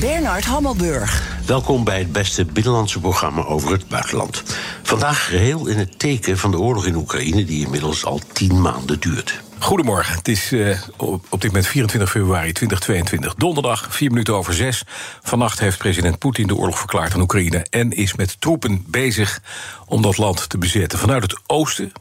Bernard 0.00 0.44
Hammelburg. 0.44 1.38
Welkom 1.46 1.84
bij 1.84 1.98
het 1.98 2.12
beste 2.12 2.44
binnenlandse 2.44 3.00
programma 3.00 3.44
over 3.44 3.72
het 3.72 3.88
buitenland. 3.88 4.42
Vandaag 4.82 5.28
geheel 5.28 5.66
in 5.66 5.78
het 5.78 5.98
teken 5.98 6.38
van 6.38 6.50
de 6.50 6.58
oorlog 6.58 6.86
in 6.86 6.94
Oekraïne, 6.94 7.44
die 7.44 7.64
inmiddels 7.64 8.04
al 8.04 8.20
tien 8.32 8.60
maanden 8.60 9.00
duurt. 9.00 9.42
Goedemorgen, 9.58 10.14
het 10.14 10.28
is 10.28 10.52
uh, 10.52 10.78
op, 10.96 11.24
op 11.28 11.40
dit 11.40 11.50
moment 11.50 11.66
24 11.66 12.10
februari 12.10 12.52
2022, 12.52 13.34
donderdag, 13.34 13.86
4 13.90 14.10
minuten 14.10 14.34
over 14.34 14.54
6. 14.54 14.82
Vannacht 15.22 15.60
heeft 15.60 15.78
president 15.78 16.18
Poetin 16.18 16.46
de 16.46 16.56
oorlog 16.56 16.78
verklaard 16.78 17.14
aan 17.14 17.20
Oekraïne 17.20 17.66
en 17.70 17.90
is 17.90 18.14
met 18.14 18.40
troepen 18.40 18.84
bezig 18.86 19.40
om 19.86 20.02
dat 20.02 20.18
land 20.18 20.48
te 20.48 20.58
bezetten. 20.58 20.98
Vanuit 20.98 21.22
het 21.22 21.40
oosten, 21.46 21.92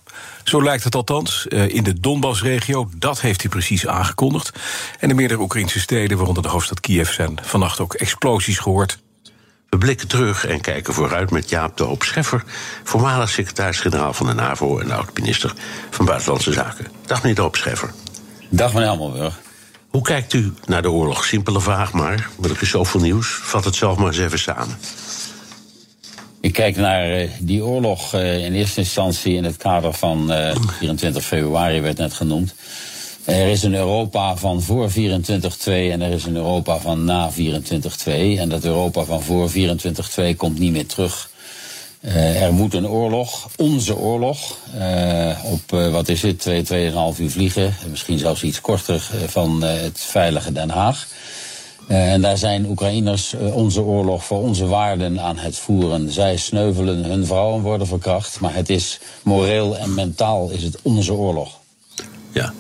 zo 0.44 0.64
lijkt 0.64 0.84
het 0.84 0.96
althans, 0.96 1.46
uh, 1.50 1.68
in 1.68 1.84
de 1.84 2.00
Donbass-regio, 2.00 2.90
dat 2.96 3.22
heeft 3.22 3.42
hij 3.42 3.50
precies 3.50 3.88
aangekondigd. 3.88 4.60
En 5.00 5.10
in 5.10 5.16
meerdere 5.16 5.42
Oekraïnse 5.42 5.80
steden, 5.80 6.18
waaronder 6.18 6.44
de 6.44 6.50
hoofdstad 6.50 6.80
Kiev, 6.80 7.12
zijn 7.12 7.40
vannacht 7.42 7.80
ook 7.80 7.94
explosies 7.94 8.58
gehoord. 8.58 9.00
We 9.70 9.78
blikken 9.78 10.08
terug 10.08 10.46
en 10.46 10.62
kijken 10.62 10.94
vooruit 10.94 11.32
met 11.32 11.50
Jaap 11.50 11.78
de 11.78 11.84
Hoop 11.84 12.04
Scheffer, 12.04 12.44
voormalig 12.84 13.30
secretaris-generaal 13.30 14.14
van 14.14 14.26
de 14.26 14.34
NAVO 14.34 14.80
en 14.80 14.92
oud-minister 14.92 15.54
van 15.90 16.06
Buitenlandse 16.06 16.54
Zaken. 16.54 16.88
Dag 17.06 17.18
meneer 17.22 17.36
de 17.36 17.42
Hoop 17.42 17.56
Scheffer. 17.56 17.94
Dag 18.50 18.74
meneer 18.74 18.88
Hammelburg. 18.88 19.40
Hoe 19.90 20.02
kijkt 20.02 20.34
u 20.34 20.54
naar 20.66 20.82
de 20.82 20.92
oorlog? 20.92 21.26
Simpele 21.26 21.62
vraag 21.62 21.94
maar, 21.94 22.30
maar 22.38 22.50
er 22.50 22.58
is 22.62 22.70
zoveel 22.70 23.02
nieuws. 23.02 23.28
Vat 23.28 23.66
het 23.66 23.76
zelf 23.76 23.98
maar 23.98 24.08
eens 24.08 24.18
even 24.18 24.40
samen. 24.40 24.78
Ik 26.42 26.54
kijk 26.54 26.76
naar 26.76 27.22
uh, 27.22 27.30
die 27.40 27.64
oorlog 27.64 28.16
uh, 28.16 28.46
in 28.46 28.54
eerste 28.54 28.80
instantie 28.80 29.36
in 29.36 29.44
het 29.44 29.58
kader 29.58 29.94
van 29.94 30.32
uh, 30.32 30.56
24 30.78 31.26
februari 31.26 31.82
werd 31.82 31.98
net 31.98 32.14
genoemd. 32.14 32.54
Er 33.24 33.48
is 33.48 33.64
een 33.64 33.74
Europa 33.74 34.36
van 34.36 34.62
voor 34.62 34.92
24-2 34.92 34.94
en 35.66 36.02
er 36.02 36.12
is 36.12 36.24
een 36.24 36.36
Europa 36.36 36.78
van 36.78 37.06
na 37.06 37.32
24-2. 37.32 37.36
En 38.06 38.50
dat 38.50 38.64
Europa 38.64 39.04
van 39.04 39.22
voor 39.22 39.50
24-2 39.52 40.36
komt 40.38 40.60
niet 40.60 40.72
meer 40.72 40.86
terug. 40.86 41.30
Er 42.02 42.54
moet 42.54 42.74
een 42.74 42.88
oorlog, 42.88 43.50
onze 43.58 43.98
oorlog, 43.98 44.58
op 45.44 45.70
wat 45.70 46.10
is 46.10 46.22
het, 46.22 46.40
2, 46.40 46.92
2,5 46.92 47.20
uur 47.20 47.30
vliegen, 47.30 47.76
misschien 47.90 48.18
zelfs 48.18 48.44
iets 48.44 48.62
korter 48.62 49.10
van 49.28 49.64
het 49.64 50.00
veilige 50.00 50.52
Den 50.52 50.70
Haag. 50.70 51.08
En 51.90 52.22
daar 52.22 52.38
zijn 52.38 52.66
Oekraïners 52.66 53.36
onze 53.54 53.82
oorlog 53.82 54.26
voor 54.26 54.42
onze 54.42 54.66
waarden 54.66 55.20
aan 55.22 55.38
het 55.38 55.58
voeren. 55.58 56.12
Zij 56.12 56.38
sneuvelen, 56.38 57.04
hun 57.04 57.26
vrouwen 57.26 57.62
worden 57.62 57.88
verkracht, 57.88 58.40
maar 58.40 58.54
het 58.54 58.70
is 58.70 59.00
moreel 59.24 59.78
en 59.78 59.94
mentaal 59.94 60.50
is 60.50 60.64
het 60.64 60.80
onze 60.82 61.14
oorlog. 61.14 61.58
Ja, 62.32 62.54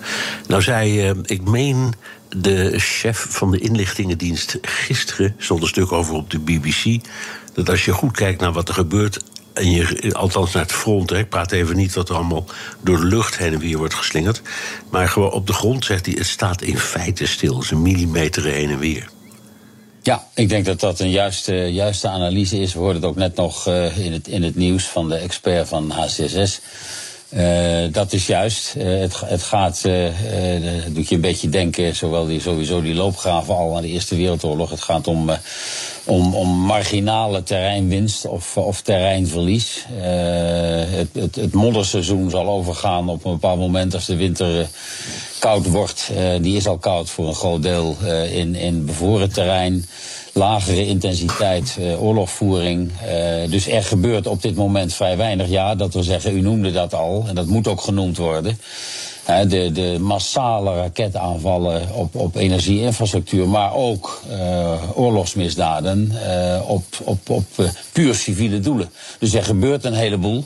nou 0.48 0.62
zei, 0.62 1.10
uh, 1.10 1.16
ik 1.24 1.42
meen 1.42 1.94
de 2.30 2.74
chef 2.80 3.26
van 3.30 3.52
de 3.52 3.60
inlichtingendienst 3.60 4.58
gisteren, 4.62 5.36
stond 5.38 5.62
een 5.62 5.68
stuk 5.68 5.92
over 5.92 6.14
op 6.14 6.30
de 6.30 6.40
BBC, 6.40 7.06
dat 7.54 7.70
als 7.70 7.86
je 7.86 7.92
goed 7.92 8.12
kijkt 8.12 8.42
naar 8.42 8.54
wat 8.54 8.68
er 8.68 8.74
gebeurt, 8.74 9.20
en 9.54 9.72
je, 9.72 10.14
althans 10.14 10.54
naar 10.54 10.64
het 10.64 10.72
front, 10.72 11.10
hè, 11.10 11.18
ik 11.18 11.30
praat 11.30 11.52
even 11.52 11.76
niet 11.76 11.94
wat 11.94 12.10
er 12.10 12.16
allemaal 12.16 12.46
door 12.82 12.98
de 12.98 13.06
lucht 13.06 13.38
heen 13.38 13.54
en 13.54 13.60
weer 13.60 13.78
wordt 13.78 13.94
geslingerd, 13.94 14.42
maar 14.92 15.10
gewoon 15.10 15.32
op 15.32 15.48
de 15.48 15.54
grond 15.54 15.86
zegt 15.86 16.06
hij, 16.06 16.16
het 16.18 16.28
staat 16.28 16.62
in 16.62 16.78
feite 16.78 17.28
stil, 17.28 17.62
is 17.62 17.72
een 17.72 17.82
millimeter 17.82 18.44
heen 18.44 18.70
en 18.70 18.80
weer. 18.80 19.10
Ja, 20.04 20.27
ik 20.33 20.49
denk 20.49 20.65
dat 20.65 20.80
dat 20.80 20.99
een 20.99 21.10
juiste, 21.10 21.54
juiste 21.54 22.08
analyse 22.08 22.60
is. 22.60 22.73
We 22.73 22.80
hoorden 22.80 23.02
het 23.02 23.11
ook 23.11 23.17
net 23.17 23.36
nog 23.36 23.67
uh, 23.67 23.98
in, 23.98 24.14
het, 24.14 24.27
in 24.27 24.43
het 24.43 24.55
nieuws 24.55 24.83
van 24.83 25.10
de 25.10 25.15
expert 25.15 25.67
van 25.67 25.92
HCSS. 25.92 26.60
Uh, 27.33 27.83
dat 27.92 28.14
is 28.14 28.27
juist. 28.27 28.76
Uh, 28.77 28.99
het, 28.99 29.20
het, 29.26 29.43
gaat, 29.43 29.83
uh, 29.86 30.05
dat 30.86 30.95
doet 30.95 31.09
je 31.09 31.15
een 31.15 31.21
beetje 31.21 31.49
denken, 31.49 31.95
zowel 31.95 32.26
die, 32.26 32.42
sowieso 32.42 32.82
die 32.82 32.93
loopgraven 32.93 33.55
al 33.55 33.76
aan 33.76 33.82
de 33.82 33.88
Eerste 33.88 34.15
Wereldoorlog. 34.15 34.70
Het 34.70 34.82
gaat 34.82 35.08
om, 35.08 35.30
om, 36.04 36.36
om 36.36 36.49
marginale 36.49 37.43
terreinwinst 37.43 38.26
of, 38.26 38.58
of 38.58 38.82
terreinverlies. 38.82 39.86
Het, 39.92 41.09
het, 41.14 41.36
het, 41.36 41.54
modderseizoen 41.54 42.30
zal 42.30 42.48
overgaan 42.48 43.09
op 43.09 43.26
een 43.26 43.32
bepaald 43.32 43.59
moment 43.59 43.93
als 43.93 44.05
de 44.05 44.15
winter 44.15 44.67
koud 45.39 45.66
wordt. 45.66 46.11
die 46.42 46.55
is 46.55 46.67
al 46.67 46.77
koud 46.77 47.10
voor 47.10 47.27
een 47.27 47.36
groot 47.36 47.64
deel 47.64 47.98
in, 48.32 48.55
in 48.55 48.86
bevoren 48.86 49.33
terrein 49.33 49.86
lagere 50.33 50.88
intensiteit 50.88 51.76
uh, 51.80 52.04
oorlogvoering. 52.04 52.92
Uh, 52.92 53.52
dus 53.52 53.67
er 53.67 53.83
gebeurt 53.83 54.27
op 54.27 54.42
dit 54.42 54.55
moment 54.55 54.94
vrij 54.94 55.17
weinig. 55.17 55.50
Ja, 55.50 55.76
dat 55.76 55.94
wil 55.94 56.04
zeggen, 56.04 56.38
u 56.38 56.42
noemde 56.42 56.72
dat 56.72 56.94
al, 56.94 57.26
en 57.27 57.36
dat 57.36 57.48
moet 57.48 57.67
ook 57.67 57.82
genoemd 57.82 58.17
worden. 58.17 58.60
Uh, 59.30 59.39
de, 59.48 59.72
de 59.72 59.98
massale 60.00 60.76
raketaanvallen 60.76 61.94
op, 61.94 62.16
op 62.16 62.36
energieinfrastructuur, 62.36 63.48
maar 63.48 63.73
ook 63.73 64.21
oorlogsmisdaden 64.94 66.11
op, 66.67 66.83
op, 67.04 67.30
op 67.30 67.45
puur 67.92 68.16
civiele 68.16 68.60
doelen. 68.60 68.89
Dus 69.20 69.33
er 69.33 69.44
gebeurt 69.44 69.86
een 69.86 69.94
heleboel. 69.94 70.44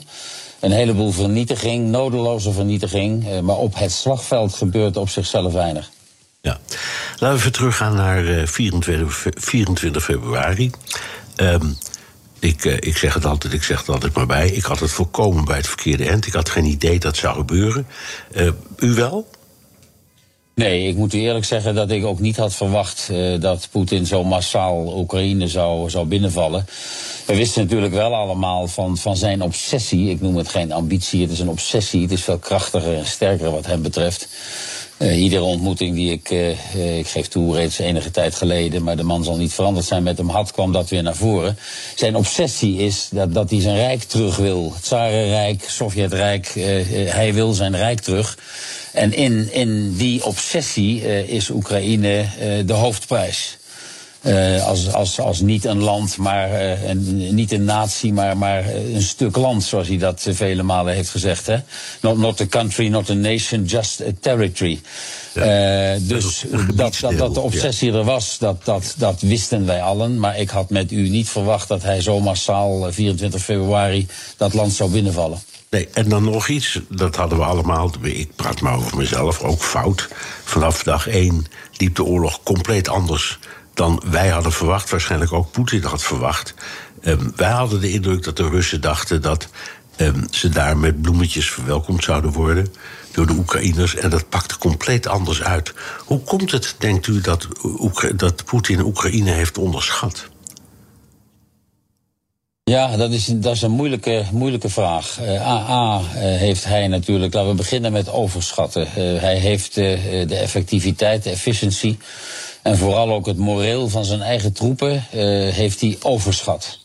Een 0.64 0.72
heleboel 0.72 1.10
vernietiging, 1.12 1.88
nodeloze 1.88 2.52
vernietiging. 2.52 3.40
maar 3.40 3.56
op 3.56 3.78
het 3.78 3.92
slagveld 3.92 4.54
gebeurt 4.54 4.96
op 4.96 5.08
zichzelf 5.08 5.52
weinig. 5.52 5.90
Ja. 6.40 6.58
Laten 7.10 7.28
we 7.28 7.34
even 7.34 7.52
teruggaan 7.52 7.94
naar 7.94 8.48
24, 8.48 9.26
24 9.34 10.04
februari. 10.04 10.70
Um, 11.36 11.76
ik, 12.38 12.64
uh, 12.64 12.76
ik 12.80 12.96
zeg 12.96 13.14
het 13.14 13.24
altijd, 13.24 13.52
ik 13.52 13.62
zeg 13.62 13.78
het 13.78 13.88
altijd 13.88 14.14
maar 14.14 14.26
bij. 14.26 14.48
Ik 14.48 14.64
had 14.64 14.80
het 14.80 14.90
voorkomen 14.90 15.44
bij 15.44 15.56
het 15.56 15.66
verkeerde 15.66 16.08
eind. 16.08 16.26
Ik 16.26 16.32
had 16.32 16.50
geen 16.50 16.64
idee 16.64 16.98
dat 16.98 17.16
zou 17.16 17.36
gebeuren. 17.36 17.86
U 18.76 18.94
wel? 18.94 19.28
Nee, 20.54 20.88
ik 20.88 20.96
moet 20.96 21.14
u 21.14 21.18
eerlijk 21.18 21.44
zeggen 21.44 21.74
dat 21.74 21.90
ik 21.90 22.04
ook 22.04 22.20
niet 22.20 22.36
had 22.36 22.54
verwacht 22.54 23.08
uh, 23.10 23.40
dat 23.40 23.68
Poetin 23.70 24.06
zo 24.06 24.24
massaal 24.24 24.98
Oekraïne 24.98 25.48
zou, 25.48 25.90
zou 25.90 26.06
binnenvallen. 26.06 26.66
We 27.26 27.36
wisten 27.36 27.62
natuurlijk 27.62 27.92
wel 27.92 28.14
allemaal 28.14 28.66
van, 28.66 28.96
van 28.98 29.16
zijn 29.16 29.42
obsessie. 29.42 30.10
Ik 30.10 30.20
noem 30.20 30.36
het 30.36 30.48
geen 30.48 30.72
ambitie, 30.72 31.22
het 31.22 31.30
is 31.30 31.38
een 31.38 31.48
obsessie. 31.48 32.02
Het 32.02 32.10
is 32.10 32.22
veel 32.22 32.38
krachtiger 32.38 32.96
en 32.96 33.06
sterker 33.06 33.50
wat 33.50 33.66
hem 33.66 33.82
betreft. 33.82 34.28
Uh, 34.98 35.22
iedere 35.22 35.42
ontmoeting 35.42 35.94
die 35.94 36.12
ik, 36.12 36.30
uh, 36.30 36.98
ik 36.98 37.06
geef 37.06 37.28
toe, 37.28 37.54
reeds 37.54 37.78
enige 37.78 38.10
tijd 38.10 38.34
geleden, 38.34 38.82
maar 38.82 38.96
de 38.96 39.02
man 39.02 39.24
zal 39.24 39.36
niet 39.36 39.52
veranderd 39.52 39.86
zijn 39.86 40.02
met 40.02 40.18
hem 40.18 40.28
had, 40.28 40.52
kwam 40.52 40.72
dat 40.72 40.88
weer 40.88 41.02
naar 41.02 41.16
voren. 41.16 41.58
Zijn 41.94 42.16
obsessie 42.16 42.76
is 42.76 43.08
dat, 43.10 43.34
dat 43.34 43.50
hij 43.50 43.60
zijn 43.60 43.76
rijk 43.76 44.02
terug 44.02 44.36
wil. 44.36 44.72
Het 44.74 44.82
Tsarenrijk, 44.82 45.64
Sovjetrijk, 45.68 46.52
hij 47.08 47.34
wil 47.34 47.52
zijn 47.52 47.76
rijk 47.76 48.00
terug. 48.00 48.38
En 48.94 49.12
in, 49.12 49.52
in 49.52 49.96
die 49.96 50.24
obsessie 50.24 51.26
is 51.26 51.50
Oekraïne 51.50 52.26
de 52.66 52.72
hoofdprijs. 52.72 53.58
Uh, 54.26 54.66
als, 54.66 54.92
als, 54.92 55.20
als 55.20 55.40
niet 55.40 55.64
een 55.64 55.82
land, 55.82 56.16
maar 56.16 56.50
uh, 56.50 56.88
een, 56.88 57.34
niet 57.34 57.52
een 57.52 57.64
natie, 57.64 58.12
maar, 58.12 58.36
maar 58.36 58.74
een 58.74 59.02
stuk 59.02 59.36
land, 59.36 59.64
zoals 59.64 59.88
hij 59.88 59.98
dat 59.98 60.26
vele 60.30 60.62
malen 60.62 60.94
heeft 60.94 61.10
gezegd. 61.10 61.46
Hè? 61.46 61.56
Not, 62.00 62.18
not 62.18 62.40
a 62.40 62.46
country, 62.46 62.88
not 62.88 63.10
a 63.10 63.14
nation, 63.14 63.64
just 63.64 64.00
a 64.00 64.10
territory. 64.20 64.80
Ja, 65.34 65.94
uh, 65.94 66.00
dus 66.02 66.44
dat, 66.74 66.98
dat, 67.00 67.18
dat 67.18 67.34
de 67.34 67.40
obsessie 67.40 67.92
ja. 67.92 67.98
er 67.98 68.04
was, 68.04 68.38
dat, 68.38 68.64
dat, 68.64 68.94
dat 68.96 69.20
wisten 69.20 69.66
wij 69.66 69.82
allen. 69.82 70.18
Maar 70.18 70.38
ik 70.38 70.50
had 70.50 70.70
met 70.70 70.92
u 70.92 71.08
niet 71.08 71.28
verwacht 71.28 71.68
dat 71.68 71.82
hij 71.82 72.00
zo 72.00 72.20
massaal 72.20 72.92
24 72.92 73.42
februari 73.42 74.06
dat 74.36 74.54
land 74.54 74.72
zou 74.72 74.90
binnenvallen. 74.90 75.38
Nee, 75.74 75.88
en 75.92 76.08
dan 76.08 76.24
nog 76.24 76.48
iets, 76.48 76.80
dat 76.88 77.16
hadden 77.16 77.38
we 77.38 77.44
allemaal, 77.44 77.92
ik 78.02 78.36
praat 78.36 78.60
maar 78.60 78.76
over 78.76 78.96
mezelf, 78.96 79.42
ook 79.42 79.62
fout. 79.62 80.08
Vanaf 80.44 80.82
dag 80.82 81.08
één 81.08 81.46
liep 81.76 81.94
de 81.94 82.04
oorlog 82.04 82.42
compleet 82.42 82.88
anders 82.88 83.38
dan 83.72 84.02
wij 84.10 84.28
hadden 84.28 84.52
verwacht, 84.52 84.90
waarschijnlijk 84.90 85.32
ook 85.32 85.50
Poetin 85.50 85.82
had 85.82 86.02
verwacht. 86.02 86.54
Um, 87.02 87.32
wij 87.36 87.50
hadden 87.50 87.80
de 87.80 87.90
indruk 87.90 88.22
dat 88.22 88.36
de 88.36 88.48
Russen 88.48 88.80
dachten 88.80 89.22
dat 89.22 89.48
um, 89.96 90.26
ze 90.30 90.48
daar 90.48 90.76
met 90.76 91.02
bloemetjes 91.02 91.50
verwelkomd 91.50 92.04
zouden 92.04 92.32
worden 92.32 92.66
door 93.12 93.26
de 93.26 93.32
Oekraïners. 93.32 93.94
En 93.94 94.10
dat 94.10 94.28
pakte 94.28 94.58
compleet 94.58 95.06
anders 95.06 95.42
uit. 95.42 95.74
Hoe 96.04 96.20
komt 96.20 96.50
het, 96.50 96.74
denkt 96.78 97.06
u, 97.06 97.20
dat, 97.20 97.48
dat 98.16 98.44
Poetin 98.44 98.80
Oekraïne 98.80 99.30
heeft 99.30 99.58
onderschat? 99.58 100.32
Ja, 102.70 102.96
dat 102.96 103.10
is, 103.10 103.26
dat 103.26 103.54
is 103.54 103.62
een 103.62 103.70
moeilijke, 103.70 104.24
moeilijke 104.32 104.68
vraag. 104.68 105.20
AA 105.20 106.00
uh, 106.00 106.04
heeft 106.16 106.64
hij 106.64 106.88
natuurlijk, 106.88 107.34
laten 107.34 107.50
we 107.50 107.56
beginnen 107.56 107.92
met 107.92 108.10
overschatten. 108.10 108.82
Uh, 108.82 109.20
hij 109.20 109.36
heeft 109.36 109.74
de 109.74 110.26
effectiviteit, 110.28 111.22
de 111.22 111.30
efficiëntie 111.30 111.98
En 112.62 112.78
vooral 112.78 113.12
ook 113.12 113.26
het 113.26 113.36
moreel 113.36 113.88
van 113.88 114.04
zijn 114.04 114.22
eigen 114.22 114.52
troepen 114.52 115.04
heeft 115.50 115.80
hij 115.80 115.96
overschat. 116.02 116.78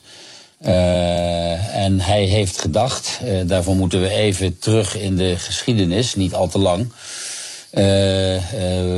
En 1.72 2.00
hij 2.00 2.24
heeft 2.24 2.60
gedacht, 2.62 3.20
daarvoor 3.46 3.76
moeten 3.76 4.02
we 4.02 4.10
even 4.10 4.60
terug 4.60 4.98
in 4.98 5.16
de 5.16 5.38
geschiedenis, 5.38 6.16
niet 6.16 6.34
al 6.34 6.48
te 6.48 6.60
lang. 6.60 6.92
Uh, 7.74 7.84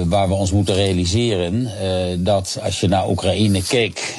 waar 0.05 0.27
we 0.27 0.33
ons 0.33 0.51
moeten 0.51 0.75
realiseren 0.75 1.71
dat 2.23 2.57
als 2.63 2.79
je 2.79 2.87
naar 2.87 3.09
Oekraïne 3.09 3.63
keek, 3.63 4.15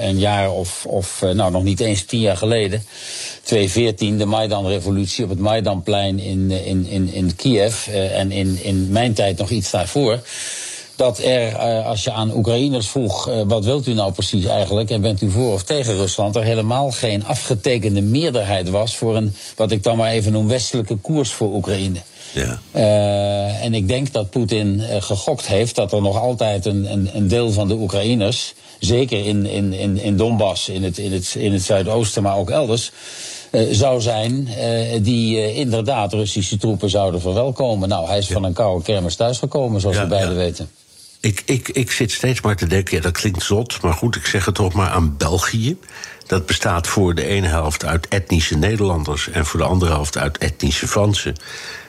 een 0.00 0.18
jaar 0.18 0.52
of, 0.52 0.86
of 0.86 1.24
nou 1.32 1.50
nog 1.50 1.62
niet 1.62 1.80
eens 1.80 2.04
tien 2.04 2.20
jaar 2.20 2.36
geleden, 2.36 2.82
2014, 3.42 4.18
de 4.18 4.24
Maidan-revolutie 4.24 5.24
op 5.24 5.30
het 5.30 5.38
Maidanplein 5.38 6.18
in, 6.18 6.50
in, 6.50 6.86
in, 6.86 7.12
in 7.12 7.36
Kiev 7.36 7.86
en 7.88 8.32
in, 8.32 8.58
in 8.62 8.88
mijn 8.90 9.12
tijd 9.12 9.38
nog 9.38 9.50
iets 9.50 9.70
daarvoor 9.70 10.20
dat 10.98 11.18
er, 11.18 11.56
als 11.82 12.04
je 12.04 12.12
aan 12.12 12.36
Oekraïners 12.36 12.88
vroeg, 12.88 13.30
wat 13.46 13.64
wilt 13.64 13.86
u 13.86 13.94
nou 13.94 14.12
precies 14.12 14.44
eigenlijk 14.44 14.90
en 14.90 15.00
bent 15.00 15.22
u 15.22 15.30
voor 15.30 15.52
of 15.52 15.62
tegen 15.62 15.96
Rusland, 15.96 16.36
er 16.36 16.42
helemaal 16.42 16.90
geen 16.90 17.24
afgetekende 17.24 18.00
meerderheid 18.00 18.70
was 18.70 18.96
voor 18.96 19.16
een, 19.16 19.34
wat 19.56 19.70
ik 19.70 19.82
dan 19.82 19.96
maar 19.96 20.10
even 20.10 20.32
noem, 20.32 20.48
westelijke 20.48 20.96
koers 20.96 21.30
voor 21.30 21.54
Oekraïne. 21.54 21.98
Ja. 22.32 22.58
Uh, 22.74 23.64
en 23.64 23.74
ik 23.74 23.88
denk 23.88 24.12
dat 24.12 24.30
Poetin 24.30 24.82
gegokt 25.00 25.46
heeft 25.46 25.74
dat 25.74 25.92
er 25.92 26.02
nog 26.02 26.20
altijd 26.20 26.66
een, 26.66 26.92
een, 26.92 27.10
een 27.12 27.28
deel 27.28 27.52
van 27.52 27.68
de 27.68 27.74
Oekraïners, 27.74 28.54
zeker 28.78 29.26
in, 29.26 29.46
in, 29.46 29.72
in, 29.72 29.98
in 29.98 30.16
Donbass, 30.16 30.68
in 30.68 30.82
het, 30.82 30.98
in, 30.98 31.12
het, 31.12 31.34
in 31.38 31.52
het 31.52 31.62
zuidoosten, 31.62 32.22
maar 32.22 32.36
ook 32.36 32.50
elders, 32.50 32.92
uh, 33.50 33.74
zou 33.74 34.00
zijn 34.00 34.48
uh, 34.48 35.02
die 35.02 35.36
uh, 35.36 35.56
inderdaad 35.56 36.12
Russische 36.12 36.56
troepen 36.56 36.90
zouden 36.90 37.20
verwelkomen. 37.20 37.88
Nou, 37.88 38.06
hij 38.06 38.18
is 38.18 38.28
ja. 38.28 38.34
van 38.34 38.44
een 38.44 38.52
koude 38.52 38.84
kermis 38.84 39.16
thuisgekomen, 39.16 39.80
zoals 39.80 39.96
ja, 39.96 40.02
we 40.02 40.08
beiden 40.08 40.34
ja. 40.34 40.36
weten. 40.36 40.70
Ik, 41.20 41.42
ik, 41.46 41.68
ik 41.68 41.90
zit 41.90 42.10
steeds 42.10 42.40
maar 42.40 42.56
te 42.56 42.66
denken, 42.66 42.96
ja, 42.96 43.02
dat 43.02 43.12
klinkt 43.12 43.42
zot, 43.42 43.82
maar 43.82 43.92
goed, 43.92 44.16
ik 44.16 44.26
zeg 44.26 44.44
het 44.44 44.54
toch 44.54 44.72
maar 44.72 44.90
aan 44.90 45.16
België. 45.16 45.76
Dat 46.26 46.46
bestaat 46.46 46.86
voor 46.86 47.14
de 47.14 47.26
ene 47.26 47.46
helft 47.46 47.84
uit 47.84 48.08
etnische 48.08 48.56
Nederlanders 48.56 49.28
en 49.30 49.46
voor 49.46 49.60
de 49.60 49.66
andere 49.66 49.90
helft 49.90 50.18
uit 50.18 50.38
etnische 50.38 50.88
Fransen. 50.88 51.34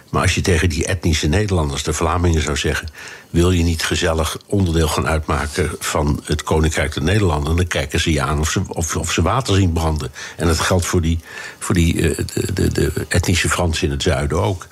Maar 0.10 0.22
als 0.22 0.36
je 0.36 0.42
tegen 0.42 0.70
die 0.70 0.86
etnische 0.86 1.28
Nederlanders, 1.28 1.84
de 1.84 1.94
Vlamingen, 1.94 2.42
zou 2.42 2.58
zeggen: 2.58 2.88
wil 3.30 3.52
je 3.52 3.64
niet 3.64 3.84
gezellig 3.84 4.38
onderdeel 4.46 4.88
gaan 4.88 5.08
uitmaken 5.08 5.70
van 5.80 6.22
het 6.24 6.44
Koninkrijk 6.44 6.94
der 6.94 7.04
Nederlanden, 7.04 7.56
dan 7.56 7.68
kijken 7.68 8.00
ze 8.00 8.12
je 8.12 8.22
aan 8.22 8.40
of 8.40 8.50
ze, 8.50 8.62
of, 8.68 8.96
of 8.96 9.12
ze 9.12 9.22
water 9.22 9.56
zien 9.56 9.74
branden. 9.74 10.12
En 10.38 10.48
dat 10.48 10.60
geldt 10.60 10.86
voor 10.86 11.02
die, 11.02 11.20
voor 11.60 11.76
die 11.76 11.94
uh, 11.94 12.18
de, 12.34 12.54
de, 12.54 12.72
de 12.72 13.06
etnische 13.08 13.50
Fransen 13.50 13.86
in 13.86 13.92
het 13.92 14.04
zuiden 14.04 14.42
ook. 14.42 14.68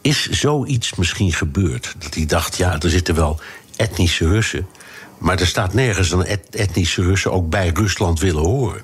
Is 0.00 0.28
zoiets 0.28 0.94
misschien 0.94 1.32
gebeurd? 1.32 1.94
Dat 1.98 2.14
hij 2.14 2.26
dacht: 2.26 2.56
ja, 2.56 2.80
er 2.80 2.90
zitten 2.90 3.14
wel 3.14 3.40
etnische 3.76 4.28
Russen. 4.28 4.66
Maar 5.18 5.40
er 5.40 5.46
staat 5.46 5.74
nergens 5.74 6.08
dat 6.08 6.24
et 6.24 6.48
etnische 6.50 7.02
Russen 7.02 7.32
ook 7.32 7.50
bij 7.50 7.70
Rusland 7.74 8.20
willen 8.20 8.44
horen. 8.44 8.82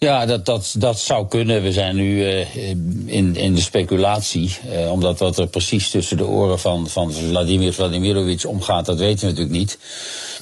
Ja, 0.00 0.26
dat, 0.26 0.46
dat, 0.46 0.74
dat 0.78 0.98
zou 0.98 1.26
kunnen. 1.28 1.62
We 1.62 1.72
zijn 1.72 1.96
nu 1.96 2.24
uh, 2.24 2.54
in, 3.06 3.36
in 3.36 3.54
de 3.54 3.60
speculatie. 3.60 4.56
Uh, 4.72 4.92
omdat 4.92 5.18
wat 5.18 5.38
er 5.38 5.46
precies 5.46 5.90
tussen 5.90 6.16
de 6.16 6.26
oren 6.26 6.58
van, 6.58 6.88
van 6.88 7.12
Vladimir 7.12 7.72
Vladimirovich 7.72 8.44
omgaat, 8.44 8.86
dat 8.86 8.98
weten 8.98 9.20
we 9.20 9.26
natuurlijk 9.26 9.58
niet. 9.58 9.78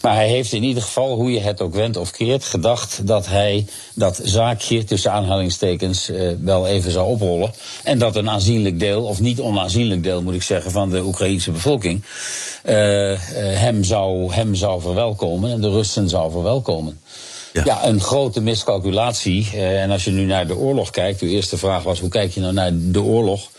Maar 0.02 0.14
hij 0.14 0.28
heeft 0.28 0.52
in 0.52 0.62
ieder 0.62 0.82
geval, 0.82 1.14
hoe 1.14 1.32
je 1.32 1.40
het 1.40 1.60
ook 1.60 1.74
wendt 1.74 1.96
of 1.96 2.10
keert, 2.10 2.44
gedacht 2.44 3.06
dat 3.06 3.26
hij 3.26 3.66
dat 3.94 4.20
zaakje 4.24 4.84
tussen 4.84 5.12
aanhalingstekens 5.12 6.10
uh, 6.10 6.32
wel 6.40 6.66
even 6.66 6.90
zou 6.90 7.08
oprollen. 7.08 7.52
En 7.84 7.98
dat 7.98 8.16
een 8.16 8.30
aanzienlijk 8.30 8.80
deel, 8.80 9.04
of 9.04 9.20
niet 9.20 9.40
onaanzienlijk 9.40 10.02
deel 10.02 10.22
moet 10.22 10.34
ik 10.34 10.42
zeggen, 10.42 10.70
van 10.70 10.90
de 10.90 11.04
Oekraïnse 11.04 11.50
bevolking 11.50 12.02
hem, 12.62 13.84
zou, 13.84 14.32
hem 14.32 14.54
zou 14.54 14.80
verwelkomen 14.80 15.50
en 15.50 15.60
de 15.60 15.70
Russen 15.70 16.08
zou 16.08 16.30
verwelkomen. 16.30 17.00
Ja. 17.52 17.86
een 17.86 18.00
grote 18.00 18.40
miscalculatie. 18.40 19.50
Uh, 19.54 19.82
en 19.82 19.90
als 19.90 20.04
je 20.04 20.10
nu 20.10 20.24
naar 20.24 20.46
de 20.46 20.56
oorlog 20.56 20.90
kijkt, 20.90 21.20
uw 21.20 21.28
eerste 21.28 21.58
vraag 21.58 21.82
was 21.82 22.00
hoe 22.00 22.08
kijk 22.08 22.32
je 22.32 22.40
nou 22.40 22.52
naar 22.52 22.70
de 22.74 23.02
oorlog? 23.02 23.50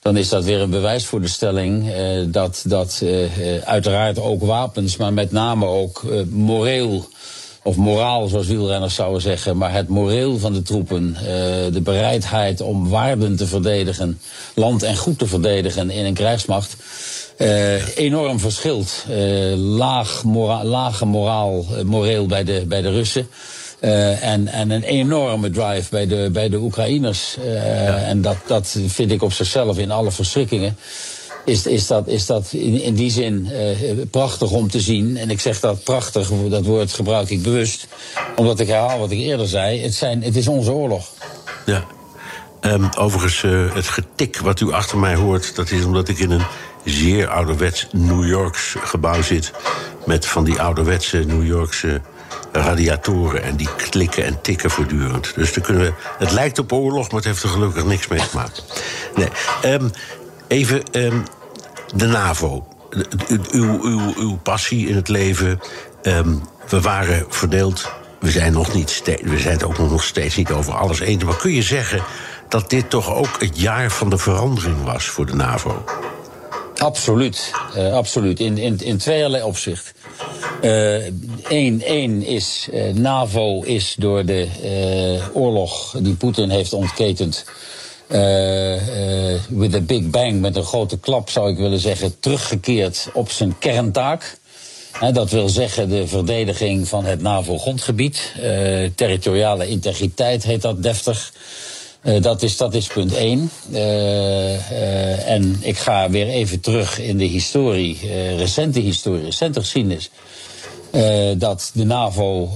Dan 0.00 0.16
is 0.16 0.28
dat 0.28 0.44
weer 0.44 0.60
een 0.60 0.70
bewijs 0.70 1.04
voor 1.04 1.20
de 1.20 1.28
stelling 1.28 1.88
uh, 1.88 2.24
dat, 2.26 2.62
dat 2.66 3.00
uh, 3.02 3.28
uiteraard 3.64 4.18
ook 4.18 4.42
wapens, 4.42 4.96
maar 4.96 5.12
met 5.12 5.32
name 5.32 5.66
ook 5.66 6.02
moreel 6.28 7.08
of 7.62 7.76
moraal, 7.76 8.28
zoals 8.28 8.46
wielrenners 8.46 8.94
zouden 8.94 9.22
zeggen, 9.22 9.56
maar 9.56 9.72
het 9.72 9.88
moreel 9.88 10.38
van 10.38 10.52
de 10.52 10.62
troepen, 10.62 11.16
de 11.72 11.80
bereidheid 11.82 12.60
om 12.60 12.88
waarden 12.88 13.36
te 13.36 13.46
verdedigen, 13.46 14.20
land 14.54 14.82
en 14.82 14.96
goed 14.96 15.18
te 15.18 15.26
verdedigen 15.26 15.90
in 15.90 16.04
een 16.04 16.14
krijgsmacht, 16.14 16.76
uh, 17.38 17.96
enorm 17.96 18.40
verschilt. 18.40 19.04
Uh, 19.10 19.54
laag 19.56 20.24
mora 20.24 20.64
lage 20.64 21.04
moraal, 21.04 21.66
uh, 21.70 21.82
moreel 21.82 22.26
bij 22.26 22.44
de, 22.44 22.64
bij 22.66 22.82
de 22.82 22.90
Russen. 22.90 23.28
en, 23.80 24.48
en 24.48 24.70
een 24.70 24.82
enorme 24.82 25.50
drive 25.50 25.90
bij 25.90 26.06
de, 26.06 26.28
bij 26.32 26.48
de 26.48 26.56
Oekraïners. 26.56 27.36
Ja. 27.44 27.96
En 27.96 28.22
dat, 28.22 28.36
dat 28.46 28.76
vind 28.86 29.10
ik 29.10 29.22
op 29.22 29.32
zichzelf 29.32 29.78
in 29.78 29.90
alle 29.90 30.10
verschrikkingen. 30.10 30.76
Is, 31.44 31.66
is 31.66 31.86
dat, 31.86 32.08
is 32.08 32.26
dat 32.26 32.52
in, 32.52 32.80
in 32.80 32.94
die 32.94 33.10
zin 33.10 33.48
prachtig 34.10 34.50
om 34.50 34.70
te 34.70 34.80
zien. 34.80 35.16
En 35.16 35.30
ik 35.30 35.40
zeg 35.40 35.60
dat 35.60 35.84
prachtig, 35.84 36.30
dat 36.48 36.64
woord 36.64 36.92
gebruik 36.92 37.30
ik 37.30 37.42
bewust. 37.42 37.86
Omdat 38.36 38.60
ik 38.60 38.68
herhaal 38.68 38.98
wat 38.98 39.10
ik 39.10 39.18
eerder 39.18 39.48
zei. 39.48 39.82
Het, 39.82 39.94
zijn, 39.94 40.22
het 40.22 40.36
is 40.36 40.48
onze 40.48 40.72
oorlog. 40.72 41.08
Ja. 41.66 41.84
Um, 42.60 42.88
overigens, 42.98 43.42
het 43.74 43.88
getik 43.88 44.38
wat 44.38 44.60
u 44.60 44.72
achter 44.72 44.98
mij 44.98 45.14
hoort, 45.14 45.56
dat 45.56 45.70
is 45.70 45.84
omdat 45.84 46.08
ik 46.08 46.18
in 46.18 46.30
een 46.30 46.46
zeer 46.84 47.28
ouderwets 47.28 47.86
New 47.92 48.26
Yorks 48.26 48.74
gebouw 48.84 49.22
zit. 49.22 49.52
Met 50.06 50.26
van 50.26 50.44
die 50.44 50.60
ouderwetse 50.60 51.18
New 51.18 51.46
Yorkse 51.46 52.00
radiatoren. 52.52 53.42
En 53.42 53.56
die 53.56 53.68
klikken 53.90 54.24
en 54.24 54.40
tikken 54.40 54.70
voortdurend. 54.70 55.32
Dus 55.34 55.52
dan 55.52 55.62
kunnen 55.62 55.82
we, 55.82 55.92
het 56.18 56.30
lijkt 56.30 56.58
op 56.58 56.72
oorlog, 56.72 57.06
maar 57.06 57.16
het 57.16 57.24
heeft 57.24 57.42
er 57.42 57.48
gelukkig 57.48 57.84
niks 57.84 58.08
mee 58.08 58.20
maken. 58.34 58.62
Nee. 59.14 59.28
Um, 59.72 59.90
even 60.48 60.82
um, 60.92 61.22
de 61.94 62.06
NAVO. 62.06 62.66
Uw, 63.50 63.82
uw, 63.82 64.14
uw 64.16 64.36
passie 64.36 64.88
in 64.88 64.96
het 64.96 65.08
leven. 65.08 65.60
Um, 66.02 66.42
we 66.68 66.80
waren 66.80 67.26
verdeeld. 67.28 67.92
We 68.20 68.30
zijn, 68.30 68.52
nog 68.52 68.74
niet 68.74 69.02
we 69.22 69.38
zijn 69.38 69.54
het 69.54 69.64
ook 69.64 69.78
nog 69.78 70.04
steeds 70.04 70.36
niet 70.36 70.50
over 70.50 70.74
alles 70.74 71.00
eens. 71.00 71.24
Maar 71.24 71.36
kun 71.36 71.52
je 71.52 71.62
zeggen 71.62 72.02
dat 72.48 72.70
dit 72.70 72.90
toch 72.90 73.14
ook 73.14 73.40
het 73.40 73.60
jaar 73.60 73.90
van 73.90 74.10
de 74.10 74.18
verandering 74.18 74.84
was 74.84 75.04
voor 75.04 75.26
de 75.26 75.34
NAVO? 75.34 75.84
Absoluut, 76.82 77.52
uh, 77.76 77.92
absoluut. 77.92 78.40
In, 78.40 78.58
in, 78.58 78.78
in 78.80 78.98
tweeërlei 78.98 79.42
opzicht. 79.42 79.94
Eén 81.48 81.82
uh, 81.88 82.28
is, 82.28 82.68
uh, 82.72 82.94
NAVO 82.94 83.62
is 83.62 83.94
door 83.98 84.24
de 84.24 84.48
oorlog 85.32 85.94
die 85.98 86.14
Poetin 86.14 86.50
heeft 86.50 86.72
ontketend. 86.72 87.44
with 89.48 89.74
a 89.74 89.80
big 89.80 90.10
bang, 90.10 90.40
met 90.40 90.56
een 90.56 90.64
grote 90.64 90.98
klap 90.98 91.30
zou 91.30 91.50
ik 91.50 91.56
willen 91.56 91.78
zeggen, 91.78 92.20
teruggekeerd 92.20 93.08
op 93.12 93.30
zijn 93.30 93.58
kerntaak. 93.58 94.38
dat 95.12 95.30
wil 95.30 95.48
zeggen 95.48 95.88
de 95.88 96.06
verdediging 96.06 96.88
van 96.88 97.04
het 97.04 97.20
NAVO-grondgebied. 97.20 98.32
territoriale 98.94 99.68
integriteit 99.68 100.42
heet 100.42 100.62
dat 100.62 100.82
deftig. 100.82 101.32
Uh, 102.04 102.22
dat, 102.22 102.42
is, 102.42 102.56
dat 102.56 102.74
is 102.74 102.86
punt 102.86 103.14
één. 103.14 103.50
Uh, 103.72 103.78
uh, 104.70 105.28
en 105.28 105.58
ik 105.60 105.78
ga 105.78 106.10
weer 106.10 106.26
even 106.26 106.60
terug 106.60 106.98
in 106.98 107.18
de 107.18 107.24
historie, 107.24 107.98
recente 108.36 108.80
historie, 108.80 109.24
recente 109.24 109.60
geschiedenis. 109.60 110.10
Dat 111.38 111.70
de 111.74 111.84
NAVO 111.84 112.50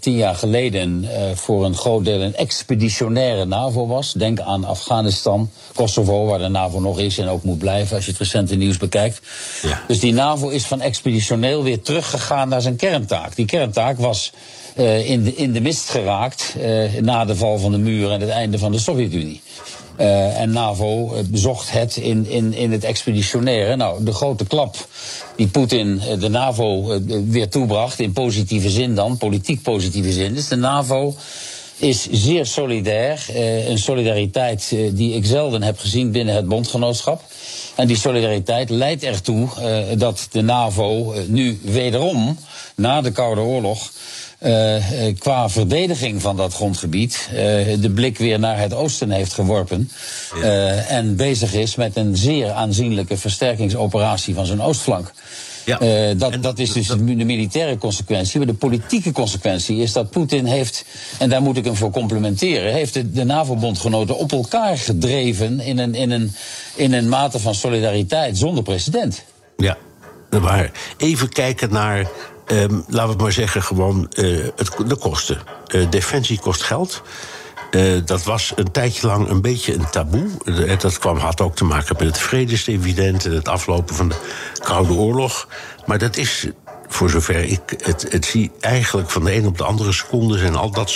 tien 0.00 0.16
jaar 0.16 0.34
geleden 0.34 1.08
voor 1.34 1.64
een 1.64 1.76
groot 1.76 2.04
deel 2.04 2.20
een 2.20 2.36
expeditionaire 2.36 3.44
NAVO 3.44 3.86
was. 3.86 4.12
Denk 4.12 4.40
aan 4.40 4.64
Afghanistan, 4.64 5.50
Kosovo, 5.74 6.26
waar 6.26 6.38
de 6.38 6.48
NAVO 6.48 6.80
nog 6.80 6.98
is 6.98 7.18
en 7.18 7.28
ook 7.28 7.42
moet 7.42 7.58
blijven 7.58 7.96
als 7.96 8.04
je 8.04 8.10
het 8.10 8.20
recente 8.20 8.54
nieuws 8.56 8.76
bekijkt. 8.76 9.20
Ja. 9.62 9.82
Dus 9.86 10.00
die 10.00 10.12
NAVO 10.12 10.48
is 10.48 10.66
van 10.66 10.80
expeditioneel 10.80 11.62
weer 11.62 11.82
teruggegaan 11.82 12.48
naar 12.48 12.62
zijn 12.62 12.76
kerntaak. 12.76 13.36
Die 13.36 13.46
kerntaak 13.46 13.98
was 13.98 14.32
in, 15.04 15.24
de, 15.24 15.34
in 15.34 15.52
de 15.52 15.60
mist 15.60 15.90
geraakt 15.90 16.56
na 17.00 17.24
de 17.24 17.36
val 17.36 17.58
van 17.58 17.72
de 17.72 17.78
muur 17.78 18.10
en 18.10 18.20
het 18.20 18.30
einde 18.30 18.58
van 18.58 18.72
de 18.72 18.78
Sovjet-Unie. 18.78 19.42
Uh, 20.00 20.40
en 20.40 20.50
NAVO 20.50 21.22
bezocht 21.30 21.72
het 21.72 21.96
in, 21.96 22.26
in, 22.26 22.54
in 22.54 22.72
het 22.72 22.84
expeditionaire. 22.84 23.76
Nou, 23.76 24.04
de 24.04 24.12
grote 24.12 24.46
klap 24.46 24.88
die 25.36 25.46
Poetin 25.46 26.00
de 26.18 26.28
NAVO 26.28 27.00
weer 27.26 27.48
toebracht, 27.48 28.00
in 28.00 28.12
positieve 28.12 28.70
zin 28.70 28.94
dan, 28.94 29.16
politiek 29.16 29.62
positieve 29.62 30.12
zin, 30.12 30.36
is 30.36 30.48
de 30.48 30.56
NAVO 30.56 31.14
is 31.78 32.08
zeer 32.10 32.46
solidair. 32.46 33.26
Een 33.68 33.78
solidariteit 33.78 34.76
die 34.92 35.14
ik 35.14 35.26
zelden 35.26 35.62
heb 35.62 35.78
gezien 35.78 36.10
binnen 36.10 36.34
het 36.34 36.48
bondgenootschap. 36.48 37.22
En 37.74 37.86
die 37.86 37.96
solidariteit 37.96 38.70
leidt 38.70 39.02
ertoe 39.02 39.48
dat 39.96 40.28
de 40.30 40.40
NAVO 40.40 41.14
nu 41.26 41.60
wederom, 41.62 42.38
na 42.74 43.00
de 43.00 43.12
Koude 43.12 43.40
Oorlog, 43.40 43.90
qua 45.18 45.48
verdediging 45.48 46.22
van 46.22 46.36
dat 46.36 46.54
grondgebied 46.54 47.28
uh, 47.32 47.38
de 47.80 47.90
blik 47.94 48.18
weer 48.18 48.38
naar 48.38 48.58
het 48.58 48.74
oosten 48.74 49.10
heeft 49.10 49.32
geworpen. 49.32 49.90
En 50.88 51.16
bezig 51.16 51.54
is 51.54 51.74
met 51.74 51.96
een 51.96 52.16
zeer 52.16 52.50
aanzienlijke 52.50 53.16
versterkingsoperatie 53.16 54.34
van 54.34 54.46
zijn 54.46 54.60
oostflank. 54.60 55.12
Ja. 55.64 55.80
Uh, 55.82 56.18
dat, 56.18 56.42
dat 56.42 56.58
is 56.58 56.72
dus 56.72 56.86
de 56.86 56.96
militaire 57.24 57.78
consequentie. 57.78 58.38
Maar 58.38 58.46
de 58.46 58.54
politieke 58.54 59.12
consequentie 59.12 59.76
is 59.76 59.92
dat 59.92 60.10
Poetin 60.10 60.44
heeft, 60.44 60.84
en 61.18 61.28
daar 61.28 61.42
moet 61.42 61.56
ik 61.56 61.64
hem 61.64 61.76
voor 61.76 61.90
complimenteren, 61.90 62.72
heeft 62.72 62.94
de, 62.94 63.10
de 63.10 63.24
NAVO-bondgenoten 63.24 64.16
op 64.16 64.32
elkaar 64.32 64.78
gedreven 64.78 65.60
in 65.60 65.78
een, 65.78 65.94
in, 65.94 66.10
een, 66.10 66.34
in 66.74 66.92
een 66.92 67.08
mate 67.08 67.38
van 67.38 67.54
solidariteit 67.54 68.38
zonder 68.38 68.62
precedent. 68.64 69.24
Ja, 69.56 69.76
maar 70.40 70.70
even 70.96 71.28
kijken 71.28 71.72
naar, 71.72 72.08
um, 72.50 72.84
laten 72.88 73.04
we 73.04 73.12
het 73.12 73.20
maar 73.20 73.32
zeggen, 73.32 73.62
gewoon 73.62 74.12
uh, 74.14 74.44
het, 74.56 74.70
de 74.86 74.96
kosten. 74.96 75.38
Uh, 75.74 75.90
defensie 75.90 76.40
kost 76.40 76.62
geld. 76.62 77.02
Uh, 77.70 78.00
dat 78.04 78.22
was 78.22 78.52
een 78.56 78.70
tijdje 78.70 79.06
lang 79.06 79.28
een 79.28 79.40
beetje 79.40 79.74
een 79.74 79.90
taboe. 79.90 80.28
Dat 80.78 80.98
kwam, 80.98 81.16
had 81.16 81.40
ook 81.40 81.56
te 81.56 81.64
maken 81.64 81.96
met 81.98 82.06
het 82.06 82.18
vredesdividend 82.18 83.24
en 83.24 83.32
het 83.32 83.48
aflopen 83.48 83.94
van 83.94 84.08
de 84.08 84.14
Koude 84.62 84.92
Oorlog. 84.92 85.48
Maar 85.86 85.98
dat 85.98 86.16
is, 86.16 86.46
voor 86.98 87.10
zover 87.10 87.44
ik 87.44 87.60
het, 87.76 88.06
het 88.08 88.24
zie, 88.24 88.50
eigenlijk 88.60 89.10
van 89.10 89.24
de 89.24 89.34
een 89.34 89.46
op 89.46 89.58
de 89.58 89.64
andere 89.64 89.92
seconde 89.92 90.38
zijn 90.38 90.56
al 90.56 90.70
dat 90.70 90.90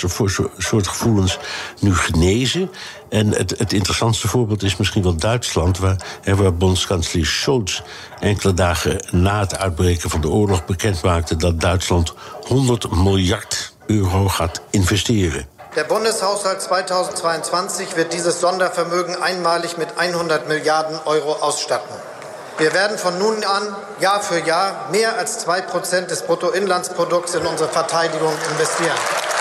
soort, 0.57 0.87
gevoelens 0.87 1.39
nu 1.79 1.95
genezen. 1.95 2.71
En 3.09 3.27
het, 3.27 3.57
het 3.57 3.73
interessantste 3.73 4.27
voorbeeld 4.27 4.63
is 4.63 4.77
misschien 4.77 5.03
wel 5.03 5.15
Duitsland, 5.15 5.77
waar, 5.77 5.97
waar 6.23 6.53
bondskanselier 6.53 7.25
Scholz 7.25 7.81
enkele 8.19 8.53
dagen 8.53 9.05
na 9.11 9.39
het 9.39 9.57
uitbreken 9.57 10.09
van 10.09 10.21
de 10.21 10.29
oorlog 10.29 10.65
bekend 10.65 11.01
maakte 11.01 11.35
dat 11.35 11.59
Duitsland 11.59 12.13
100 12.47 12.91
miljard 12.91 13.73
euro 13.85 14.27
gaat 14.27 14.61
investeren. 14.69 15.47
Der 15.75 15.85
Bundeshaushalt 15.85 16.59
2022 16.59 17.95
wird 17.95 18.13
dieses 18.13 18.39
Sondervermögen 18.39 19.15
einmalig 19.23 19.77
mit 19.77 19.87
100 19.95 20.47
Milliarden 20.47 20.99
Euro 21.05 21.33
ausstatten. 21.41 22.12
Wir 22.57 22.71
werden 22.73 22.97
von 22.97 23.17
nun 23.17 23.43
an 23.43 23.75
Jahr 23.99 24.21
für 24.21 24.39
Jahr 24.39 24.89
mehr 24.91 25.17
als 25.17 25.45
2% 25.45 26.05
des 26.05 26.21
Bruttoinlandsprodukts 26.21 27.33
in 27.33 27.45
unsere 27.45 27.69
Verteidigung 27.69 28.33
investieren. 28.51 29.32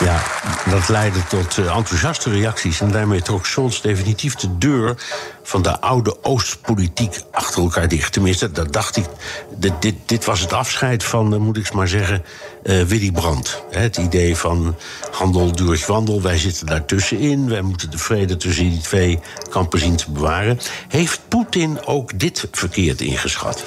Ja, 0.00 0.22
dat 0.70 0.88
leidde 0.88 1.24
tot 1.26 1.56
uh, 1.56 1.76
enthousiaste 1.76 2.30
reacties. 2.30 2.80
En 2.80 2.90
daarmee 2.90 3.22
trok 3.22 3.46
Scholz 3.46 3.80
definitief 3.80 4.34
de 4.34 4.58
deur 4.58 4.94
van 5.42 5.62
de 5.62 5.80
oude 5.80 6.24
Oostpolitiek 6.24 7.20
achter 7.30 7.62
elkaar 7.62 7.88
dicht. 7.88 8.12
Tenminste, 8.12 8.52
dat 8.52 8.72
dacht 8.72 8.96
ik. 8.96 9.04
Dit, 9.56 9.72
dit, 9.80 9.94
dit 10.06 10.24
was 10.24 10.40
het 10.40 10.52
afscheid 10.52 11.04
van, 11.04 11.34
uh, 11.34 11.38
moet 11.38 11.56
ik 11.56 11.72
maar 11.72 11.88
zeggen, 11.88 12.24
uh, 12.62 12.82
Willy 12.82 13.12
Brandt. 13.12 13.62
Het 13.70 13.96
idee 13.96 14.36
van 14.36 14.76
handel 15.10 15.52
durch 15.52 15.86
wandel, 15.86 16.22
wij 16.22 16.38
zitten 16.38 16.66
daartussenin. 16.66 17.48
Wij 17.48 17.62
moeten 17.62 17.90
de 17.90 17.98
vrede 17.98 18.36
tussen 18.36 18.70
die 18.70 18.80
twee 18.80 19.20
kampen 19.50 19.78
zien 19.78 19.96
te 19.96 20.10
bewaren. 20.10 20.58
Heeft 20.88 21.20
Poetin 21.28 21.84
ook 21.84 22.18
dit 22.18 22.48
verkeerd 22.50 23.00
ingeschat? 23.00 23.64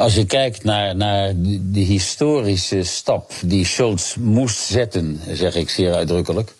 Als 0.00 0.14
je 0.14 0.24
kijkt 0.24 0.64
naar, 0.64 0.96
naar 0.96 1.32
de, 1.36 1.80
historische 1.80 2.82
stap 2.82 3.32
die 3.44 3.64
Scholz 3.66 4.14
moest 4.16 4.58
zetten, 4.58 5.20
zeg 5.32 5.54
ik 5.54 5.70
zeer 5.70 5.94
uitdrukkelijk. 5.94 6.54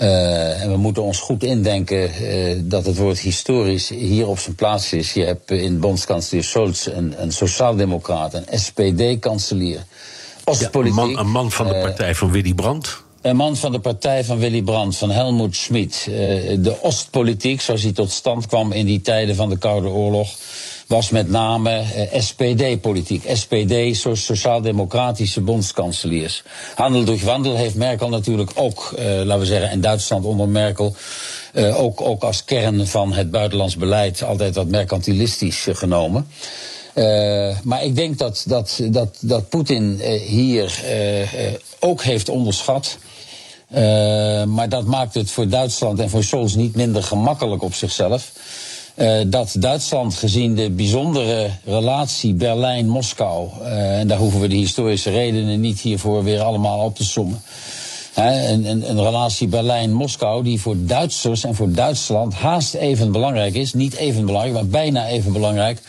Uh, 0.00 0.62
en 0.62 0.70
we 0.70 0.76
moeten 0.76 1.02
ons 1.02 1.18
goed 1.18 1.42
indenken 1.42 2.10
uh, 2.22 2.56
dat 2.62 2.86
het 2.86 2.96
woord 2.96 3.18
historisch 3.18 3.88
hier 3.88 4.28
op 4.28 4.38
zijn 4.38 4.54
plaats 4.54 4.92
is. 4.92 5.12
Je 5.12 5.24
hebt 5.24 5.50
in 5.50 5.80
bondskanselier 5.80 6.44
Scholz 6.44 6.86
een, 6.86 7.14
een 7.22 7.32
sociaaldemocraat, 7.32 8.34
een 8.34 8.46
SPD-kanselier. 8.58 9.84
Ja, 10.58 10.68
een, 10.72 10.92
man, 10.92 11.18
een 11.18 11.30
man 11.30 11.50
van 11.50 11.66
de 11.66 11.74
partij 11.74 12.14
van 12.14 12.30
Willy 12.30 12.54
Brandt. 12.54 13.02
Een 13.20 13.36
man 13.36 13.56
van 13.56 13.72
de 13.72 13.80
partij 13.80 14.24
van 14.24 14.38
Willy 14.38 14.62
Brandt, 14.62 14.96
van 14.96 15.10
Helmoet 15.10 15.56
Schmid. 15.56 16.04
De 16.58 16.76
Oostpolitiek, 16.82 17.60
zoals 17.60 17.82
die 17.82 17.92
tot 17.92 18.10
stand 18.10 18.46
kwam 18.46 18.72
in 18.72 18.86
die 18.86 19.00
tijden 19.00 19.36
van 19.36 19.48
de 19.48 19.58
Koude 19.58 19.88
Oorlog 19.88 20.28
was 20.86 21.10
met 21.10 21.30
name 21.30 21.70
eh, 21.70 22.20
SPD-politiek. 22.20 23.24
SPD, 23.32 23.96
sociaal-democratische 24.12 25.40
bondskanseliers. 25.40 26.42
Handel 26.74 27.04
durch 27.04 27.22
Wandel 27.22 27.56
heeft 27.56 27.74
Merkel 27.74 28.08
natuurlijk 28.08 28.50
ook, 28.54 28.92
eh, 28.96 29.04
laten 29.04 29.38
we 29.38 29.46
zeggen, 29.46 29.70
in 29.70 29.80
Duitsland 29.80 30.24
onder 30.24 30.48
Merkel. 30.48 30.94
Uh, 31.54 31.80
ook, 31.80 32.00
ook 32.00 32.22
als 32.22 32.44
kern 32.44 32.86
van 32.86 33.12
het 33.12 33.30
buitenlands 33.30 33.76
beleid 33.76 34.22
altijd 34.22 34.54
wat 34.54 34.66
mercantilistisch 34.66 35.66
genomen. 35.70 36.26
Maar 37.62 37.84
ik 37.84 37.96
denk 37.96 38.18
dat, 38.18 38.44
dat, 38.46 38.80
dat, 38.90 39.16
dat 39.20 39.48
Poetin 39.48 40.00
hier 40.26 40.80
ook 41.78 42.02
heeft 42.02 42.28
onderschat. 42.28 42.98
maar 44.46 44.68
dat 44.68 44.84
maakt 44.84 45.14
het 45.14 45.30
voor 45.30 45.48
Duitsland 45.48 46.00
en 46.00 46.10
voor 46.10 46.24
Scholz 46.24 46.54
niet 46.54 46.74
minder 46.74 47.02
gemakkelijk 47.02 47.62
op 47.62 47.74
zichzelf. 47.74 48.32
Uh, 48.96 49.20
dat 49.26 49.54
Duitsland 49.58 50.14
gezien 50.14 50.54
de 50.54 50.70
bijzondere 50.70 51.50
relatie 51.64 52.34
Berlijn-Moskou, 52.34 53.48
uh, 53.60 53.98
en 53.98 54.08
daar 54.08 54.18
hoeven 54.18 54.40
we 54.40 54.48
de 54.48 54.54
historische 54.54 55.10
redenen 55.10 55.60
niet 55.60 55.80
hiervoor 55.80 56.24
weer 56.24 56.40
allemaal 56.40 56.84
op 56.84 56.96
te 56.96 57.04
sommen. 57.04 57.42
Een, 58.14 58.90
een, 58.90 59.02
relatie 59.02 59.48
Berlijn-Moskou 59.48 60.42
die 60.42 60.60
voor 60.60 60.76
Duitsers 60.78 61.44
en 61.44 61.54
voor 61.54 61.72
Duitsland 61.72 62.34
haast 62.34 62.74
even 62.74 63.12
belangrijk 63.12 63.54
is. 63.54 63.72
Niet 63.72 63.94
even 63.94 64.26
belangrijk, 64.26 64.54
maar 64.54 64.66
bijna 64.66 65.06
even 65.06 65.32
belangrijk 65.32 65.80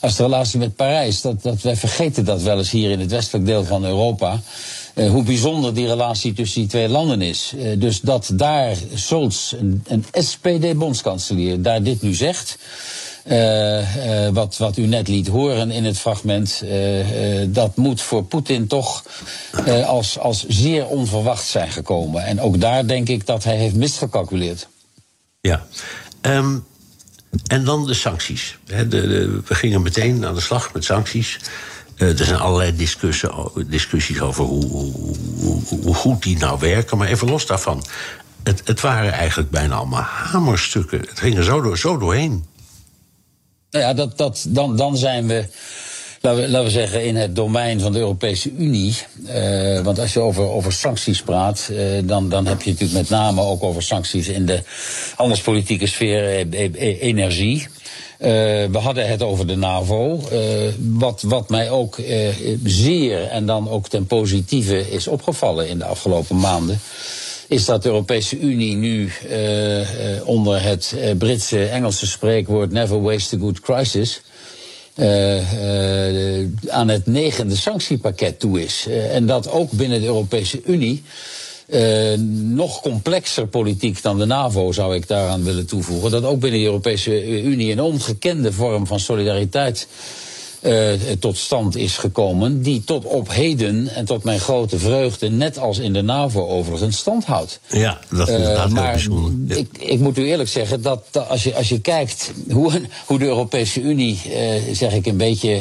als 0.00 0.16
de 0.16 0.22
relatie 0.22 0.58
met 0.58 0.76
Parijs. 0.76 1.20
Dat, 1.20 1.42
dat, 1.42 1.62
wij 1.62 1.76
vergeten 1.76 2.24
dat 2.24 2.42
wel 2.42 2.58
eens 2.58 2.70
hier 2.70 2.90
in 2.90 3.00
het 3.00 3.10
westelijk 3.10 3.46
deel 3.46 3.64
van 3.64 3.84
Europa. 3.84 4.40
Uh, 4.94 5.10
hoe 5.10 5.22
bijzonder 5.22 5.74
die 5.74 5.86
relatie 5.86 6.32
tussen 6.32 6.60
die 6.60 6.70
twee 6.70 6.88
landen 6.88 7.22
is. 7.22 7.52
Uh, 7.56 7.80
dus 7.80 8.00
dat 8.00 8.30
daar 8.32 8.76
Scholz, 8.94 9.52
een, 9.52 9.84
een 9.86 10.04
SPD-bondskanselier, 10.12 11.62
daar 11.62 11.82
dit 11.82 12.02
nu 12.02 12.14
zegt. 12.14 12.58
Uh, 13.26 14.28
wat, 14.32 14.56
wat 14.56 14.76
u 14.76 14.86
net 14.86 15.08
liet 15.08 15.28
horen 15.28 15.70
in 15.70 15.84
het 15.84 15.98
fragment, 15.98 16.62
dat 17.46 17.76
moet 17.76 18.00
voor 18.00 18.24
Poetin 18.24 18.66
toch 18.66 19.04
als, 19.86 20.18
als 20.18 20.46
zeer 20.48 20.86
onverwacht 20.86 21.46
zijn 21.46 21.70
gekomen. 21.70 22.24
En 22.24 22.40
ook 22.40 22.60
daar 22.60 22.86
denk 22.86 23.08
ik 23.08 23.26
dat 23.26 23.44
hij 23.44 23.56
heeft 23.56 23.74
misgecalculeerd. 23.74 24.68
Ja. 25.40 25.66
Um, 26.22 26.64
en 27.46 27.64
dan 27.64 27.86
de 27.86 27.94
sancties. 27.94 28.58
de, 28.64 28.88
de, 28.88 29.40
we 29.46 29.54
gingen 29.54 29.82
meteen 29.82 30.26
aan 30.26 30.34
de 30.34 30.40
slag 30.40 30.72
met 30.72 30.84
sancties. 30.84 31.38
Uh, 32.00 32.18
er 32.18 32.24
zijn 32.24 32.38
allerlei 32.38 32.76
discussies, 33.66 34.20
over 34.20 34.44
hoe, 34.44 34.64
hoe, 34.64 35.62
hoe, 35.82 35.94
goed 35.94 36.22
die 36.22 36.38
nou 36.38 36.58
werken. 36.58 36.98
Maar 36.98 37.08
even 37.08 37.28
los 37.28 37.46
daarvan. 37.46 37.84
Het, 38.42 38.62
het 38.64 38.80
waren 38.80 39.12
eigenlijk 39.12 39.50
bijna 39.50 39.74
allemaal 39.74 40.02
hamerstukken. 40.02 41.00
Het 41.00 41.18
ging 41.18 41.36
er 41.36 41.44
zo, 41.44 41.60
door, 41.60 41.78
zo 41.78 41.98
doorheen. 41.98 42.44
Nou 43.70 43.84
ja, 43.84 43.94
dat, 43.94 44.18
dat, 44.18 44.44
dan, 44.48 44.76
dan 44.76 44.96
zijn 44.96 45.26
we 45.26 45.48
laten 46.20 46.64
we, 46.64 46.70
zeggen, 46.70 47.04
in 47.04 47.16
het 47.16 47.36
domein 47.36 47.80
van 47.80 47.92
de 47.92 47.98
Europese 47.98 48.52
Unie. 48.52 48.96
Uh, 49.26 49.80
want 49.80 49.98
als 49.98 50.12
je 50.12 50.20
over, 50.20 50.42
over 50.42 50.72
sancties 50.72 51.22
praat, 51.22 51.68
uh, 51.70 51.98
dan, 52.04 52.28
dan 52.28 52.46
heb 52.46 52.62
je 52.62 52.70
natuurlijk 52.70 52.98
met 52.98 53.10
name 53.10 53.40
ook 53.40 53.62
over 53.62 53.82
sancties 53.82 54.28
in 54.28 54.46
de 54.46 54.62
handelspolitieke 55.16 55.86
sfeer, 55.86 56.46
energie. 57.00 57.68
Uh, 58.20 58.26
we 58.70 58.78
hadden 58.78 59.08
het 59.08 59.22
over 59.22 59.46
de 59.46 59.56
NAVO. 59.56 60.20
Uh, 60.32 60.40
wat, 60.78 61.22
wat 61.22 61.48
mij 61.48 61.70
ook 61.70 61.98
uh, 61.98 62.28
zeer 62.64 63.26
en 63.26 63.46
dan 63.46 63.68
ook 63.68 63.88
ten 63.88 64.06
positieve 64.06 64.90
is 64.90 65.08
opgevallen 65.08 65.68
in 65.68 65.78
de 65.78 65.84
afgelopen 65.84 66.36
maanden. 66.36 66.80
Is 67.48 67.64
dat 67.64 67.82
de 67.82 67.88
Europese 67.88 68.38
Unie 68.38 68.76
nu 68.76 69.10
onder 70.24 70.62
het 70.62 70.94
Britse 71.18 71.64
Engelse 71.64 72.06
spreekwoord 72.06 72.72
never 72.72 73.02
waste 73.02 73.36
a 73.36 73.38
good 73.38 73.60
crisis. 73.60 74.22
aan 76.68 76.88
het 76.88 77.06
negende 77.06 77.56
sanctiepakket 77.56 78.40
toe 78.40 78.62
is. 78.62 78.86
en 79.12 79.26
dat 79.26 79.50
ook 79.50 79.70
binnen 79.70 80.00
de 80.00 80.06
Europese 80.06 80.60
Unie 80.64 81.02
uh, 81.72 82.18
nog 82.54 82.80
complexer 82.80 83.46
politiek 83.46 84.02
dan 84.02 84.18
de 84.18 84.24
NAVO 84.24 84.72
zou 84.72 84.94
ik 84.94 85.08
daaraan 85.08 85.44
willen 85.44 85.66
toevoegen. 85.66 86.10
Dat 86.10 86.24
ook 86.24 86.40
binnen 86.40 86.60
de 86.60 86.66
Europese 86.66 87.42
Unie 87.42 87.72
een 87.72 87.80
ongekende 87.80 88.52
vorm 88.52 88.86
van 88.86 89.00
solidariteit 89.00 89.88
uh, 90.62 90.92
tot 91.18 91.36
stand 91.36 91.76
is 91.76 91.96
gekomen. 91.96 92.62
Die 92.62 92.84
tot 92.84 93.04
op 93.04 93.32
heden 93.32 93.88
en 93.88 94.04
tot 94.04 94.24
mijn 94.24 94.40
grote 94.40 94.78
vreugde, 94.78 95.30
net 95.30 95.58
als 95.58 95.78
in 95.78 95.92
de 95.92 96.02
NAVO 96.02 96.46
overigens, 96.46 96.96
stand 96.96 97.24
houdt. 97.24 97.60
Ja, 97.68 97.98
dat 98.10 98.28
is 98.28 98.34
inderdaad 98.34 98.68
uh, 98.68 98.74
maar. 98.74 99.06
Ik, 99.48 99.68
ik 99.78 99.98
moet 99.98 100.18
u 100.18 100.26
eerlijk 100.26 100.48
zeggen 100.48 100.82
dat, 100.82 101.04
dat, 101.10 101.28
als, 101.28 101.42
je, 101.42 101.54
als 101.54 101.68
je 101.68 101.80
kijkt 101.80 102.32
hoe, 102.50 102.80
hoe 103.06 103.18
de 103.18 103.24
Europese 103.24 103.80
Unie, 103.80 104.20
uh, 104.26 104.74
zeg 104.74 104.92
ik 104.92 105.06
een 105.06 105.16
beetje 105.16 105.60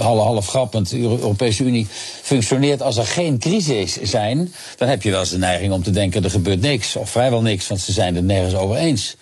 half, 0.00 0.22
half 0.22 0.46
grappend, 0.46 0.90
de 0.90 0.98
Europese 0.98 1.64
Unie 1.64 1.86
functioneert 2.22 2.82
als 2.82 2.96
er 2.96 3.06
geen 3.06 3.38
crisis 3.38 3.98
zijn, 4.02 4.54
dan 4.76 4.88
heb 4.88 5.02
je 5.02 5.10
wel 5.10 5.20
eens 5.20 5.30
de 5.30 5.38
neiging 5.38 5.72
om 5.72 5.82
te 5.82 5.90
denken 5.90 6.24
er 6.24 6.30
gebeurt 6.30 6.60
niks, 6.60 6.96
of 6.96 7.10
vrijwel 7.10 7.42
niks, 7.42 7.68
want 7.68 7.80
ze 7.80 7.92
zijn 7.92 8.14
het 8.14 8.24
nergens 8.24 8.54
over 8.54 8.76
eens. 8.76 9.16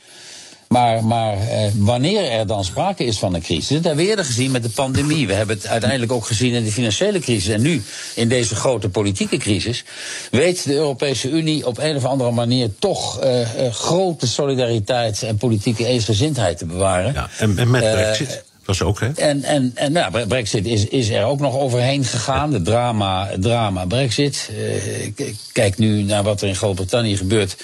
Maar, 0.72 1.04
maar 1.04 1.48
eh, 1.48 1.70
wanneer 1.76 2.30
er 2.30 2.46
dan 2.46 2.64
sprake 2.64 3.04
is 3.04 3.18
van 3.18 3.34
een 3.34 3.42
crisis, 3.42 3.68
dat 3.68 3.84
hebben 3.84 4.04
we 4.04 4.10
eerder 4.10 4.24
gezien 4.24 4.50
met 4.50 4.62
de 4.62 4.68
pandemie. 4.68 5.26
We 5.26 5.32
hebben 5.32 5.56
het 5.56 5.66
uiteindelijk 5.66 6.12
ook 6.12 6.26
gezien 6.26 6.52
in 6.52 6.64
de 6.64 6.72
financiële 6.72 7.18
crisis. 7.18 7.54
En 7.54 7.62
nu, 7.62 7.82
in 8.14 8.28
deze 8.28 8.54
grote 8.54 8.88
politieke 8.88 9.36
crisis, 9.36 9.84
weet 10.30 10.64
de 10.64 10.74
Europese 10.74 11.30
Unie 11.30 11.66
op 11.66 11.78
een 11.78 11.96
of 11.96 12.04
andere 12.04 12.30
manier 12.30 12.70
toch 12.78 13.24
uh, 13.24 13.40
uh, 13.40 13.72
grote 13.72 14.26
solidariteit 14.26 15.22
en 15.22 15.36
politieke 15.36 15.86
eensgezindheid 15.86 16.58
te 16.58 16.66
bewaren. 16.66 17.12
Ja, 17.12 17.28
en, 17.38 17.58
en 17.58 17.70
met 17.70 17.80
Brexit. 17.80 18.44
Was 18.64 18.82
ook, 18.82 19.00
hè? 19.00 19.10
En, 19.12 19.42
en, 19.42 19.72
en 19.74 19.92
nou, 19.92 20.26
Brexit 20.26 20.66
is, 20.66 20.86
is 20.86 21.08
er 21.08 21.24
ook 21.24 21.40
nog 21.40 21.56
overheen 21.58 22.04
gegaan. 22.04 22.50
De 22.50 22.62
drama, 22.62 23.30
drama 23.40 23.86
Brexit. 23.86 24.50
Uh, 24.52 25.26
kijk 25.52 25.78
nu 25.78 26.02
naar 26.02 26.22
wat 26.22 26.42
er 26.42 26.48
in 26.48 26.56
Groot-Brittannië 26.56 27.16
gebeurt. 27.16 27.56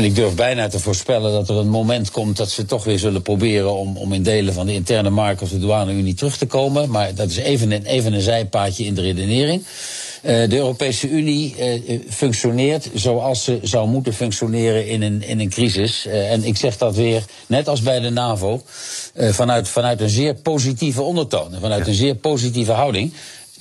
En 0.00 0.06
ik 0.06 0.14
durf 0.14 0.34
bijna 0.34 0.68
te 0.68 0.78
voorspellen 0.78 1.32
dat 1.32 1.48
er 1.48 1.56
een 1.56 1.68
moment 1.68 2.10
komt 2.10 2.36
dat 2.36 2.50
ze 2.50 2.64
toch 2.64 2.84
weer 2.84 2.98
zullen 2.98 3.22
proberen 3.22 3.76
om, 3.76 3.96
om 3.96 4.12
in 4.12 4.22
delen 4.22 4.54
van 4.54 4.66
de 4.66 4.72
interne 4.72 5.10
markt 5.10 5.42
of 5.42 5.48
de 5.48 5.58
douane-unie 5.58 6.14
terug 6.14 6.36
te 6.36 6.46
komen. 6.46 6.90
Maar 6.90 7.14
dat 7.14 7.30
is 7.30 7.36
even 7.36 7.70
een, 7.70 7.84
even 7.84 8.12
een 8.12 8.20
zijpaadje 8.20 8.84
in 8.84 8.94
de 8.94 9.00
redenering. 9.00 9.62
Uh, 10.22 10.48
de 10.48 10.56
Europese 10.56 11.08
Unie 11.08 11.54
uh, 11.58 12.00
functioneert 12.08 12.90
zoals 12.94 13.44
ze 13.44 13.58
zou 13.62 13.88
moeten 13.88 14.14
functioneren 14.14 14.86
in 14.86 15.02
een, 15.02 15.22
in 15.22 15.40
een 15.40 15.50
crisis. 15.50 16.06
Uh, 16.06 16.32
en 16.32 16.44
ik 16.44 16.56
zeg 16.56 16.76
dat 16.76 16.96
weer, 16.96 17.24
net 17.46 17.68
als 17.68 17.82
bij 17.82 18.00
de 18.00 18.10
NAVO, 18.10 18.62
vanuit, 19.14 19.68
vanuit 19.68 20.00
een 20.00 20.08
zeer 20.08 20.34
positieve 20.34 21.02
ondertoon. 21.02 21.54
Vanuit 21.60 21.86
een 21.86 21.94
zeer 21.94 22.14
positieve 22.14 22.72
houding. 22.72 23.12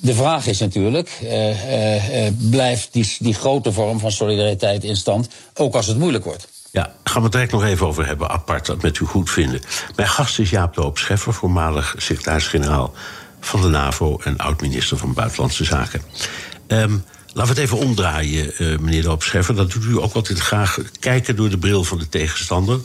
De 0.02 0.14
vraag 0.14 0.48
is 0.48 0.60
natuurlijk, 0.60 1.20
uh, 1.24 2.26
uh, 2.26 2.32
blijft 2.50 2.90
die, 2.92 3.16
die 3.20 3.34
grote 3.34 3.72
vorm 3.72 4.00
van 4.00 4.12
solidariteit 4.12 4.84
in 4.84 4.96
stand, 4.96 5.28
ook 5.54 5.76
als 5.76 5.88
het 5.88 5.98
moeilijk 5.98 6.24
wordt? 6.24 6.48
Ja, 6.72 6.94
gaan 7.04 7.18
we 7.18 7.24
het 7.24 7.32
direct 7.32 7.52
nog 7.52 7.64
even 7.64 7.88
over 7.88 8.06
hebben, 8.06 8.30
apart, 8.30 8.66
dat 8.66 8.82
met 8.82 9.00
u 9.00 9.06
goed 9.06 9.30
vinden. 9.30 9.62
Mijn 9.96 10.08
gast 10.08 10.40
is 10.40 10.50
Jaap 10.50 10.76
Doop 10.76 10.98
Scheffer, 10.98 11.34
voormalig 11.34 11.96
secretaris-generaal 11.98 12.94
van 13.40 13.62
de 13.62 13.68
NAVO 13.68 14.20
en 14.24 14.38
oud-minister 14.38 14.98
van 14.98 15.14
Buitenlandse 15.14 15.64
Zaken. 15.64 16.02
Um, 16.68 17.04
Laten 17.34 17.56
we 17.56 17.62
het 17.62 17.72
even 17.72 17.86
omdraaien, 17.88 18.54
meneer 18.80 19.04
Doop 19.04 19.24
Scheffer. 19.24 19.56
Dat 19.56 19.72
doet 19.72 19.84
u 19.84 19.98
ook 19.98 20.14
altijd 20.14 20.40
graag 20.40 20.80
kijken 21.00 21.36
door 21.36 21.50
de 21.50 21.58
bril 21.58 21.84
van 21.84 21.98
de 21.98 22.10
tegenstander. 22.10 22.80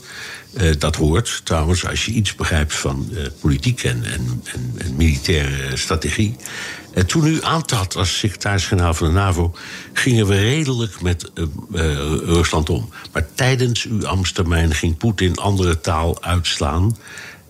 Dat 0.77 0.95
hoort 0.95 1.41
trouwens 1.43 1.87
als 1.87 2.05
je 2.05 2.11
iets 2.11 2.35
begrijpt 2.35 2.73
van 2.73 3.09
politiek 3.41 3.83
en, 3.83 4.03
en, 4.03 4.41
en, 4.53 4.73
en 4.77 4.95
militaire 4.95 5.77
strategie. 5.77 6.35
En 6.94 7.06
toen 7.06 7.26
u 7.26 7.38
aantrad 7.42 7.96
als 7.96 8.18
secretaris-generaal 8.18 8.94
van 8.94 9.06
de 9.06 9.12
NAVO, 9.12 9.54
gingen 9.92 10.26
we 10.26 10.40
redelijk 10.40 11.00
met 11.00 11.30
uh, 11.34 11.44
uh, 11.72 11.82
Rusland 12.24 12.70
om. 12.70 12.88
Maar 13.12 13.26
tijdens 13.34 13.84
uw 13.84 14.06
ambtstermijn 14.06 14.74
ging 14.74 14.96
Poetin 14.96 15.36
andere 15.36 15.80
taal 15.80 16.22
uitslaan. 16.22 16.96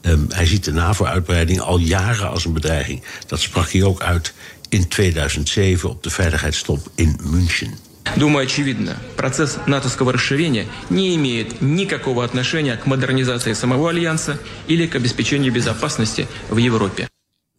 Um, 0.02 0.26
hij 0.28 0.46
ziet 0.46 0.64
de 0.64 0.72
NAVO-uitbreiding 0.72 1.60
al 1.60 1.78
jaren 1.78 2.30
als 2.30 2.44
een 2.44 2.52
bedreiging. 2.52 3.02
Dat 3.26 3.40
sprak 3.40 3.70
hij 3.70 3.82
ook 3.82 4.02
uit 4.02 4.32
in 4.68 4.88
2007 4.88 5.90
op 5.90 6.02
de 6.02 6.10
veiligheidstop 6.10 6.90
in 6.94 7.20
München. 7.22 7.78
Думаю, 8.16 8.46
очевидно, 8.46 8.96
процесс 9.16 9.58
натовского 9.66 10.12
расширения 10.12 10.66
не 10.88 11.14
имеет 11.14 11.60
никакого 11.60 12.24
отношения 12.24 12.76
к 12.76 12.86
модернизации 12.86 13.52
самого 13.52 13.90
Альянса 13.90 14.38
или 14.66 14.86
к 14.86 14.96
обеспечению 14.96 15.52
безопасности 15.52 16.26
в 16.48 16.56
Европе. 16.56 17.08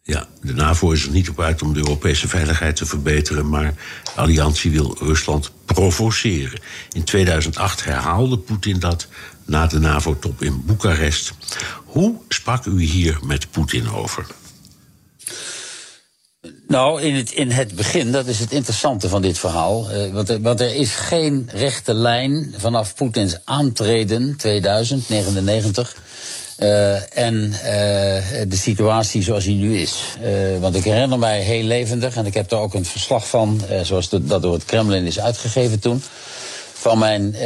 Ja, 0.07 0.27
de 0.43 0.55
NAVO 0.55 0.91
is 0.91 1.05
er 1.05 1.11
niet 1.11 1.29
op 1.29 1.41
uit 1.41 1.63
om 1.63 1.73
de 1.73 1.79
Europese 1.79 2.29
veiligheid 2.29 2.77
te 2.77 2.87
verbeteren, 2.87 3.49
maar 3.49 3.75
de 4.05 4.21
alliantie 4.21 4.71
wil 4.71 4.97
Rusland 4.99 5.51
provoceren. 5.65 6.61
In 6.93 7.05
2008 7.05 7.85
herhaalde 7.85 8.39
Poetin 8.39 8.79
dat 8.79 9.09
na 9.45 9.67
de 9.67 9.79
NAVO-top 9.79 10.43
in 10.43 10.63
Boekarest. 10.65 11.33
Hoe 11.85 12.15
sprak 12.29 12.65
u 12.65 12.83
hier 12.83 13.19
met 13.23 13.51
Poetin 13.51 13.91
over? 13.91 14.27
Nou, 16.69 17.03
in 17.03 17.15
het, 17.15 17.31
in 17.31 17.51
het 17.51 17.75
begin, 17.75 18.13
dat 18.13 18.27
is 18.27 18.39
het 18.39 18.53
interessante 18.53 19.09
van 19.09 19.23
dit 19.23 19.39
verhaal. 19.39 19.93
Uh, 19.93 20.13
want, 20.13 20.29
er, 20.29 20.41
want 20.41 20.61
er 20.61 20.75
is 20.75 20.95
geen 20.95 21.49
rechte 21.53 21.95
lijn 21.95 22.55
vanaf 22.57 22.95
Poetins 22.95 23.37
aantreden 23.45 24.37
2099. 24.37 25.97
Uh, 26.59 27.19
en 27.19 27.35
uh, 27.45 27.61
de 28.49 28.57
situatie 28.57 29.23
zoals 29.23 29.45
die 29.45 29.57
nu 29.57 29.79
is. 29.79 30.17
Uh, 30.23 30.59
want 30.61 30.77
ik 30.77 30.85
herinner 30.85 31.19
mij 31.19 31.41
heel 31.41 31.63
levendig, 31.63 32.17
en 32.17 32.27
ik 32.27 32.35
heb 32.35 32.49
daar 32.49 32.61
ook 32.61 32.75
een 32.75 32.85
verslag 32.85 33.29
van, 33.29 33.61
zoals 33.83 34.09
dat 34.09 34.43
door 34.43 34.53
het 34.53 34.65
Kremlin 34.65 35.07
is 35.07 35.21
uitgegeven 35.21 35.81
toen. 35.81 36.03
Van 36.73 36.99
mijn 36.99 37.37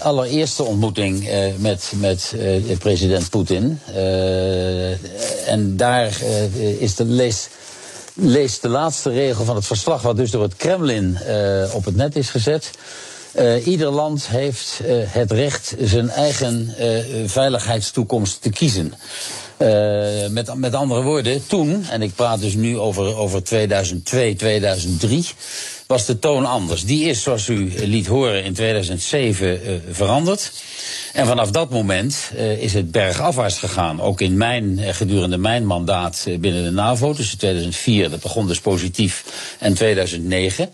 allereerste 0.00 0.62
ontmoeting 0.62 1.28
met, 1.56 1.92
met 1.96 2.34
president 2.78 3.30
Poetin. 3.30 3.80
en 5.46 5.76
daar 5.76 6.20
is 6.78 6.94
de 6.94 7.04
lees 7.04 7.48
lees 8.14 8.60
de 8.60 8.68
laatste 8.68 9.10
regel 9.10 9.44
van 9.44 9.56
het 9.56 9.66
verslag, 9.66 10.02
wat 10.02 10.16
dus 10.16 10.30
door 10.30 10.42
het 10.42 10.56
Kremlin 10.56 11.18
op 11.72 11.84
het 11.84 11.96
net 11.96 12.16
is 12.16 12.30
gezet. 12.30 12.70
Uh, 13.38 13.66
ieder 13.66 13.90
land 13.90 14.28
heeft 14.28 14.80
uh, 14.82 14.94
het 15.06 15.32
recht 15.32 15.74
zijn 15.80 16.10
eigen 16.10 16.74
veiligheidstoekomst 17.26 18.42
te 18.42 18.50
kiezen. 18.50 18.94
met, 20.30 20.54
met 20.54 20.74
andere 20.74 21.02
woorden, 21.02 21.46
toen, 21.46 21.84
en 21.90 22.02
ik 22.02 22.14
praat 22.14 22.40
dus 22.40 22.54
nu 22.54 22.78
over, 22.78 23.16
over 23.16 23.42
2002, 23.42 24.34
2003, 24.34 25.26
was 25.94 26.06
de 26.06 26.18
toon 26.18 26.44
anders. 26.44 26.84
Die 26.84 27.04
is, 27.04 27.22
zoals 27.22 27.48
u 27.48 27.72
liet 27.76 28.06
horen, 28.06 28.44
in 28.44 28.54
2007 28.54 29.82
veranderd. 29.90 30.52
En 31.12 31.26
vanaf 31.26 31.50
dat 31.50 31.70
moment 31.70 32.30
uh, 32.36 32.62
is 32.62 32.72
het 32.74 32.90
bergafwaarts 32.90 33.58
gegaan. 33.58 34.00
Ook 34.00 34.20
in 34.20 34.36
mijn, 34.36 34.78
gedurende 34.78 35.36
mijn 35.36 35.66
mandaat 35.66 36.26
binnen 36.40 36.64
de 36.64 36.70
NAVO, 36.70 37.12
tussen 37.12 37.38
2004, 37.38 38.10
dat 38.10 38.20
begon 38.20 38.46
dus 38.46 38.60
positief, 38.60 39.24
en 39.58 39.74
2009, 39.74 40.70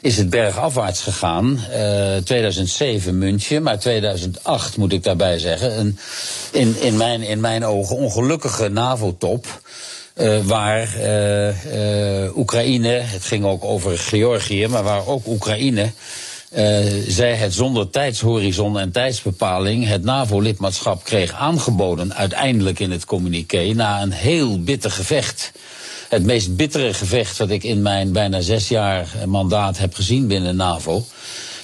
is 0.00 0.16
het 0.16 0.30
bergafwaarts 0.30 1.00
gegaan. 1.00 1.60
2007 2.24 3.18
München, 3.18 3.62
maar 3.62 3.78
2008 3.78 4.76
moet 4.76 4.92
ik 4.92 5.02
daarbij 5.02 5.38
zeggen. 5.38 5.78
Een, 5.78 5.98
in, 6.52 6.76
in, 6.80 6.96
mijn, 6.96 7.22
in 7.22 7.40
mijn 7.40 7.64
ogen 7.64 7.96
ongelukkige 7.96 8.68
NAVO-top. 8.68 9.46
Uh, 10.20 10.38
waar 10.44 10.96
uh, 10.96 12.24
uh, 12.24 12.36
Oekraïne, 12.36 12.88
het 12.88 13.24
ging 13.24 13.44
ook 13.44 13.64
over 13.64 13.98
Georgië, 13.98 14.66
maar 14.66 14.82
waar 14.82 15.06
ook 15.06 15.26
Oekraïne 15.26 15.92
zij 17.06 17.34
het 17.34 17.54
zonder 17.54 17.90
tijdshorizon 17.90 18.78
en 18.78 18.92
tijdsbepaling 18.92 19.86
het 19.86 20.04
NAVO-lidmaatschap 20.04 21.04
kreeg 21.04 21.32
aangeboden, 21.32 22.14
uiteindelijk 22.14 22.78
in 22.78 22.90
het 22.90 23.04
communiqué, 23.04 23.72
na 23.72 24.02
een 24.02 24.12
heel 24.12 24.62
bitter 24.62 24.90
gevecht. 24.90 25.52
Het 26.08 26.24
meest 26.24 26.56
bittere 26.56 26.94
gevecht 26.94 27.38
dat 27.38 27.50
ik 27.50 27.62
in 27.62 27.82
mijn 27.82 28.12
bijna 28.12 28.40
zes 28.40 28.68
jaar 28.68 29.08
mandaat 29.26 29.78
heb 29.78 29.94
gezien 29.94 30.26
binnen 30.26 30.56
NAVO. 30.56 31.04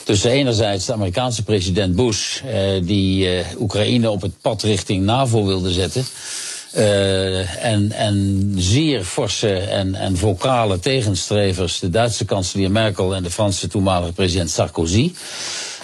Tussen 0.05 0.31
enerzijds 0.31 0.87
de 0.87 0.93
Amerikaanse 0.93 1.43
president 1.43 1.97
Bush, 1.97 2.41
die 2.83 3.29
Oekraïne 3.59 4.11
op 4.11 4.23
het 4.23 4.41
pad 4.41 4.63
richting 4.63 5.05
NAVO 5.05 5.45
wilde 5.45 5.73
zetten. 5.73 6.05
Uh, 6.77 7.65
en, 7.65 7.93
en 7.93 8.53
zeer 8.57 9.05
forse 9.05 9.59
en, 9.59 9.95
en 9.95 10.17
vocale 10.17 10.79
tegenstrevers, 10.79 11.79
de 11.79 11.91
Duitse 11.91 12.25
kanselier 12.25 12.71
Merkel 12.71 13.15
en 13.15 13.23
de 13.23 13.31
Franse 13.31 13.69
toenmalige 13.69 14.13
president 14.13 14.51
Sarkozy. 14.51 15.13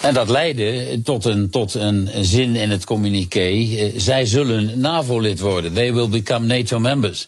En 0.01 0.13
dat 0.13 0.29
leidde 0.29 1.01
tot 1.03 1.25
een, 1.25 1.49
tot 1.49 1.73
een 1.73 2.09
zin 2.21 2.55
in 2.55 2.69
het 2.69 2.85
communiqué. 2.85 3.49
Uh, 3.49 3.93
zij 3.97 4.25
zullen 4.25 4.79
NAVO-lid 4.79 5.39
worden. 5.39 5.73
They 5.73 5.93
will 5.93 6.09
become 6.09 6.45
NATO 6.45 6.79
members. 6.79 7.27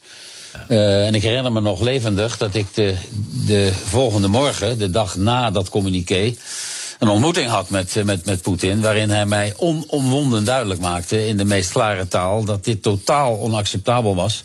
Uh, 0.69 1.07
en 1.07 1.15
ik 1.15 1.21
herinner 1.21 1.51
me 1.51 1.61
nog 1.61 1.81
levendig 1.81 2.37
dat 2.37 2.55
ik 2.55 2.65
de, 2.73 2.93
de 3.47 3.71
volgende 3.85 4.27
morgen, 4.27 4.77
de 4.77 4.89
dag 4.89 5.15
na 5.15 5.51
dat 5.51 5.69
communiqué 5.69 6.33
een 6.99 7.07
ontmoeting 7.07 7.49
had 7.49 7.69
met, 7.69 8.03
met, 8.03 8.25
met 8.25 8.41
Poetin. 8.41 8.81
Waarin 8.81 9.09
hij 9.09 9.25
mij 9.25 9.53
onomwonden 9.57 10.45
duidelijk 10.45 10.79
maakte 10.79 11.27
in 11.27 11.37
de 11.37 11.45
meest 11.45 11.71
klare 11.71 12.07
taal 12.07 12.43
dat 12.43 12.63
dit 12.63 12.81
totaal 12.81 13.39
onacceptabel 13.39 14.15
was. 14.15 14.43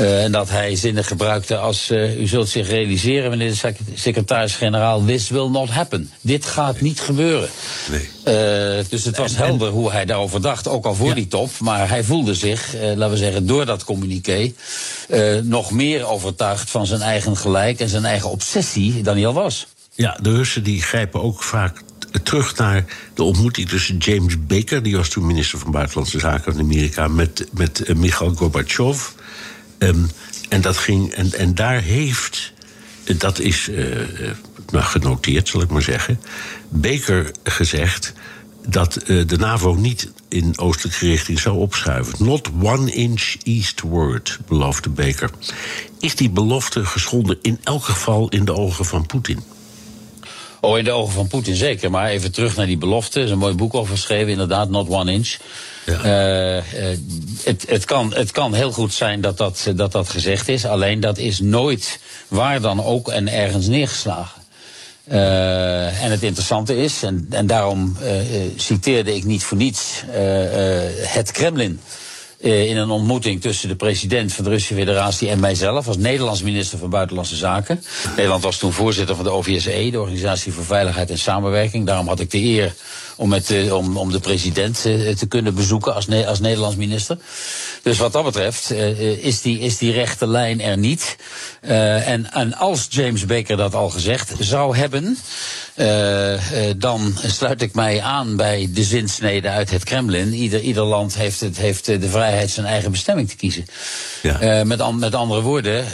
Uh, 0.00 0.24
en 0.24 0.32
dat 0.32 0.48
hij 0.48 0.76
zinnen 0.76 1.04
gebruikte 1.04 1.56
als 1.56 1.90
uh, 1.90 2.20
u 2.20 2.26
zult 2.26 2.48
zich 2.48 2.68
realiseren, 2.68 3.30
meneer 3.30 3.60
de 3.62 3.74
secretaris-generaal, 3.94 5.04
this 5.04 5.28
will 5.28 5.48
not 5.48 5.68
happen. 5.68 6.10
Dit 6.20 6.46
gaat 6.46 6.80
niet 6.80 7.00
gebeuren. 7.00 7.48
Nee. 7.90 8.08
Uh, 8.80 8.84
dus 8.88 9.04
het 9.04 9.16
was 9.16 9.36
helder 9.36 9.70
hoe 9.70 9.90
hij 9.90 10.04
daarover 10.04 10.40
dacht, 10.40 10.68
ook 10.68 10.84
al 10.84 10.94
voor 10.94 11.08
ja. 11.08 11.14
die 11.14 11.28
top. 11.28 11.50
Maar 11.58 11.88
hij 11.88 12.04
voelde 12.04 12.34
zich, 12.34 12.74
laten 12.74 13.10
we 13.10 13.16
zeggen, 13.16 13.46
door 13.46 13.66
dat 13.66 13.84
communiqué 13.84 14.52
nog 15.42 15.70
meer 15.70 16.06
overtuigd 16.06 16.70
van 16.70 16.86
zijn 16.86 17.00
eigen 17.00 17.36
gelijk 17.36 17.80
en 17.80 17.88
zijn 17.88 18.04
eigen 18.04 18.30
obsessie 18.30 19.02
dan 19.02 19.16
hij 19.16 19.26
al 19.26 19.32
was. 19.32 19.66
Ja, 19.94 20.18
de 20.22 20.30
Russen 20.30 20.62
die 20.62 20.82
grijpen 20.82 21.22
ook 21.22 21.42
vaak 21.42 21.82
terug 22.22 22.56
naar 22.56 22.84
de 23.14 23.22
ontmoeting 23.22 23.68
tussen 23.68 23.96
James 23.96 24.46
Baker, 24.46 24.82
die 24.82 24.96
was 24.96 25.08
toen 25.08 25.26
minister 25.26 25.58
van 25.58 25.70
Buitenlandse 25.70 26.18
Zaken 26.18 26.52
van 26.52 26.62
Amerika, 26.62 27.08
met, 27.08 27.46
met 27.52 27.88
uh, 27.88 27.96
Mikhail 27.96 28.34
Gorbachev. 28.34 29.08
Um, 29.78 30.10
en, 30.48 30.60
dat 30.60 30.76
ging, 30.76 31.12
en, 31.12 31.32
en 31.32 31.54
daar 31.54 31.80
heeft, 31.80 32.52
dat 33.16 33.38
is 33.38 33.68
uh, 33.68 34.08
nou, 34.70 34.84
genoteerd, 34.84 35.48
zal 35.48 35.62
ik 35.62 35.70
maar 35.70 35.82
zeggen, 35.82 36.20
Baker 36.68 37.30
gezegd 37.42 38.12
dat 38.68 38.92
de 39.06 39.36
NAVO 39.38 39.74
niet 39.74 40.12
in 40.28 40.58
oostelijke 40.58 41.06
richting 41.06 41.40
zou 41.40 41.56
opschuiven. 41.56 42.24
Not 42.24 42.50
one 42.62 42.92
inch 42.92 43.36
eastward, 43.42 44.38
beloofde 44.46 44.88
Baker. 44.88 45.30
Is 46.00 46.14
die 46.14 46.30
belofte 46.30 46.84
geschonden 46.84 47.38
in 47.42 47.58
elk 47.62 47.84
geval 47.84 48.28
in 48.28 48.44
de 48.44 48.54
ogen 48.54 48.84
van 48.84 49.06
Poetin? 49.06 49.42
Oh, 50.60 50.78
in 50.78 50.84
de 50.84 50.90
ogen 50.90 51.12
van 51.12 51.26
Poetin 51.26 51.54
zeker. 51.54 51.90
Maar 51.90 52.08
even 52.08 52.32
terug 52.32 52.56
naar 52.56 52.66
die 52.66 52.78
belofte. 52.78 53.18
Er 53.18 53.24
is 53.24 53.30
een 53.30 53.38
mooi 53.38 53.54
boek 53.54 53.74
over 53.74 53.94
geschreven, 53.94 54.28
inderdaad, 54.28 54.70
Not 54.70 54.88
One 54.88 55.12
Inch. 55.12 55.36
het, 57.44 57.64
het, 57.68 57.84
kan, 57.84 58.14
het 58.14 58.30
kan 58.30 58.54
heel 58.54 58.72
goed 58.72 58.92
zijn 58.92 59.20
dat 59.20 59.36
dat, 59.36 59.70
dat 59.74 59.92
dat 59.92 60.08
gezegd 60.08 60.48
is, 60.48 60.64
alleen 60.64 61.00
dat 61.00 61.18
is 61.18 61.40
nooit 61.40 62.00
waar 62.28 62.60
dan 62.60 62.84
ook 62.84 63.08
en 63.08 63.28
ergens 63.28 63.66
neergeslagen. 63.66 64.40
Uh, 65.12 66.02
en 66.02 66.10
het 66.10 66.22
interessante 66.22 66.76
is, 66.76 67.02
en, 67.02 67.26
en 67.30 67.46
daarom 67.46 67.96
uh, 68.02 68.10
citeerde 68.56 69.14
ik 69.14 69.24
niet 69.24 69.42
voor 69.42 69.56
niets 69.56 70.02
uh, 70.08 70.14
het 70.96 71.30
Kremlin. 71.30 71.80
In 72.40 72.76
een 72.76 72.90
ontmoeting 72.90 73.40
tussen 73.40 73.68
de 73.68 73.76
president 73.76 74.32
van 74.32 74.44
de 74.44 74.50
Russische 74.50 74.74
Federatie 74.74 75.28
en 75.28 75.40
mijzelf 75.40 75.86
als 75.86 75.96
Nederlands 75.96 76.42
minister 76.42 76.78
van 76.78 76.90
Buitenlandse 76.90 77.36
Zaken. 77.36 77.82
Nederland 78.16 78.42
was 78.42 78.58
toen 78.58 78.72
voorzitter 78.72 79.16
van 79.16 79.24
de 79.24 79.30
OVSE, 79.30 79.88
de 79.90 80.00
Organisatie 80.00 80.52
voor 80.52 80.64
Veiligheid 80.64 81.10
en 81.10 81.18
Samenwerking. 81.18 81.86
Daarom 81.86 82.08
had 82.08 82.20
ik 82.20 82.30
de 82.30 82.38
eer 82.38 82.74
om, 83.20 83.28
met, 83.28 83.70
om, 83.72 83.96
om 83.96 84.12
de 84.12 84.20
president 84.20 84.80
te 85.18 85.26
kunnen 85.28 85.54
bezoeken 85.54 85.94
als, 85.94 86.08
als 86.26 86.40
Nederlands 86.40 86.76
minister. 86.76 87.18
Dus 87.82 87.98
wat 87.98 88.12
dat 88.12 88.24
betreft 88.24 88.70
is, 89.20 89.42
die, 89.42 89.58
is 89.58 89.78
die 89.78 89.92
rechte 89.92 90.26
lijn 90.26 90.60
er 90.60 90.78
niet. 90.78 91.16
en, 91.60 92.32
en 92.32 92.54
als 92.54 92.86
James 92.90 93.26
Baker 93.26 93.56
dat 93.56 93.74
al 93.74 93.90
gezegd 93.90 94.32
zou 94.38 94.76
hebben, 94.76 95.18
dan 96.76 97.14
sluit 97.26 97.62
ik 97.62 97.74
mij 97.74 98.02
aan 98.02 98.36
bij 98.36 98.68
de 98.74 98.84
zinsnede 98.84 99.48
uit 99.48 99.70
het 99.70 99.84
Kremlin. 99.84 100.32
Ieder, 100.32 100.60
ieder 100.60 100.84
land 100.84 101.14
heeft, 101.14 101.40
het, 101.40 101.56
heeft 101.56 101.84
de 101.84 102.08
vrijheid 102.08 102.50
zijn 102.50 102.66
eigen 102.66 102.90
bestemming 102.90 103.28
te 103.28 103.36
kiezen. 103.36 103.64
Ja. 104.22 104.64
Met, 104.64 104.98
met 104.98 105.14
andere 105.14 105.40
woorden, 105.40 105.84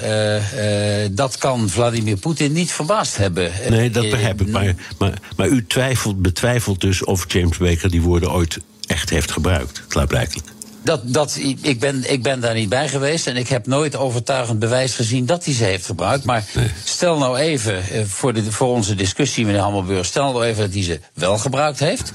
dat 1.15 1.39
kan 1.39 1.69
Vladimir 1.69 2.17
Poetin 2.17 2.53
niet 2.53 2.73
verbaasd 2.73 3.17
hebben. 3.17 3.53
Nee, 3.69 3.91
dat 3.91 4.11
begrijp 4.11 4.41
ik. 4.41 4.49
Maar, 4.49 4.75
maar, 4.99 5.13
maar 5.37 5.49
u 5.49 5.67
twijfelt, 5.67 6.23
betwijfelt 6.23 6.81
dus 6.81 7.05
of 7.05 7.16
James 7.29 7.57
Baker 7.57 7.91
die 7.91 8.03
woorden 8.03 8.33
ooit 8.33 8.59
echt 8.87 9.11
heeft 9.11 9.31
gebruikt, 9.31 9.83
klaarblijkelijk. 9.89 10.47
Dat, 10.83 11.01
dat, 11.05 11.39
ik, 11.63 11.81
ben, 11.81 12.13
ik 12.13 12.23
ben 12.23 12.41
daar 12.41 12.55
niet 12.55 12.69
bij 12.69 12.89
geweest 12.89 13.27
en 13.27 13.37
ik 13.37 13.49
heb 13.49 13.67
nooit 13.67 13.97
overtuigend 13.97 14.59
bewijs 14.59 14.95
gezien 14.95 15.27
dat 15.27 15.45
hij 15.45 15.55
ze 15.55 15.65
heeft 15.65 15.87
gebruikt. 15.87 16.25
Maar 16.25 16.45
stel 16.85 17.19
nou 17.19 17.39
even, 17.39 17.89
eh, 17.89 18.05
voor, 18.05 18.33
de, 18.33 18.53
voor 18.53 18.69
onze 18.69 18.95
discussie, 18.95 19.45
meneer 19.45 19.61
Hammelburg, 19.61 20.07
stel 20.07 20.33
nou 20.33 20.45
even 20.45 20.63
dat 20.63 20.75
hij 20.75 20.83
ze 20.83 21.01
wel 21.15 21.39
gebruikt 21.39 21.79
heeft. 21.79 22.13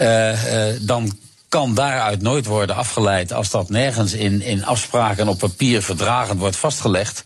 Uh, 0.00 0.68
uh, 0.68 0.76
dan 0.80 1.18
kan 1.48 1.74
daaruit 1.74 2.22
nooit 2.22 2.46
worden 2.46 2.76
afgeleid 2.76 3.32
als 3.32 3.50
dat 3.50 3.70
nergens 3.70 4.12
in, 4.12 4.42
in 4.42 4.64
afspraken 4.64 5.28
op 5.28 5.38
papier 5.38 5.82
verdragend 5.82 6.38
wordt 6.38 6.56
vastgelegd. 6.56 7.22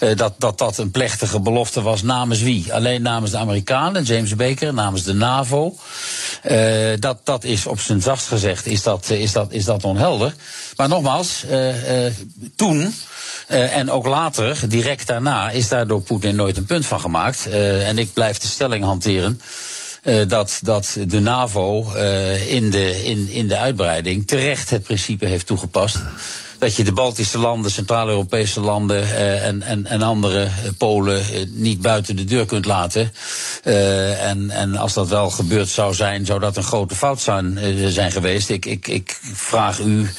Uh, 0.00 0.16
dat, 0.16 0.34
dat 0.38 0.58
dat 0.58 0.78
een 0.78 0.90
plechtige 0.90 1.40
belofte 1.40 1.82
was 1.82 2.02
namens 2.02 2.40
wie? 2.40 2.74
Alleen 2.74 3.02
namens 3.02 3.30
de 3.30 3.36
Amerikanen, 3.36 4.02
James 4.02 4.36
Baker, 4.36 4.74
namens 4.74 5.02
de 5.02 5.12
NAVO. 5.12 5.76
Uh, 6.50 6.90
dat, 6.98 7.18
dat 7.24 7.44
is 7.44 7.66
op 7.66 7.80
zijn 7.80 8.02
zachtst 8.02 8.28
gezegd, 8.28 8.66
is 8.66 8.82
dat, 8.82 9.10
is 9.10 9.32
dat, 9.32 9.52
is 9.52 9.64
dat 9.64 9.84
onhelder. 9.84 10.34
Maar 10.76 10.88
nogmaals, 10.88 11.44
toen. 12.56 12.94
En 13.46 13.90
ook 13.90 14.06
later, 14.06 14.68
direct 14.68 15.06
daarna, 15.06 15.50
is 15.50 15.68
daar 15.68 15.86
door 15.86 16.00
Poetin 16.00 16.34
nooit 16.34 16.56
een 16.56 16.64
punt 16.64 16.86
van 16.86 17.00
gemaakt. 17.00 17.48
En 17.50 17.98
ik 17.98 18.12
blijf 18.12 18.38
de 18.38 18.46
stelling 18.46 18.84
hanteren. 18.84 19.40
Uh, 20.02 20.28
dat, 20.28 20.60
dat 20.62 20.96
de 21.06 21.20
NAVO 21.20 21.92
uh, 21.94 22.52
in, 22.52 22.70
de, 22.70 23.04
in, 23.04 23.28
in 23.28 23.48
de 23.48 23.56
uitbreiding 23.56 24.26
terecht 24.26 24.70
het 24.70 24.82
principe 24.82 25.26
heeft 25.26 25.46
toegepast. 25.46 25.98
Dat 26.58 26.76
je 26.76 26.84
de 26.84 26.92
Baltische 26.92 27.38
landen, 27.38 27.70
Centraal-Europese 27.70 28.60
landen 28.60 29.02
uh, 29.02 29.46
en, 29.46 29.62
en, 29.62 29.86
en 29.86 30.02
andere 30.02 30.48
Polen 30.78 31.22
niet 31.52 31.80
buiten 31.80 32.16
de 32.16 32.24
deur 32.24 32.46
kunt 32.46 32.64
laten. 32.64 33.12
en, 33.62 34.50
en 34.50 34.76
als 34.76 34.92
dat 34.92 35.08
wel 35.08 35.30
gebeurd 35.30 35.68
zou 35.68 35.94
zijn, 35.94 36.26
zou 36.26 36.40
dat 36.40 36.56
een 36.56 36.62
grote 36.62 36.94
fout 36.94 37.20
zijn, 37.20 37.58
zijn 37.92 38.12
geweest. 38.12 38.50
Ik, 38.50 38.66
ik, 38.66 38.88
ik 38.88 39.18
vraag 39.32 39.78
u 39.80 40.10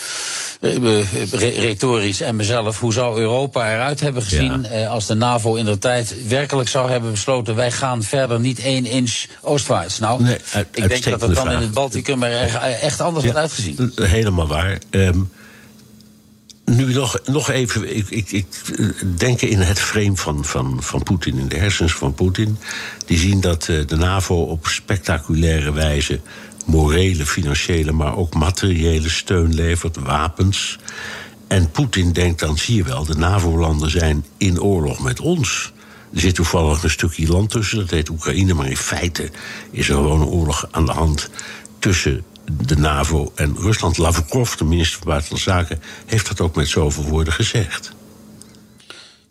retorisch 1.56 2.22
en 2.22 2.36
mezelf, 2.36 2.80
hoe 2.80 2.94
zou 2.94 3.20
Europa 3.20 3.74
eruit 3.74 4.00
hebben 4.00 4.22
gezien 4.22 4.66
ja. 4.72 4.86
als 4.86 5.08
de 5.08 5.14
NAVO 5.14 5.56
in 5.56 5.66
de 5.66 5.78
tijd 5.78 6.28
werkelijk 6.28 6.70
zou 6.70 6.92
hebben 6.92 7.12
besloten, 7.12 7.56
wij 7.56 7.72
gaan 7.72 8.04
verder 8.04 8.40
niet 8.40 8.60
één 8.60 8.86
inch 8.86 9.26
oostwaarts. 9.42 10.00
Nou, 10.00 10.24
nee, 10.24 10.38
uit, 10.54 10.68
ik 10.72 10.90
denk 10.90 11.04
dat 11.04 11.22
het 11.22 11.36
dan 11.36 11.46
vraag. 11.46 11.56
in 11.56 11.62
het 11.62 11.74
Balticum 11.74 12.24
er 12.24 12.56
echt 12.82 13.02
anders 13.02 13.26
ja, 13.26 13.32
had 13.32 13.42
uitgezien. 13.42 13.92
Helemaal 13.96 14.48
waar. 14.48 14.78
Um, 14.90 15.32
nu 16.66 16.94
nog, 16.94 17.20
nog 17.26 17.50
even, 17.50 17.96
ik, 17.96 18.10
ik, 18.10 18.32
ik 18.32 18.46
denk 19.18 19.42
in 19.42 19.60
het 19.60 19.80
frame 19.80 20.18
van, 20.18 20.46
van, 20.46 20.78
van 20.84 21.04
Poetin, 21.04 21.38
in 21.38 21.48
de 21.48 21.58
hersens 21.58 21.94
van 21.94 22.14
Poetin. 22.14 22.58
Die 23.06 23.18
zien 23.18 23.42
dat 23.42 23.64
de 23.64 23.96
NAVO 23.96 24.36
op 24.36 24.68
spectaculaire 24.68 25.74
wijze 25.74 26.20
morele, 26.64 27.26
financiële, 27.26 27.92
maar 27.92 28.18
ook 28.18 28.34
materiële 28.34 29.10
steun 29.10 29.54
levert, 29.54 29.98
wapens. 29.98 30.78
En 31.48 31.72
Poetin 31.72 32.12
denkt 32.12 32.40
dan, 32.40 32.58
zie 32.58 32.76
je 32.76 32.84
wel, 32.84 33.06
de 33.06 33.16
NAVO-landen 33.16 33.90
zijn 33.90 34.26
in 34.38 34.62
oorlog 34.62 35.00
met 35.00 35.20
ons. 35.20 35.72
Er 36.14 36.20
zit 36.20 36.36
toevallig 36.36 36.84
een 36.84 36.90
stukje 36.90 37.28
land 37.28 37.50
tussen, 37.50 37.78
dat 37.78 37.90
heet 37.90 38.10
Oekraïne, 38.10 38.54
maar 38.54 38.70
in 38.70 38.78
feite 38.78 39.32
is 39.72 39.90
er 39.90 39.96
gewoon 39.96 40.22
een 40.22 40.28
oorlog 40.28 40.68
aan 40.72 40.86
de 40.86 40.92
hand 40.92 41.30
tussen 41.80 42.24
de 42.52 42.78
NAVO 42.78 43.32
en 43.36 43.56
Rusland. 43.58 43.98
Lavrov, 43.98 44.54
de 44.54 44.64
minister 44.64 44.98
van 44.98 45.08
Buitenlandse 45.08 45.50
Zaken, 45.50 45.82
heeft 46.06 46.28
dat 46.28 46.42
ook 46.42 46.56
met 46.56 46.68
zoveel 46.68 47.04
woorden 47.04 47.34
gezegd. 47.34 47.94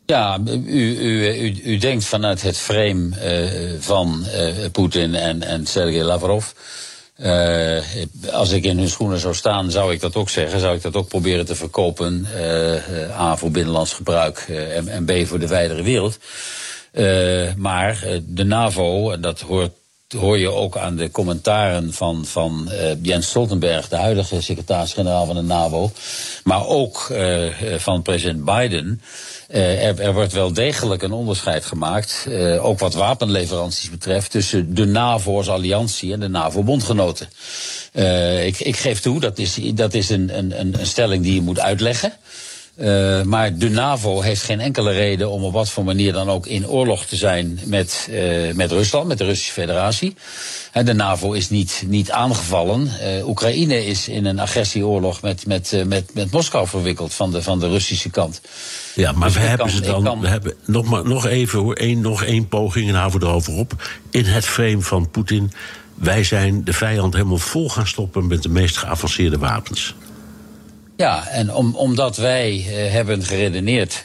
Ja, 0.06 0.38
u, 0.46 0.98
u, 0.98 1.60
u, 1.64 1.78
denkt 1.78 2.04
vanuit 2.04 2.42
het 2.42 2.58
frame 2.58 3.08
uh, 3.74 3.80
van 3.80 4.24
uh, 4.26 4.70
Poetin 4.72 5.14
en, 5.14 5.42
en 5.42 5.66
Sergei 5.66 6.02
Lavrov. 6.02 6.46
Uh, 7.22 7.82
als 8.32 8.50
ik 8.50 8.64
in 8.64 8.78
hun 8.78 8.88
schoenen 8.88 9.18
zou 9.18 9.34
staan, 9.34 9.70
zou 9.70 9.92
ik 9.92 10.00
dat 10.00 10.16
ook 10.16 10.28
zeggen. 10.28 10.60
Zou 10.60 10.74
ik 10.76 10.82
dat 10.82 10.96
ook 10.96 11.08
proberen 11.08 11.46
te 11.46 11.54
verkopen. 11.54 12.26
Uh, 12.36 13.20
A 13.20 13.36
voor 13.36 13.50
binnenlands 13.50 13.92
gebruik 13.92 14.38
en, 14.86 15.04
B 15.04 15.26
voor 15.26 15.38
de 15.38 15.48
wijdere 15.48 15.82
wereld. 15.82 16.18
maar 17.56 18.04
de 18.26 18.44
NAVO, 18.44 19.10
en 19.10 19.20
dat 19.20 19.44
hoor 20.16 20.38
je 20.38 20.50
ook 20.50 20.76
aan 20.76 20.96
de 20.96 21.10
commentaren 21.10 21.92
van, 21.92 22.24
van 22.24 22.70
Jens 23.02 23.28
Stoltenberg, 23.28 23.88
de 23.88 23.96
huidige 23.96 24.40
secretaris-generaal 24.40 25.26
van 25.26 25.34
de 25.34 25.42
NAVO, 25.42 25.90
maar 26.44 26.66
ook 26.66 27.12
van 27.76 28.02
president 28.02 28.44
Biden. 28.44 29.00
Uh, 29.52 29.86
er, 29.86 30.00
er, 30.00 30.14
wordt 30.14 30.32
wel 30.32 30.52
degelijk 30.52 31.02
een 31.02 31.12
onderscheid 31.12 31.64
gemaakt, 31.64 32.26
uh, 32.28 32.64
ook 32.64 32.78
wat 32.78 32.94
wapenleveranties 32.94 33.90
betreft, 33.90 34.30
tussen 34.30 34.74
de 34.74 34.84
NAVO 34.84 35.36
als 35.36 35.48
alliantie 35.48 36.12
en 36.12 36.20
de 36.20 36.28
NAVO-bondgenoten. 36.28 37.28
Uh, 37.92 38.46
ik, 38.46 38.60
ik, 38.60 38.76
geef 38.76 39.00
toe, 39.00 39.20
dat 39.20 39.38
is, 39.38 39.58
dat 39.74 39.94
is 39.94 40.10
een, 40.10 40.38
een, 40.38 40.58
een 40.58 40.86
stelling 40.86 41.22
die 41.22 41.34
je 41.34 41.40
moet 41.40 41.60
uitleggen. 41.60 42.12
Uh, 42.76 43.22
maar 43.22 43.56
de 43.58 43.70
NAVO 43.70 44.20
heeft 44.20 44.42
geen 44.42 44.60
enkele 44.60 44.92
reden 44.92 45.30
om 45.30 45.44
op 45.44 45.52
wat 45.52 45.70
voor 45.70 45.84
manier 45.84 46.12
dan 46.12 46.28
ook 46.28 46.46
in 46.46 46.68
oorlog 46.68 47.04
te 47.04 47.16
zijn 47.16 47.58
met, 47.64 48.08
uh, 48.10 48.52
met 48.54 48.70
Rusland, 48.70 49.08
met 49.08 49.18
de 49.18 49.24
Russische 49.24 49.52
Federatie. 49.52 50.14
De 50.84 50.92
NAVO 50.92 51.32
is 51.32 51.50
niet, 51.50 51.84
niet 51.86 52.10
aangevallen. 52.10 52.90
Uh, 53.02 53.28
Oekraïne 53.28 53.86
is 53.86 54.08
in 54.08 54.24
een 54.24 54.38
agressieoorlog 54.38 55.22
met, 55.22 55.46
met, 55.46 55.84
met, 55.86 56.14
met 56.14 56.30
Moskou 56.30 56.66
verwikkeld 56.66 57.14
van 57.14 57.30
de, 57.32 57.42
van 57.42 57.58
de 57.60 57.68
Russische 57.68 58.10
kant. 58.10 58.40
Ja, 58.94 59.12
maar 59.12 59.28
dus 59.28 59.36
we 59.36 59.42
hebben 59.42 59.66
kan, 59.66 59.76
ze 59.76 59.80
dan. 59.80 60.04
Kan... 60.04 60.20
We 60.20 60.28
hebben 60.28 60.54
nog, 60.64 60.84
maar, 60.84 61.04
nog 61.04 61.26
even 61.26 61.58
hoor, 61.58 61.74
één, 61.74 62.00
nog 62.00 62.22
één 62.22 62.48
poging 62.48 62.88
en 62.88 62.94
houden 62.94 63.20
we 63.20 63.26
erover 63.26 63.52
op. 63.52 63.90
In 64.10 64.24
het 64.24 64.44
frame 64.44 64.80
van 64.80 65.10
Poetin. 65.10 65.52
Wij 65.94 66.24
zijn 66.24 66.64
de 66.64 66.72
vijand 66.72 67.14
helemaal 67.14 67.38
vol 67.38 67.70
gaan 67.70 67.86
stoppen 67.86 68.26
met 68.26 68.42
de 68.42 68.48
meest 68.48 68.76
geavanceerde 68.76 69.38
wapens. 69.38 69.94
Ja, 71.02 71.28
en 71.28 71.54
om, 71.54 71.74
omdat 71.74 72.16
wij 72.16 72.52
uh, 72.56 72.92
hebben 72.92 73.22
geredeneerd. 73.22 74.04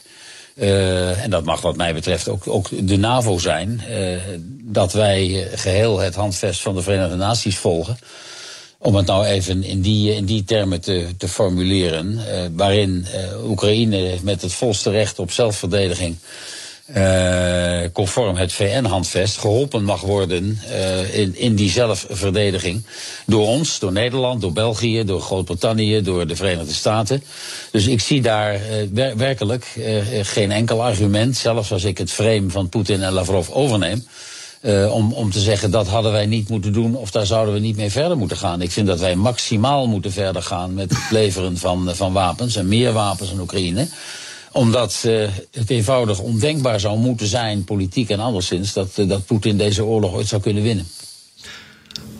Uh, 0.54 1.22
en 1.22 1.30
dat 1.30 1.44
mag 1.44 1.60
wat 1.60 1.76
mij 1.76 1.94
betreft 1.94 2.28
ook, 2.28 2.48
ook 2.48 2.88
de 2.88 2.96
NAVO 2.96 3.38
zijn. 3.38 3.82
Uh, 3.90 4.18
dat 4.62 4.92
wij 4.92 5.48
geheel 5.54 5.98
het 5.98 6.14
handvest 6.14 6.60
van 6.60 6.74
de 6.74 6.82
Verenigde 6.82 7.16
Naties 7.16 7.58
volgen. 7.58 7.98
Om 8.78 8.94
het 8.94 9.06
nou 9.06 9.26
even 9.26 9.62
in 9.62 9.80
die, 9.80 10.14
in 10.14 10.24
die 10.24 10.44
termen 10.44 10.80
te, 10.80 11.06
te 11.18 11.28
formuleren. 11.28 12.20
waarin 12.56 13.06
Oekraïne 13.44 14.16
met 14.22 14.42
het 14.42 14.52
volste 14.52 14.90
recht 14.90 15.18
op 15.18 15.30
zelfverdediging 15.30 16.16
conform 17.92 18.36
het 18.36 18.52
VN-handvest 18.52 19.38
geholpen 19.38 19.84
mag 19.84 20.00
worden 20.00 20.60
uh, 20.70 21.18
in, 21.18 21.36
in 21.36 21.54
die 21.54 21.70
zelfverdediging. 21.70 22.84
Door 23.26 23.46
ons, 23.46 23.78
door 23.78 23.92
Nederland, 23.92 24.40
door 24.40 24.52
België, 24.52 25.04
door 25.04 25.20
Groot-Brittannië, 25.20 26.02
door 26.02 26.26
de 26.26 26.36
Verenigde 26.36 26.72
Staten. 26.72 27.22
Dus 27.70 27.86
ik 27.86 28.00
zie 28.00 28.22
daar 28.22 28.54
uh, 28.54 28.60
wer 28.92 29.16
werkelijk 29.16 29.66
geen 30.22 30.52
enkel 30.52 30.84
argument, 30.84 31.36
zelfs 31.36 31.72
als 31.72 31.84
ik 31.84 31.98
het 31.98 32.10
frame 32.10 32.50
van 32.50 32.68
Poetin 32.68 33.02
en 33.02 33.12
Lavrov 33.12 33.50
overneem. 33.50 34.06
Uh, 34.62 34.94
om, 34.94 35.12
om 35.12 35.30
te 35.30 35.40
zeggen 35.40 35.70
dat 35.70 35.88
hadden 35.88 36.12
wij 36.12 36.26
niet 36.26 36.48
moeten 36.48 36.72
doen 36.72 36.96
of 36.96 37.10
daar 37.10 37.26
zouden 37.26 37.54
we 37.54 37.60
niet 37.60 37.76
mee 37.76 37.90
verder 37.90 38.16
moeten 38.16 38.36
gaan. 38.36 38.62
Ik 38.62 38.70
vind 38.70 38.86
dat 38.86 39.00
wij 39.00 39.16
maximaal 39.16 39.86
moeten 39.86 40.12
verder 40.12 40.42
gaan 40.42 40.74
met 40.74 40.90
het 40.90 41.10
leveren 41.10 41.56
van, 41.56 41.94
van 41.94 42.12
wapens 42.12 42.56
en 42.56 42.68
meer 42.68 42.92
wapens 42.92 43.30
aan 43.30 43.40
Oekraïne 43.40 43.88
omdat 44.52 45.02
uh, 45.06 45.28
het 45.50 45.70
eenvoudig 45.70 46.18
ondenkbaar 46.18 46.80
zou 46.80 46.98
moeten 46.98 47.26
zijn, 47.26 47.64
politiek 47.64 48.10
en 48.10 48.20
anderszins, 48.20 48.72
dat, 48.72 48.90
uh, 48.96 49.08
dat 49.08 49.26
Poetin 49.26 49.58
deze 49.58 49.84
oorlog 49.84 50.14
ooit 50.14 50.26
zou 50.26 50.42
kunnen 50.42 50.62
winnen. 50.62 50.86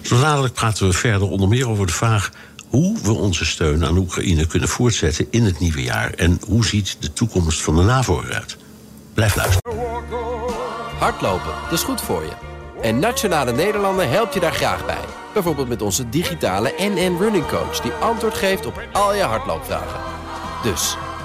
Zo 0.03 0.21
dadelijk 0.21 0.55
praten 0.55 0.87
we 0.87 0.93
verder 0.93 1.31
onder 1.31 1.49
meer 1.49 1.69
over 1.69 1.87
de 1.87 1.93
vraag 1.93 2.31
hoe 2.69 2.99
we 3.03 3.13
onze 3.13 3.45
steun 3.45 3.85
aan 3.85 3.97
Oekraïne 3.97 4.47
kunnen 4.47 4.69
voortzetten 4.69 5.27
in 5.31 5.45
het 5.45 5.59
nieuwe 5.59 5.83
jaar. 5.83 6.13
En 6.15 6.41
hoe 6.47 6.65
ziet 6.65 6.97
de 7.01 7.13
toekomst 7.13 7.61
van 7.61 7.77
de 7.77 7.83
NAVO 7.83 8.23
eruit? 8.23 8.57
Blijf 9.15 9.37
luisteren. 9.37 9.77
Hardlopen, 10.99 11.53
dat 11.63 11.73
is 11.73 11.83
goed 11.83 12.01
voor 12.01 12.23
je. 12.23 12.33
En 12.83 12.99
Nationale 12.99 13.53
Nederlanden 13.53 14.11
helpt 14.11 14.35
je 14.35 14.41
daar 14.41 14.53
graag 14.53 14.87
bij. 14.87 15.05
Bijvoorbeeld 15.33 15.69
met 15.69 15.83
onze 15.83 16.09
digitale 16.09 16.75
NN 16.79 17.17
Running 17.19 17.47
Coach... 17.47 17.81
die 17.81 17.93
antwoord 17.93 18.35
geeft 18.35 18.67
op 18.67 18.83
al 18.93 19.15
je 19.15 19.23
hardloopvragen. 19.23 20.01
Dus, 20.63 20.97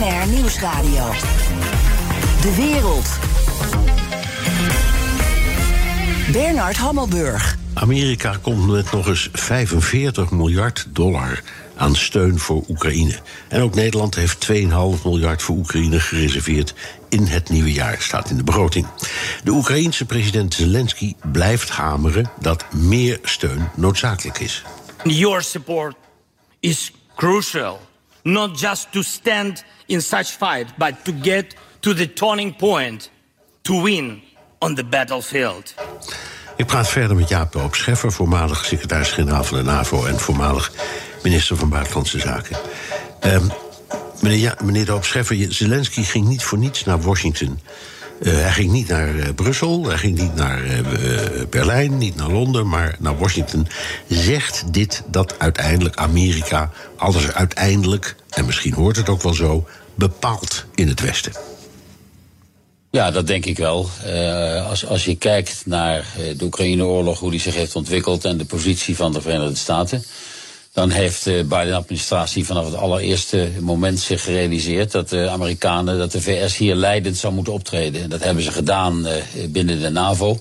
BNR 0.00 0.28
Nieuwsradio. 0.28 1.10
De 2.40 2.54
wereld. 2.56 3.08
Bernard 6.32 6.76
Hammelburg. 6.76 7.56
Amerika 7.74 8.36
komt 8.42 8.66
met 8.66 8.92
nog 8.92 9.06
eens 9.06 9.28
45 9.32 10.30
miljard 10.30 10.86
dollar 10.88 11.42
aan 11.76 11.94
steun 11.94 12.38
voor 12.38 12.64
Oekraïne. 12.68 13.14
En 13.48 13.62
ook 13.62 13.74
Nederland 13.74 14.14
heeft 14.14 14.52
2,5 14.52 14.58
miljard 15.04 15.42
voor 15.42 15.56
Oekraïne 15.56 16.00
gereserveerd 16.00 16.74
in 17.08 17.26
het 17.26 17.48
nieuwe 17.48 17.72
jaar, 17.72 17.96
staat 18.02 18.30
in 18.30 18.36
de 18.36 18.44
begroting. 18.44 18.86
De 19.44 19.50
Oekraïense 19.50 20.04
president 20.04 20.54
Zelensky 20.54 21.14
blijft 21.32 21.70
hameren 21.70 22.30
dat 22.38 22.64
meer 22.72 23.18
steun 23.22 23.68
noodzakelijk 23.74 24.38
is. 24.38 24.62
Your 25.04 25.42
support 25.42 25.94
is 26.60 26.92
crucial, 27.16 27.80
not 28.22 28.58
just 28.58 28.92
to 28.92 29.02
stand 29.02 29.64
in 29.86 30.00
such 30.00 30.30
fight, 30.30 30.66
but 30.76 31.04
to 31.04 31.12
get 31.22 31.54
to 31.80 31.94
the 31.94 32.12
turning 32.12 32.56
point 32.56 33.10
to 33.62 33.82
win 33.82 34.22
on 34.58 34.74
the 34.74 34.84
battlefield. 34.84 35.74
Ik 36.56 36.66
praat 36.66 36.88
verder 36.88 37.16
met 37.16 37.28
Jaap 37.28 37.52
Doop 37.52 37.74
Scheffer, 37.74 38.12
voormalig 38.12 38.64
secretaris-generaal 38.64 39.44
van 39.44 39.58
de 39.58 39.64
NAVO 39.64 40.04
en 40.04 40.18
voormalig 40.18 40.72
minister 41.22 41.56
van 41.56 41.68
Buitenlandse 41.68 42.20
Zaken. 42.20 42.56
Um, 43.24 43.50
meneer, 44.20 44.38
ja, 44.38 44.56
meneer 44.62 44.98
Scheffer, 45.00 45.46
Zelensky 45.48 46.02
ging 46.02 46.28
niet 46.28 46.42
voor 46.42 46.58
niets 46.58 46.84
naar 46.84 47.00
Washington. 47.00 47.60
Uh, 48.20 48.32
hij 48.32 48.50
ging 48.50 48.72
niet 48.72 48.88
naar 48.88 49.14
uh, 49.14 49.24
Brussel, 49.34 49.84
hij 49.84 49.98
ging 49.98 50.18
niet 50.18 50.34
naar 50.34 50.64
uh, 50.64 50.80
Berlijn, 51.50 51.98
niet 51.98 52.16
naar 52.16 52.30
Londen, 52.30 52.68
maar 52.68 52.96
naar 52.98 53.18
Washington. 53.18 53.66
Zegt 54.08 54.72
dit 54.72 55.02
dat 55.06 55.34
uiteindelijk 55.38 55.96
Amerika 55.96 56.70
alles 56.96 57.32
uiteindelijk, 57.32 58.16
en 58.30 58.44
misschien 58.44 58.72
hoort 58.72 58.96
het 58.96 59.08
ook 59.08 59.22
wel 59.22 59.34
zo, 59.34 59.66
bepaalt 59.94 60.64
in 60.74 60.88
het 60.88 61.00
Westen? 61.00 61.32
Ja, 62.90 63.10
dat 63.10 63.26
denk 63.26 63.46
ik 63.46 63.56
wel. 63.56 63.88
Als, 64.68 64.86
als 64.86 65.04
je 65.04 65.16
kijkt 65.16 65.62
naar 65.64 66.04
de 66.36 66.44
Oekraïne-oorlog, 66.44 67.18
hoe 67.18 67.30
die 67.30 67.40
zich 67.40 67.54
heeft 67.54 67.76
ontwikkeld 67.76 68.24
en 68.24 68.36
de 68.36 68.44
positie 68.44 68.96
van 68.96 69.12
de 69.12 69.20
Verenigde 69.20 69.56
Staten, 69.56 70.04
dan 70.72 70.90
heeft 70.90 71.24
de 71.24 71.44
Biden-administratie 71.48 72.46
vanaf 72.46 72.64
het 72.64 72.74
allereerste 72.74 73.48
moment 73.60 74.00
zich 74.00 74.22
gerealiseerd 74.22 74.90
dat 74.90 75.08
de 75.08 75.28
Amerikanen, 75.28 75.98
dat 75.98 76.12
de 76.12 76.20
VS 76.20 76.56
hier 76.56 76.74
leidend 76.74 77.16
zou 77.16 77.32
moeten 77.32 77.52
optreden. 77.52 78.02
En 78.02 78.10
dat 78.10 78.22
hebben 78.22 78.44
ze 78.44 78.50
gedaan 78.50 79.06
uh, 79.06 79.12
binnen 79.48 79.80
de 79.80 79.88
NAVO. 79.88 80.40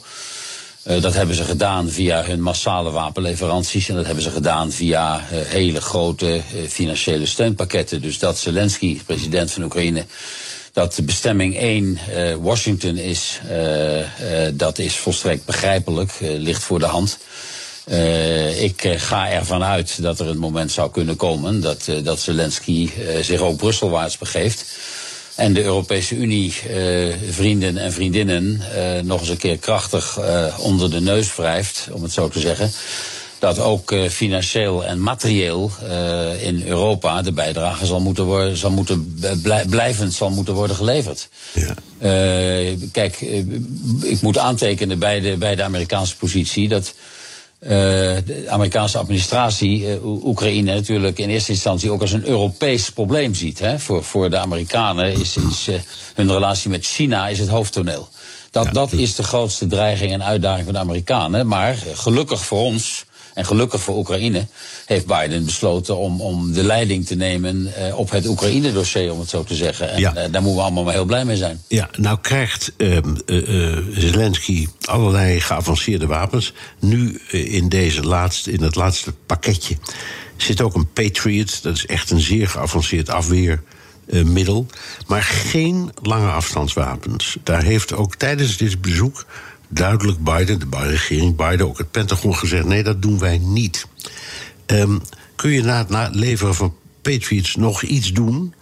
Uh, 0.84 1.02
dat 1.02 1.14
hebben 1.14 1.36
ze 1.36 1.44
gedaan 1.44 1.90
via 1.90 2.24
hun 2.24 2.42
massale 2.42 2.92
wapenleveranties 2.92 3.90
en 3.90 3.96
dat 3.96 4.06
hebben 4.06 4.24
ze 4.24 4.30
gedaan 4.30 4.72
via 4.72 5.22
hele 5.30 5.82
grote 5.82 6.42
financiële 6.68 7.26
steunpakketten. 7.26 8.02
Dus 8.02 8.20
dat 8.20 8.38
Zelensky, 8.38 9.00
president 9.06 9.52
van 9.52 9.64
Oekraïne, 9.64 10.06
dat 10.74 11.00
bestemming 11.04 11.58
1 11.58 12.00
uh, 12.10 12.36
Washington 12.36 12.98
is, 12.98 13.40
dat 14.54 14.80
is 14.80 14.96
volstrekt 14.96 15.46
begrijpelijk, 15.46 16.12
ligt 16.20 16.64
voor 16.64 16.80
de 16.80 16.86
hand. 16.86 17.18
Ik 18.58 18.94
ga 18.98 19.30
ervan 19.30 19.64
uit 19.64 20.02
dat 20.02 20.20
er 20.20 20.28
een 20.28 20.38
moment 20.38 20.72
zou 20.72 20.92
kunnen 20.92 21.16
komen 21.16 21.62
dat, 21.62 21.90
dat 22.04 22.20
Zelensky 22.20 22.90
zich 23.22 23.40
ook 23.40 23.58
Brusselwaarts 23.58 24.18
begeeft. 24.18 24.66
En 25.36 25.54
de 25.54 25.64
Europese 25.64 26.16
Unie, 26.16 26.54
vrienden 27.30 27.78
en 27.78 27.94
vriendinnen, 27.94 28.62
nog 29.04 29.20
eens 29.20 29.30
een 29.30 29.38
keer 29.38 29.58
krachtig 29.58 30.20
onder 30.58 30.92
de 30.92 31.02
neus 31.02 31.36
wrijft, 31.36 31.88
om 31.92 32.04
het 32.04 32.12
zo 32.12 32.28
te 32.28 32.40
zeggen 32.40 32.72
dat 33.40 33.60
ook 33.60 33.96
financieel 34.10 34.86
en 34.86 35.02
materieel 35.02 35.72
in 36.40 36.64
Europa 36.68 37.22
de 37.22 37.32
bijdrage 37.32 37.86
zal 37.86 38.00
moeten 38.00 38.24
worden, 38.24 38.58
zal 38.58 38.72
moeten 38.72 39.20
blij, 39.42 39.66
blijvend 39.66 40.14
zal 40.14 40.30
moeten 40.30 40.54
worden 40.54 40.76
geleverd. 40.76 41.30
Ja. 41.54 41.74
Kijk, 42.92 43.22
ik 44.02 44.22
moet 44.22 44.38
aantekenen 44.38 45.00
bij 45.00 45.20
de, 45.20 45.38
bij 45.38 45.56
de 45.56 45.64
Amerikaanse 45.64 46.18
positie 46.18 46.68
dat. 46.68 46.94
De 47.60 48.46
Amerikaanse 48.48 48.98
administratie 48.98 50.00
Oekraïne 50.04 50.74
natuurlijk 50.74 51.20
in 51.20 51.30
eerste 51.30 51.52
instantie 51.52 51.92
ook 51.92 52.02
als 52.02 52.12
een 52.12 52.28
Europees 52.28 52.90
probleem 52.90 53.34
ziet. 53.34 53.60
Hè? 53.60 53.80
Voor, 53.80 54.04
voor 54.04 54.30
de 54.30 54.38
Amerikanen 54.38 55.14
is, 55.14 55.38
is 55.38 55.70
hun 56.16 56.32
relatie 56.32 56.70
met 56.70 56.86
China 56.86 57.28
is 57.28 57.40
het 57.40 57.50
hoofdtoneel. 57.50 58.10
Dat, 58.52 58.66
ja. 58.66 58.72
dat 58.72 58.92
is 58.92 59.16
de 59.16 59.24
grootste 59.24 59.68
dreiging 59.68 60.12
en 60.12 60.24
uitdaging 60.24 60.64
van 60.66 60.74
de 60.74 60.80
Amerikanen. 60.80 61.48
Maar 61.48 61.78
gelukkig 61.94 62.46
voor 62.46 62.62
ons 62.62 63.06
en 63.40 63.46
gelukkig 63.46 63.82
voor 63.82 63.98
Oekraïne 63.98 64.48
heeft 64.86 65.06
Biden 65.06 65.46
besloten 65.46 65.98
om, 65.98 66.22
om 66.22 66.54
de 66.54 66.64
leiding 66.64 67.06
te 67.06 67.16
nemen 67.16 67.74
uh, 67.80 67.98
op 67.98 68.10
het 68.10 68.28
Oekraïne-dossier, 68.28 69.14
om 69.14 69.20
het 69.20 69.30
zo 69.30 69.44
te 69.44 69.56
zeggen. 69.56 69.92
En 69.92 70.00
ja. 70.00 70.10
uh, 70.10 70.16
daar 70.16 70.42
moeten 70.42 70.56
we 70.56 70.62
allemaal 70.62 70.84
maar 70.84 70.94
heel 70.94 71.06
blij 71.06 71.26
mee 71.26 71.38
zijn. 71.38 71.62
Ja, 71.68 71.90
nou 71.98 72.18
krijgt 72.22 72.72
uh, 72.78 72.98
Zelensky 73.92 74.68
allerlei 74.82 75.42
geavanceerde 75.42 76.08
wapens. 76.08 76.54
Nu 76.80 77.22
in, 77.30 77.70
deze 77.70 78.02
laatste, 78.02 78.52
in 78.52 78.64
het 78.64 78.76
laatste 78.76 79.14
pakketje 79.26 79.78
zit 80.38 80.62
ook 80.62 80.76
een 80.76 80.92
Patriot. 80.94 81.64
Dat 81.64 81.76
is 81.76 81.86
echt 81.86 82.12
een 82.12 82.22
zeer 82.22 82.48
geavanceerd 82.48 83.10
afweermiddel. 83.10 84.66
maar 85.08 85.24
geen 85.24 85.92
lange 86.02 86.32
afstandswapens. 86.32 87.38
Daar 87.44 87.64
heeft 87.64 87.94
ook 87.94 88.16
tijdens 88.16 88.58
dit 88.58 88.82
bezoek 88.82 89.26
duidelijk 89.70 90.24
Biden, 90.24 90.60
de 90.60 90.68
regering 90.72 91.36
Biden, 91.36 91.68
ook 91.68 91.78
het 91.78 91.92
Pentagon 91.92 92.36
gezegd: 92.36 92.66
nee, 92.66 92.84
dat 92.84 93.02
doen 93.02 93.20
wij 93.20 93.38
niet. 93.38 93.88
Um, 94.66 95.02
kun 95.36 95.52
je 95.52 95.64
na 95.64 95.86
het, 95.88 96.16
leveren 96.16 96.56
van 96.56 96.76
Patriots 97.02 97.56
nog 97.56 97.82
iets 97.84 98.14
doen? 98.14 98.54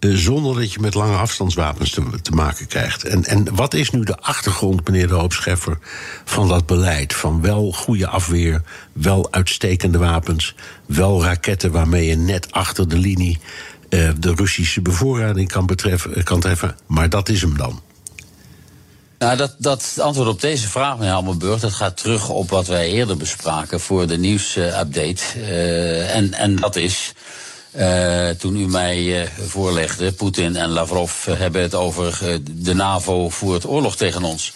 Uh, 0.00 0.16
zonder 0.16 0.54
dat 0.54 0.72
je 0.72 0.80
met 0.80 0.94
lange 0.94 1.16
afstandswapens 1.16 1.90
te, 1.90 2.20
te, 2.22 2.30
maken 2.30 2.66
krijgt. 2.66 3.04
En, 3.04 3.24
en 3.24 3.54
wat 3.54 3.74
is 3.74 3.90
nu 3.90 4.04
de 4.04 4.18
achtergrond, 4.18 4.88
meneer 4.88 5.08
de 5.08 5.14
Hoopscheffer, 5.14 5.78
van 6.24 6.48
dat 6.48 6.66
beleid? 6.66 7.14
Van 7.14 7.40
wel 7.40 7.72
goede 7.72 8.06
afweer, 8.06 8.62
wel 8.92 9.32
uitstekende 9.32 9.98
wapens, 9.98 10.54
wel 10.86 11.24
raketten 11.24 11.70
waarmee 11.70 12.06
je 12.06 12.16
net 12.16 12.52
achter 12.52 12.88
de 12.88 12.98
linie 12.98 13.38
uh, 13.90 14.10
de 14.18 14.34
Russische 14.34 14.82
bevoorrading 14.82 15.48
kan, 15.48 15.66
betreffen, 15.66 16.24
kan 16.24 16.40
treffen. 16.40 16.76
Maar 16.86 17.08
dat 17.08 17.28
is 17.28 17.40
hem 17.40 17.56
dan. 17.56 17.80
Nou, 19.20 19.36
dat, 19.36 19.54
dat 19.58 19.98
antwoord 20.00 20.28
op 20.28 20.40
deze 20.40 20.68
vraag, 20.68 20.98
meneer 20.98 21.12
Hammelburg, 21.12 21.60
dat 21.60 21.72
gaat 21.72 21.96
terug 21.96 22.28
op 22.28 22.50
wat 22.50 22.66
wij 22.66 22.88
eerder 22.88 23.16
bespraken 23.16 23.80
voor 23.80 24.06
de 24.06 24.18
nieuwsupdate. 24.18 25.22
Uh, 25.36 26.14
en, 26.14 26.34
en 26.34 26.56
dat 26.56 26.76
is. 26.76 27.12
Uh, 27.76 28.28
toen 28.28 28.56
u 28.56 28.66
mij 28.66 28.98
uh, 28.98 29.28
voorlegde, 29.46 30.12
Poetin 30.12 30.56
en 30.56 30.68
Lavrov 30.68 31.24
hebben 31.24 31.62
het 31.62 31.74
over 31.74 32.40
de 32.50 32.74
NAVO 32.74 33.28
voert 33.28 33.66
oorlog 33.66 33.96
tegen 33.96 34.22
ons. 34.22 34.52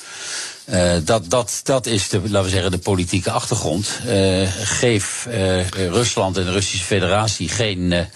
dat, 1.05 1.31
dat, 1.31 1.61
dat 1.62 1.87
is 1.87 2.09
de, 2.09 2.20
laten 2.20 2.42
we 2.42 2.48
zeggen, 2.48 2.70
de 2.70 2.79
politieke 2.79 3.31
achtergrond. 3.31 3.88
geef 4.62 5.27
Rusland 5.70 6.37
en 6.37 6.44
de 6.44 6.53
Russische 6.53 6.85
Federatie 6.85 7.48
geen 7.48 8.07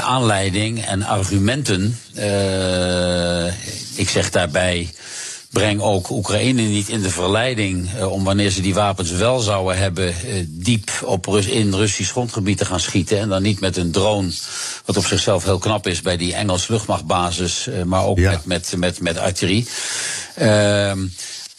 aanleiding 0.00 0.84
en 0.84 1.02
argumenten. 1.02 1.98
ik 3.96 4.08
zeg 4.08 4.30
daarbij 4.30 4.90
breng 5.52 5.80
ook 5.80 6.10
Oekraïne 6.10 6.62
niet 6.62 6.88
in 6.88 7.02
de 7.02 7.10
verleiding 7.10 7.88
uh, 7.96 8.12
om 8.12 8.24
wanneer 8.24 8.50
ze 8.50 8.60
die 8.60 8.74
wapens 8.74 9.10
wel 9.10 9.40
zouden 9.40 9.78
hebben, 9.78 10.08
uh, 10.08 10.44
diep 10.48 10.90
op 11.04 11.26
Rus 11.26 11.46
in 11.46 11.74
Russisch 11.74 12.10
grondgebied 12.10 12.58
te 12.58 12.64
gaan 12.64 12.80
schieten. 12.80 13.18
En 13.18 13.28
dan 13.28 13.42
niet 13.42 13.60
met 13.60 13.76
een 13.76 13.90
drone, 13.90 14.30
wat 14.84 14.96
op 14.96 15.06
zichzelf 15.06 15.44
heel 15.44 15.58
knap 15.58 15.86
is 15.86 16.02
bij 16.02 16.16
die 16.16 16.34
Engels 16.34 16.68
luchtmachtbasis, 16.68 17.66
uh, 17.68 17.82
maar 17.82 18.04
ook 18.04 18.18
ja. 18.18 18.30
met, 18.30 18.44
met, 18.44 18.74
met, 18.76 19.00
met 19.00 19.18
artillerie. 19.18 19.66
Ehm, 20.34 20.98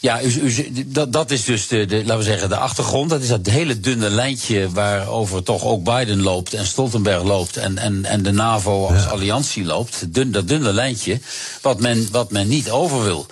Ja, 0.04 0.24
u, 0.24 0.28
u, 0.28 0.84
dat, 0.86 1.13
dat 1.13 1.32
is 1.32 1.44
dus 1.44 1.68
de, 1.68 1.86
de, 1.86 1.98
laten 1.98 2.18
we 2.18 2.24
zeggen, 2.24 2.50
de 2.50 2.58
achtergrond. 2.58 3.10
Dat 3.10 3.22
is 3.22 3.28
dat 3.28 3.46
hele 3.46 3.80
dunne 3.80 4.10
lijntje 4.10 4.70
waarover 4.70 5.44
toch 5.44 5.63
ook 5.63 5.84
Biden 5.84 6.22
loopt 6.22 6.54
en 6.54 6.66
Stoltenberg 6.66 7.24
loopt 7.24 7.58
en, 7.58 7.78
en, 7.78 8.06
en 8.06 8.24
de 8.24 8.32
NAVO 8.32 8.88
als 8.88 9.08
alliantie 9.08 9.63
loopt. 9.63 10.13
Dun, 10.13 10.32
dat 10.32 10.48
dunne 10.48 10.74
lijntje, 10.74 11.20
wat 11.62 11.80
men, 11.80 12.08
wat 12.12 12.32
men 12.32 12.48
niet 12.48 12.70
over 12.70 13.04
wil. 13.04 13.28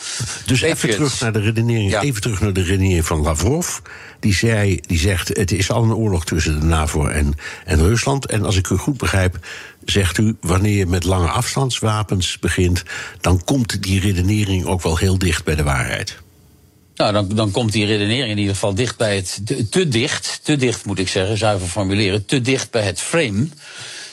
Dus 0.46 0.62
even 0.62 0.90
terug 0.90 1.20
naar 1.20 1.34
de 1.34 1.40
redenering. 1.40 2.00
Even 2.00 2.22
terug 2.22 2.42
naar 2.42 2.54
de 2.54 2.64
redenering 2.64 3.06
van 3.06 3.22
Lavrov. 3.22 3.78
Die, 4.20 4.34
zei, 4.34 4.80
die 4.82 5.00
zegt: 5.00 5.28
het 5.28 5.52
is 5.52 5.72
al 5.72 5.84
een 5.84 5.94
oorlog 5.94 6.26
tussen 6.26 6.60
de 6.60 6.66
NAVO 6.66 7.08
en, 7.08 7.34
en 7.66 7.80
Rusland. 7.80 8.26
En 8.26 8.46
als 8.46 8.56
ik 8.56 8.70
u 8.70 8.78
goed 8.78 8.98
begrijp, 8.98 9.40
zegt 9.86 10.18
u, 10.18 10.36
wanneer 10.42 10.78
je 10.78 10.86
met 10.86 11.04
lange 11.04 11.30
afstandswapens 11.30 12.40
begint, 12.40 12.84
dan 13.22 13.44
komt 13.44 13.84
die 13.84 14.00
redenering 14.00 14.66
ook 14.66 14.82
wel 14.82 14.98
heel 14.98 15.18
dicht 15.18 15.44
bij 15.44 15.56
de 15.56 15.64
waarheid. 15.64 16.20
Nou, 16.96 17.14
dan, 17.14 17.28
dan 17.36 17.52
komt 17.52 17.72
die 17.72 17.86
redenering 17.86 18.32
in 18.32 18.38
ieder 18.38 18.54
geval 18.54 18.76
dicht 18.76 18.98
bij 18.98 19.16
het. 19.16 19.40
Te, 19.70 19.88
dicht, 19.88 20.40
te 20.44 20.56
dicht 20.56 20.86
moet 20.86 21.00
ik 21.00 21.08
zeggen, 21.08 21.38
zuiver 21.38 21.68
formuleren. 21.68 22.26
Te 22.26 22.42
dicht 22.42 22.72
bij 22.72 22.84
het 22.84 23.00
frame 23.00 23.48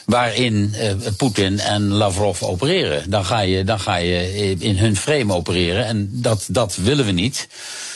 waarin 0.05 0.75
uh, 0.75 0.93
Poetin 1.17 1.59
en 1.59 1.89
Lavrov 1.89 2.43
opereren. 2.43 3.11
Dan 3.11 3.25
ga, 3.25 3.41
je, 3.41 3.65
dan 3.65 3.81
ga 3.81 3.97
je 3.97 4.55
in 4.59 4.77
hun 4.77 4.97
frame 4.97 5.35
opereren. 5.35 5.85
En 5.85 6.09
dat, 6.13 6.47
dat 6.49 6.77
willen 6.77 7.05
we 7.05 7.13
niet. 7.13 7.49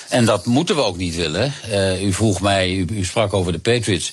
En 0.09 0.25
dat 0.25 0.47
moeten 0.47 0.77
we 0.77 0.83
ook 0.83 0.97
niet 0.97 1.15
willen. 1.15 1.53
Uh, 1.71 2.03
u 2.03 2.13
vroeg 2.13 2.41
mij, 2.41 2.73
u, 2.73 2.87
u 2.93 3.05
sprak 3.05 3.35
over 3.35 3.53
de 3.53 3.59
Patriots. 3.59 4.13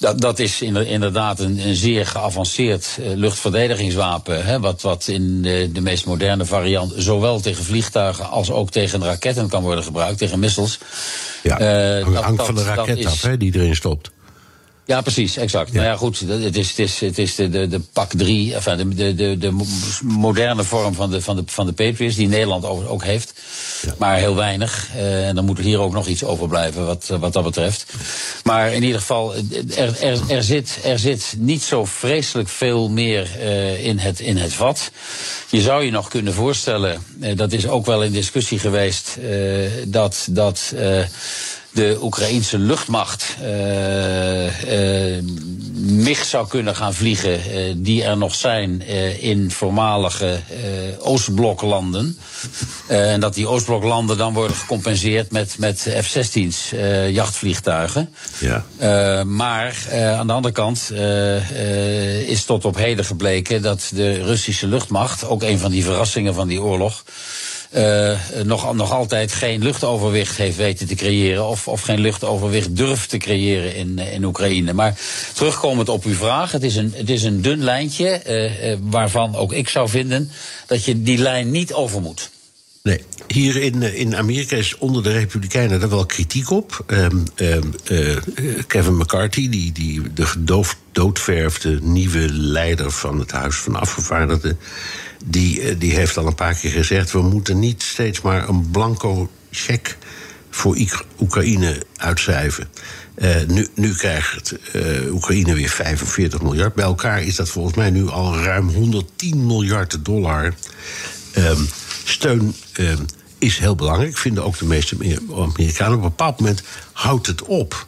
Dat, 0.00 0.20
dat 0.20 0.38
is 0.38 0.62
inderdaad 0.62 1.40
een, 1.40 1.66
een 1.66 1.74
zeer 1.74 2.06
geavanceerd 2.06 2.98
uh, 3.00 3.06
luchtverdedigingswapen. 3.14 4.44
Hè, 4.44 4.60
wat, 4.60 4.82
wat 4.82 5.08
in 5.08 5.42
de, 5.42 5.70
de, 5.72 5.80
meest 5.80 6.06
moderne 6.06 6.44
variant 6.44 6.92
zowel 6.96 7.40
tegen 7.40 7.64
vliegtuigen 7.64 8.30
als 8.30 8.50
ook 8.50 8.70
tegen 8.70 9.04
raketten 9.04 9.48
kan 9.48 9.62
worden 9.62 9.84
gebruikt, 9.84 10.18
tegen 10.18 10.38
missiles. 10.38 10.78
Ja, 11.42 12.00
uh, 12.00 12.16
hangt 12.16 12.46
van 12.46 12.54
de 12.54 12.62
raket 12.62 13.06
af, 13.06 13.22
hè, 13.22 13.36
die 13.36 13.54
erin 13.54 13.76
stopt. 13.76 14.10
Ja, 14.90 15.00
precies, 15.00 15.36
exact. 15.36 15.72
Nou 15.72 15.84
ja, 15.84 15.96
goed, 15.96 16.20
het 16.20 16.56
is, 16.56 16.68
het 16.68 16.78
is, 16.78 17.00
het 17.00 17.18
is 17.18 17.34
de, 17.34 17.48
de, 17.48 17.68
de 17.68 17.80
pak 17.80 18.10
3, 18.16 18.54
enfin, 18.54 18.76
de, 18.76 18.94
de, 18.94 19.14
de, 19.14 19.38
de 19.38 19.64
moderne 20.02 20.64
vorm 20.64 20.94
van 20.94 21.10
de, 21.10 21.22
van 21.22 21.36
de, 21.36 21.42
van 21.46 21.66
de 21.66 21.72
Patriots, 21.72 22.16
die 22.16 22.28
Nederland 22.28 22.64
ook 22.64 23.04
heeft. 23.04 23.40
Ja. 23.82 23.94
Maar 23.98 24.16
heel 24.16 24.34
weinig. 24.34 24.88
Uh, 24.96 25.28
en 25.28 25.34
dan 25.34 25.44
moet 25.44 25.58
er 25.58 25.64
hier 25.64 25.80
ook 25.80 25.92
nog 25.92 26.06
iets 26.06 26.24
overblijven 26.24 26.86
wat, 26.86 27.06
wat 27.20 27.32
dat 27.32 27.44
betreft. 27.44 27.92
Maar 28.44 28.72
in 28.72 28.82
ieder 28.82 29.00
geval, 29.00 29.34
er, 29.34 30.02
er, 30.02 30.20
er, 30.28 30.42
zit, 30.42 30.78
er 30.84 30.98
zit 30.98 31.34
niet 31.38 31.62
zo 31.62 31.84
vreselijk 31.84 32.48
veel 32.48 32.88
meer 32.88 33.30
uh, 33.38 33.84
in, 33.84 33.98
het, 33.98 34.20
in 34.20 34.36
het 34.36 34.52
vat. 34.52 34.90
Je 35.50 35.60
zou 35.60 35.84
je 35.84 35.90
nog 35.90 36.08
kunnen 36.08 36.34
voorstellen, 36.34 37.02
uh, 37.20 37.36
dat 37.36 37.52
is 37.52 37.68
ook 37.68 37.86
wel 37.86 38.02
in 38.02 38.12
discussie 38.12 38.58
geweest, 38.58 39.18
dat. 39.86 40.26
dat 40.30 40.74
de 41.72 41.98
Oekraïense 42.02 42.58
luchtmacht 42.58 43.36
uh, 43.42 45.14
uh, 45.14 45.22
MIG 45.74 46.24
zou 46.24 46.48
kunnen 46.48 46.76
gaan 46.76 46.94
vliegen, 46.94 47.40
uh, 47.52 47.74
die 47.76 48.04
er 48.04 48.16
nog 48.16 48.34
zijn 48.34 48.82
in 49.20 49.50
voormalige 49.50 50.40
Oostbloklanden. 50.98 52.18
en 52.86 53.20
dat 53.20 53.34
die 53.34 53.46
Oostbloklanden 53.46 54.16
dan 54.16 54.32
worden 54.32 54.56
gecompenseerd 54.56 55.30
met, 55.30 55.56
met 55.58 55.94
F-16's, 56.02 56.70
jachtvliegtuigen. 57.10 58.14
Ja. 58.38 58.64
maar 59.24 59.76
aan 59.92 60.26
de 60.26 60.32
andere 60.32 60.54
kant 60.54 60.92
is 62.26 62.44
tot 62.44 62.64
op 62.64 62.76
heden 62.76 63.04
gebleken 63.04 63.62
dat 63.62 63.90
de 63.94 64.22
Russische 64.22 64.66
luchtmacht, 64.66 65.24
ook 65.24 65.42
een 65.42 65.58
van 65.58 65.70
die 65.70 65.84
verrassingen 65.84 66.34
van 66.34 66.48
die 66.48 66.62
oorlog, 66.62 67.02
uh, 67.76 68.18
nog, 68.44 68.74
nog 68.74 68.92
altijd 68.92 69.32
geen 69.32 69.62
luchtoverwicht 69.62 70.36
heeft 70.36 70.56
weten 70.56 70.86
te 70.86 70.94
creëren. 70.94 71.46
Of, 71.46 71.68
of 71.68 71.80
geen 71.80 72.00
luchtoverwicht 72.00 72.76
durft 72.76 73.08
te 73.08 73.16
creëren 73.16 73.74
in, 73.74 73.98
eh, 73.98 74.12
in 74.12 74.24
Oekraïne. 74.24 74.72
Maar 74.72 74.98
terugkomend 75.34 75.88
op 75.88 76.04
uw 76.04 76.14
vraag, 76.14 76.52
het 76.52 76.62
is 76.62 76.76
een, 76.76 76.92
het 76.96 77.10
is 77.10 77.22
een 77.22 77.42
dun 77.42 77.64
lijntje. 77.64 78.22
Uh, 78.26 78.76
waarvan 78.80 79.36
ook 79.36 79.52
ik 79.52 79.68
zou 79.68 79.88
vinden 79.88 80.30
dat 80.66 80.84
je 80.84 81.02
die 81.02 81.18
lijn 81.18 81.50
niet 81.50 81.72
over 81.72 82.00
moet. 82.00 82.30
Nee, 82.82 83.04
hier 83.26 83.56
in, 83.56 83.82
in 83.82 84.16
Amerika 84.16 84.56
is 84.56 84.78
onder 84.78 85.02
de 85.02 85.12
Republikeinen 85.12 85.82
er 85.82 85.88
wel 85.88 86.06
kritiek 86.06 86.50
op. 86.50 86.84
Um, 86.86 87.24
uh, 87.36 88.16
Kevin 88.66 88.96
McCarthy, 88.96 89.48
die, 89.48 89.72
die 89.72 90.12
de 90.12 90.26
gedoofd 90.26 90.76
doodverfde 90.92 91.78
nieuwe 91.82 92.32
leider 92.32 92.90
van 92.90 93.18
het 93.18 93.30
Huis 93.30 93.56
van 93.56 93.76
Afgevaardigden, 93.76 94.58
die, 95.24 95.60
eh, 95.60 95.74
die 95.78 95.94
heeft 95.94 96.16
al 96.16 96.26
een 96.26 96.34
paar 96.34 96.54
keer 96.54 96.70
gezegd: 96.70 97.12
we 97.12 97.22
moeten 97.22 97.58
niet 97.58 97.82
steeds 97.82 98.20
maar 98.20 98.48
een 98.48 98.70
blanco 98.70 99.30
cheque 99.50 99.94
voor 100.50 100.78
Oekraïne 101.20 101.82
uitschrijven. 101.96 102.68
Uh, 103.16 103.36
nu, 103.46 103.66
nu 103.74 103.94
krijgt 103.94 104.54
uh, 104.72 105.12
Oekraïne 105.12 105.54
weer 105.54 105.68
45 105.68 106.42
miljard. 106.42 106.74
Bij 106.74 106.84
elkaar 106.84 107.22
is 107.22 107.36
dat 107.36 107.48
volgens 107.48 107.76
mij 107.76 107.90
nu 107.90 108.08
al 108.08 108.36
ruim 108.36 108.68
110 108.68 109.46
miljard 109.46 110.04
dollar. 110.04 110.54
Um, 111.36 111.68
steun 112.04 112.54
um, 112.78 113.06
is 113.38 113.58
heel 113.58 113.74
belangrijk, 113.74 114.18
vinden 114.18 114.44
ook 114.44 114.58
de 114.58 114.64
meeste 114.64 114.96
Amerikanen. 115.34 115.98
Op 115.98 116.02
een 116.02 116.08
bepaald 116.08 116.40
moment 116.40 116.62
houdt 116.92 117.26
het 117.26 117.42
op. 117.42 117.86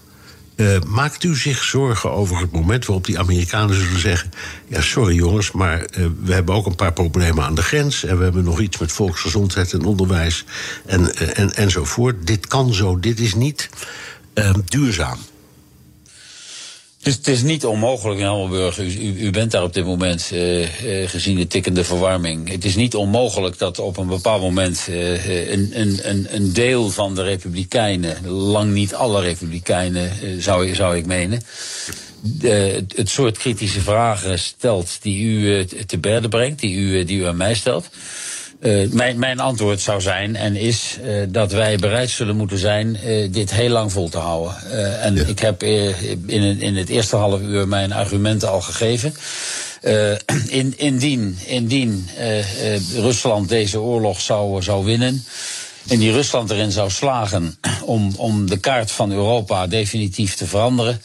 Uh, 0.56 0.76
maakt 0.86 1.24
u 1.24 1.36
zich 1.36 1.62
zorgen 1.62 2.10
over 2.10 2.38
het 2.38 2.52
moment 2.52 2.86
waarop 2.86 3.04
die 3.06 3.18
Amerikanen 3.18 3.74
zullen 3.74 4.00
zeggen: 4.00 4.30
Ja, 4.66 4.80
sorry 4.80 5.14
jongens, 5.14 5.52
maar 5.52 5.78
uh, 5.80 6.06
we 6.22 6.32
hebben 6.32 6.54
ook 6.54 6.66
een 6.66 6.74
paar 6.74 6.92
problemen 6.92 7.44
aan 7.44 7.54
de 7.54 7.62
grens. 7.62 8.04
En 8.04 8.18
we 8.18 8.24
hebben 8.24 8.44
nog 8.44 8.60
iets 8.60 8.78
met 8.78 8.92
volksgezondheid 8.92 9.72
en 9.72 9.84
onderwijs 9.84 10.44
en, 10.86 11.00
uh, 11.00 11.38
en, 11.38 11.54
enzovoort. 11.54 12.26
Dit 12.26 12.46
kan 12.46 12.74
zo, 12.74 12.98
dit 12.98 13.20
is 13.20 13.34
niet 13.34 13.68
duurzaam. 14.64 15.18
Dus 17.02 17.14
het 17.14 17.28
is 17.28 17.42
niet 17.42 17.64
onmogelijk 17.64 18.20
in 18.20 18.26
Hammelburg, 18.26 18.78
u, 18.78 19.14
u, 19.18 19.30
bent 19.30 19.50
daar 19.50 19.62
op 19.62 19.72
dit 19.72 19.84
moment 19.84 20.30
uh, 20.32 20.60
uh, 20.60 21.08
gezien 21.08 21.36
de 21.36 21.46
tikkende 21.46 21.84
verwarming. 21.84 22.48
Het 22.48 22.64
is 22.64 22.74
niet 22.74 22.94
onmogelijk 22.94 23.58
dat 23.58 23.78
op 23.78 23.96
een 23.96 24.06
bepaald 24.06 24.42
moment 24.42 24.86
uh, 24.90 25.50
een, 25.52 25.70
een, 25.72 26.26
een 26.34 26.52
deel 26.52 26.90
van 26.90 27.14
de 27.14 27.22
Republikeinen, 27.22 28.28
lang 28.28 28.72
niet 28.72 28.94
alle 28.94 29.20
Republikeinen 29.20 30.42
zou, 30.42 30.74
zou 30.74 30.96
ik 30.96 31.06
menen, 31.06 31.42
het 32.94 33.08
soort 33.08 33.38
kritische 33.38 33.80
vragen 33.80 34.38
stelt 34.38 35.02
die 35.02 35.22
u 35.22 35.64
te 35.64 35.98
berde 35.98 36.28
brengt, 36.28 36.60
die 36.60 36.74
u, 36.74 37.04
die 37.04 37.18
u 37.18 37.26
aan 37.26 37.36
mij 37.36 37.54
stelt. 37.54 37.88
Uh, 38.62 38.90
mijn, 38.92 39.18
mijn, 39.18 39.40
antwoord 39.40 39.81
zou 39.81 40.01
zijn 40.01 40.37
en 40.37 40.57
is 40.57 40.98
uh, 41.05 41.22
dat 41.29 41.53
wij 41.53 41.77
bereid 41.77 42.11
zullen 42.11 42.37
moeten 42.37 42.59
zijn 42.59 42.98
uh, 43.05 43.33
dit 43.33 43.53
heel 43.53 43.68
lang 43.68 43.92
vol 43.92 44.09
te 44.09 44.18
houden. 44.18 44.55
en 45.01 45.14
ja. 45.14 45.25
ik 45.25 45.38
heb 45.38 45.62
in, 45.62 46.61
in, 46.61 46.77
het 46.77 46.88
eerste 46.88 47.16
half 47.16 47.40
uur 47.40 47.68
mijn 47.68 47.92
argumenten 47.92 48.48
al 48.51 48.61
gegeven. 48.61 49.14
In, 50.48 50.75
indien 50.79 51.38
indien 51.46 52.09
Rusland 52.94 53.48
deze 53.48 53.81
oorlog 53.81 54.20
zou, 54.20 54.62
zou 54.62 54.85
winnen. 54.85 55.25
En 55.88 55.98
die 55.98 56.12
Rusland 56.12 56.51
erin 56.51 56.70
zou 56.70 56.90
slagen 56.90 57.59
om, 57.85 58.14
om 58.16 58.51
de 58.51 58.59
kaart 58.59 58.90
van 58.90 59.12
Europa 59.12 59.66
definitief 59.66 60.35
te 60.35 60.46
veranderen. 60.46 61.01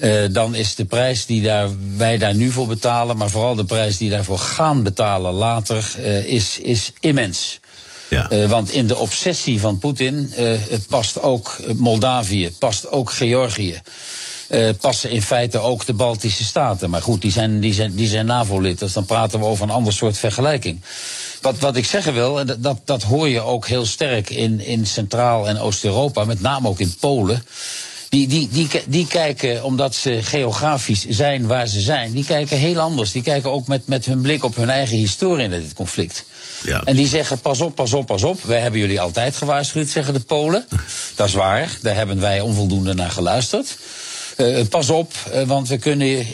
Uh, 0.00 0.24
dan 0.30 0.54
is 0.54 0.74
de 0.74 0.84
prijs 0.84 1.26
die 1.26 1.42
daar, 1.42 1.68
wij 1.96 2.18
daar 2.18 2.34
nu 2.34 2.50
voor 2.50 2.66
betalen, 2.66 3.16
maar 3.16 3.30
vooral 3.30 3.54
de 3.54 3.64
prijs 3.64 3.96
die 3.96 4.10
daarvoor 4.10 4.38
gaan 4.38 4.82
betalen 4.82 5.32
later, 5.32 5.94
uh, 5.98 6.24
is, 6.24 6.58
is 6.58 6.92
immens. 7.00 7.60
Ja. 8.08 8.30
Uh, 8.32 8.48
want 8.48 8.70
in 8.70 8.86
de 8.86 8.96
obsessie 8.96 9.60
van 9.60 9.78
Poetin 9.78 10.32
past 10.88 11.22
ook 11.22 11.56
Moldavië, 11.76 12.50
past 12.58 12.90
ook 12.90 13.12
Georgië. 13.12 13.80
passen 14.80 15.10
in 15.10 15.22
feite 15.22 15.58
ook 15.58 15.86
de 15.86 15.92
Baltische 15.92 16.44
Staten. 16.44 16.90
Maar 16.90 17.02
goed, 17.02 17.22
die 17.22 17.32
zijn, 17.32 17.60
die 17.60 17.74
zijn, 17.74 17.94
die 17.94 18.08
zijn 18.08 18.26
NAVO-lid, 18.26 18.78
dus 18.78 18.92
dan 18.92 19.04
praten 19.04 19.38
we 19.38 19.44
over 19.44 19.64
een 19.64 19.70
ander 19.70 19.92
soort 19.92 20.18
vergelijking. 20.18 20.80
Wat, 21.40 21.58
wat 21.58 21.76
ik 21.76 21.84
zeggen 21.84 22.14
wil, 22.14 22.40
en 22.40 22.56
dat, 22.58 22.78
dat 22.84 23.02
hoor 23.02 23.28
je 23.28 23.40
ook 23.40 23.66
heel 23.66 23.86
sterk 23.86 24.30
in, 24.30 24.60
in 24.60 24.86
Centraal- 24.86 25.48
en 25.48 25.58
Oost-Europa, 25.58 26.24
met 26.24 26.40
name 26.40 26.68
ook 26.68 26.80
in 26.80 26.94
Polen. 27.00 27.44
Die, 28.10 28.28
die, 28.28 28.48
die, 28.48 28.68
die 28.86 29.06
kijken, 29.06 29.64
omdat 29.64 29.94
ze 29.94 30.22
geografisch 30.22 31.06
zijn 31.08 31.46
waar 31.46 31.66
ze 31.66 31.80
zijn, 31.80 32.12
die 32.12 32.24
kijken 32.24 32.58
heel 32.58 32.78
anders. 32.80 33.12
Die 33.12 33.22
kijken 33.22 33.50
ook 33.50 33.66
met, 33.66 33.86
met 33.86 34.04
hun 34.04 34.20
blik 34.20 34.44
op 34.44 34.56
hun 34.56 34.70
eigen 34.70 34.96
historie 34.96 35.44
in 35.44 35.50
dit 35.50 35.72
conflict. 35.72 36.24
Ja. 36.62 36.82
En 36.84 36.96
die 36.96 37.06
zeggen: 37.06 37.40
pas 37.40 37.60
op, 37.60 37.74
pas 37.74 37.92
op, 37.92 38.06
pas 38.06 38.22
op. 38.22 38.42
Wij 38.42 38.60
hebben 38.60 38.80
jullie 38.80 39.00
altijd 39.00 39.36
gewaarschuwd, 39.36 39.88
zeggen 39.88 40.14
de 40.14 40.20
Polen. 40.20 40.66
Dat 41.16 41.28
is 41.28 41.34
waar, 41.34 41.78
daar 41.82 41.94
hebben 41.94 42.20
wij 42.20 42.40
onvoldoende 42.40 42.94
naar 42.94 43.10
geluisterd. 43.10 43.76
Uh, 44.40 44.66
pas 44.68 44.90
op, 44.90 45.12
uh, 45.34 45.42
want 45.42 45.68
we 45.68 45.78
kunnen 45.78 46.26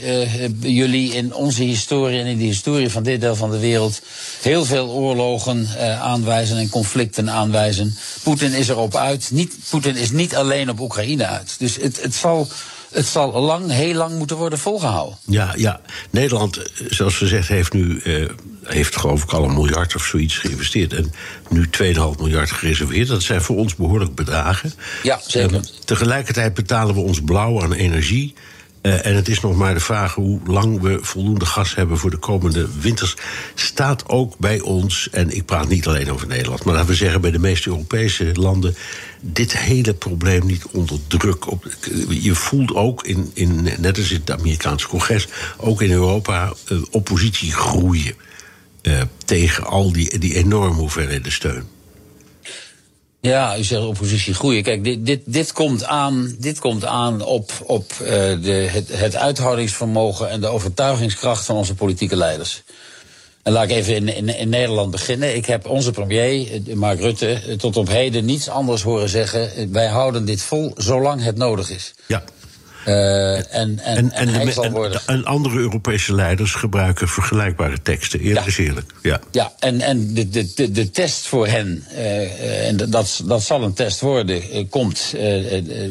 jullie 0.60 1.12
in 1.12 1.34
onze 1.34 1.62
historie 1.62 2.20
en 2.20 2.26
in 2.26 2.38
de 2.38 2.44
historie 2.44 2.90
van 2.90 3.02
dit 3.02 3.20
deel 3.20 3.36
van 3.36 3.50
de 3.50 3.58
wereld 3.58 4.00
heel 4.42 4.64
veel 4.64 4.88
oorlogen 4.88 5.68
aanwijzen 6.00 6.56
en 6.56 6.68
conflicten 6.68 7.30
aanwijzen. 7.30 7.96
Poetin 8.22 8.52
is 8.52 8.68
erop 8.68 8.96
uit. 8.96 9.30
Poetin 9.70 9.96
is 9.96 10.10
niet 10.10 10.36
alleen 10.36 10.70
op 10.70 10.80
Oekraïne 10.80 11.26
uit. 11.26 11.54
Dus 11.58 11.76
het, 11.76 12.02
het 12.02 12.14
zal 12.14 12.48
het 12.96 13.06
zal 13.06 13.40
lang, 13.40 13.70
heel 13.70 13.94
lang 13.94 14.18
moeten 14.18 14.36
worden 14.36 14.58
volgehouden. 14.58 15.18
Ja, 15.26 15.54
ja. 15.56 15.80
Nederland, 16.10 16.56
eh, 16.56 16.86
zoals 16.90 17.16
gezegd, 17.16 17.48
heeft 17.48 17.72
nu 17.72 18.00
uh, 18.04 18.28
heeft 18.62 18.96
geloof 18.96 19.22
ik 19.22 19.32
al 19.32 19.44
een 19.44 19.54
miljard 19.54 19.94
of 19.94 20.04
zoiets 20.04 20.38
geïnvesteerd. 20.38 20.92
En 20.92 21.12
nu 21.48 21.68
2,5 21.70 22.18
miljard 22.18 22.50
gereserveerd. 22.50 23.08
Dat 23.08 23.22
zijn 23.22 23.42
voor 23.42 23.56
ons 23.56 23.74
behoorlijk 23.74 24.14
bedragen. 24.14 24.72
Ja, 25.02 25.20
zeker. 25.26 25.60
tegelijkertijd 25.84 26.54
betalen 26.54 26.94
we 26.94 27.00
ons 27.00 27.20
blauw 27.20 27.62
aan 27.62 27.72
energie. 27.72 28.34
Uh, 28.86 29.06
en 29.06 29.14
het 29.14 29.28
is 29.28 29.40
nog 29.40 29.56
maar 29.56 29.74
de 29.74 29.80
vraag 29.80 30.14
hoe 30.14 30.40
lang 30.46 30.80
we 30.80 30.98
voldoende 31.02 31.46
gas 31.46 31.74
hebben 31.74 31.98
voor 31.98 32.10
de 32.10 32.16
komende 32.16 32.68
winters. 32.80 33.14
Staat 33.54 34.08
ook 34.08 34.38
bij 34.38 34.60
ons, 34.60 35.08
en 35.10 35.30
ik 35.30 35.44
praat 35.44 35.68
niet 35.68 35.86
alleen 35.86 36.12
over 36.12 36.26
Nederland, 36.26 36.64
maar 36.64 36.74
laten 36.74 36.90
we 36.90 36.96
zeggen 36.96 37.20
bij 37.20 37.30
de 37.30 37.38
meeste 37.38 37.68
Europese 37.68 38.30
landen, 38.32 38.76
dit 39.32 39.58
hele 39.58 39.94
probleem 39.94 40.46
niet 40.46 40.66
onder 40.70 40.98
druk. 41.06 41.50
Op, 41.50 41.64
je 42.08 42.34
voelt 42.34 42.74
ook, 42.74 43.04
in, 43.04 43.30
in, 43.34 43.62
net 43.78 43.98
als 43.98 44.10
in 44.10 44.20
het 44.20 44.30
Amerikaanse 44.30 44.88
congres, 44.88 45.28
ook 45.56 45.82
in 45.82 45.90
Europa 45.90 46.52
uh, 46.68 46.82
oppositie 46.90 47.52
groeien 47.52 48.14
uh, 48.82 49.00
tegen 49.24 49.64
al 49.64 49.92
die, 49.92 50.18
die 50.18 50.34
enorme 50.34 50.80
hoeveelheden 50.80 51.32
steun. 51.32 51.64
Ja, 53.20 53.58
u 53.58 53.62
zegt 53.62 53.84
oppositie 53.84 54.34
groeien. 54.34 54.62
Kijk, 54.62 54.84
dit, 54.84 55.06
dit, 55.06 55.20
dit, 55.24 55.52
komt, 55.52 55.84
aan, 55.84 56.34
dit 56.38 56.58
komt 56.58 56.84
aan 56.84 57.22
op, 57.22 57.52
op 57.62 57.92
uh, 58.02 58.08
de, 58.08 58.84
het 58.92 59.16
uithoudingsvermogen 59.16 60.30
en 60.30 60.40
de 60.40 60.46
overtuigingskracht 60.46 61.44
van 61.44 61.56
onze 61.56 61.74
politieke 61.74 62.16
leiders. 62.16 62.62
En 63.46 63.52
laat 63.52 63.64
ik 63.64 63.70
even 63.70 63.94
in, 63.94 64.08
in, 64.08 64.38
in, 64.38 64.48
Nederland 64.48 64.90
beginnen. 64.90 65.36
Ik 65.36 65.46
heb 65.46 65.66
onze 65.66 65.90
premier, 65.90 66.46
Mark 66.74 67.00
Rutte, 67.00 67.56
tot 67.58 67.76
op 67.76 67.88
heden 67.88 68.24
niets 68.24 68.48
anders 68.48 68.82
horen 68.82 69.08
zeggen. 69.08 69.72
Wij 69.72 69.86
houden 69.86 70.24
dit 70.24 70.42
vol 70.42 70.72
zolang 70.76 71.22
het 71.22 71.36
nodig 71.36 71.70
is. 71.70 71.94
Ja. 72.06 72.22
Uh, 72.86 73.36
en, 73.36 73.44
en, 73.54 73.78
en, 73.82 74.12
en, 74.12 74.28
hij 74.28 74.44
de, 74.44 74.52
zal 74.52 74.70
worden... 74.70 75.00
en, 75.06 75.24
andere 75.24 75.58
Europese 75.58 76.14
leiders 76.14 76.54
gebruiken 76.54 77.08
vergelijkbare 77.08 77.82
teksten. 77.82 78.20
Eerlijk 78.20 78.40
Ja. 78.40 78.46
is 78.46 78.58
eerlijk. 78.58 78.92
Ja. 79.02 79.20
Ja, 79.30 79.52
en, 79.58 79.80
en 79.80 80.14
de, 80.14 80.28
de, 80.28 80.52
de, 80.54 80.70
de 80.70 80.90
test 80.90 81.26
voor 81.26 81.46
hen, 81.46 81.84
eh, 81.94 82.68
en 82.68 82.76
dat, 82.76 83.22
dat 83.24 83.42
zal 83.42 83.62
een 83.62 83.74
test 83.74 84.00
worden, 84.00 84.42
eh, 84.50 84.64
komt, 84.70 85.12
eh, 85.16 85.56
eh, 85.56 85.90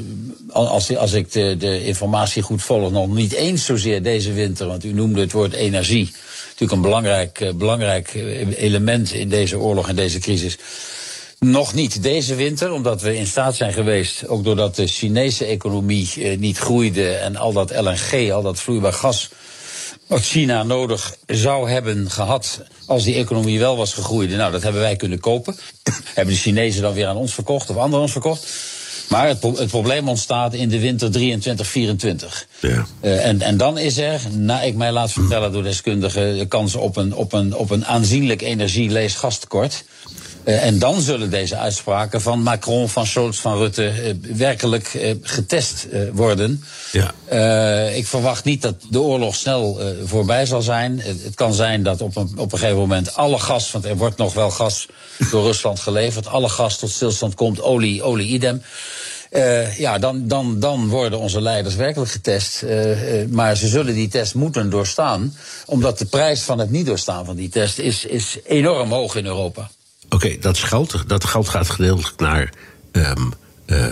als, 0.50 0.98
als 0.98 1.14
ik 1.14 1.32
de, 1.32 1.56
de 1.60 1.86
informatie 1.86 2.42
goed 2.42 2.64
volg, 2.64 2.92
nog 2.92 3.08
niet 3.08 3.34
eens 3.34 3.66
zozeer 3.66 4.04
deze 4.04 4.34
winter, 4.34 4.68
want 4.68 4.84
u 4.84 4.94
noemde 4.94 5.22
het 5.22 5.32
woord 5.32 5.54
energie. 5.54 6.12
Natuurlijk 6.56 6.86
een 6.86 6.92
belangrijk, 6.92 7.40
eh, 7.40 7.54
belangrijk 7.54 8.08
eh, 8.08 8.64
element 8.64 9.12
in 9.12 9.30
deze 9.30 9.60
oorlog 9.60 9.90
en 9.90 9.96
deze 9.96 10.20
crisis. 10.20 10.58
Nog 11.40 11.74
niet 11.74 12.04
deze 12.04 12.36
winter, 12.36 12.72
omdat 12.72 13.02
we 13.02 13.18
in 13.18 13.28
staat 13.28 13.56
zijn 13.56 13.74
geweest, 13.74 14.28
ook 14.28 14.44
doordat 14.44 14.76
de 14.76 14.88
Chinese 14.88 15.46
economie 15.46 16.12
eh, 16.16 16.38
niet 16.38 16.58
groeide 16.58 17.14
en 17.14 17.36
al 17.36 17.54
dat 17.54 17.72
LNG, 17.72 18.32
al 18.32 18.42
dat 18.42 18.60
vloeibaar 18.60 18.94
gas, 18.94 19.30
wat 20.08 20.22
China 20.22 20.64
nodig 20.64 21.16
zou 21.26 21.70
hebben 21.70 22.10
gehad 22.12 22.62
als 22.86 23.04
die 23.04 23.16
economie 23.16 23.60
wel 23.60 23.78
was 23.78 23.94
gegroeid. 23.94 24.30
Nou, 24.30 24.52
dat 24.52 24.64
hebben 24.64 24.82
wij 24.82 24.96
kunnen 24.96 25.20
kopen. 25.20 25.56
hebben 26.16 26.34
de 26.34 26.40
Chinezen 26.40 26.82
dan 26.82 26.94
weer 26.94 27.08
aan 27.08 27.16
ons 27.16 27.34
verkocht 27.34 27.70
of 27.70 27.76
anderen 27.76 28.02
ons 28.02 28.12
verkocht. 28.12 28.48
Maar 29.10 29.28
het, 29.28 29.40
pro- 29.40 29.56
het 29.56 29.70
probleem 29.70 30.10
ontstaat 30.10 30.54
in 30.54 30.70
de 30.70 30.80
winter 30.80 31.12
23, 31.12 31.68
24. 31.68 32.48
Ja. 32.60 32.86
Eh, 33.00 33.26
en, 33.26 33.42
en 33.42 33.58
dan 33.58 33.78
is 33.78 33.98
er, 33.98 34.22
na 34.32 34.62
ik 34.62 34.76
mij 34.76 34.92
laat 34.92 35.12
vertellen 35.12 35.52
door 35.52 35.64
deskundigen, 35.64 36.38
de 36.38 36.46
kans 36.46 36.76
op 36.76 36.98
een, 36.98 37.14
op 37.16 37.34
een, 37.34 37.56
op 37.56 37.70
een 37.70 37.86
aanzienlijk 37.86 38.42
energie-lees-gastekort. 38.42 39.84
Eh, 40.04 40.25
en 40.46 40.80
dan 40.80 41.02
zullen 41.02 41.30
deze 41.30 41.58
uitspraken 41.58 42.22
van 42.22 42.40
Macron, 42.40 42.90
van 42.90 43.06
Scholz, 43.06 43.40
van 43.40 43.58
Rutte 43.58 43.88
eh, 43.88 44.14
werkelijk 44.36 44.94
eh, 44.94 45.16
getest 45.22 45.88
eh, 45.92 46.02
worden. 46.14 46.64
Ja. 46.92 47.12
Eh, 47.26 47.98
ik 47.98 48.08
verwacht 48.08 48.44
niet 48.44 48.62
dat 48.62 48.76
de 48.90 49.02
oorlog 49.02 49.36
snel 49.36 49.80
eh, 49.80 49.88
voorbij 50.04 50.46
zal 50.46 50.62
zijn. 50.62 51.00
Het, 51.00 51.36
kan 51.36 51.54
zijn 51.54 51.84
dat 51.84 52.02
op 52.02 52.16
een, 52.16 52.32
op 52.38 52.52
een 52.52 52.60
gegeven 52.60 52.80
moment 52.80 53.16
alle 53.16 53.40
gas, 53.40 53.72
want 53.72 53.86
er 53.86 53.98
wordt 53.98 54.18
nog 54.18 54.34
wel 54.34 54.50
gas 54.50 54.88
door 55.32 55.44
Rusland 55.50 55.80
geleverd, 55.80 56.28
alle 56.28 56.50
gas 56.50 56.78
tot 56.78 56.90
stilstand 56.90 57.36
komt, 57.36 57.62
olie, 57.62 58.04
olie 58.04 58.28
idem. 58.28 58.62
Eh, 59.36 59.78
ja, 59.78 59.98
dan, 59.98 60.28
dan, 60.28 60.60
dan 60.60 60.88
worden 60.88 61.20
onze 61.20 61.42
leiders 61.42 61.76
werkelijk 61.76 62.12
getest. 62.12 62.64
Eh, 62.64 63.22
eh, 63.22 63.30
maar 63.30 63.56
ze 63.58 63.68
zullen 63.68 63.94
die 63.94 64.08
test 64.08 64.36
moeten 64.36 64.70
doorstaan. 64.70 65.36
Omdat 65.66 65.98
de 66.00 66.06
prijs 66.06 66.42
van 66.42 66.60
het 66.60 66.70
niet 66.70 66.86
doorstaan 66.86 67.26
van 67.26 67.36
die 67.36 67.50
test 67.50 67.78
is, 67.78 68.06
is 68.06 68.38
enorm 68.44 68.92
hoog 68.92 69.16
in 69.16 69.26
Europa. 69.26 69.70
Oké, 70.16 70.38
dat, 70.40 70.58
geld, 70.58 71.04
dat 71.08 71.26
geld 71.26 71.50
gaat 71.50 71.70
gedeeltelijk 71.70 72.20
naar 72.20 72.54
ehm, 72.92 73.30
eh, 73.66 73.86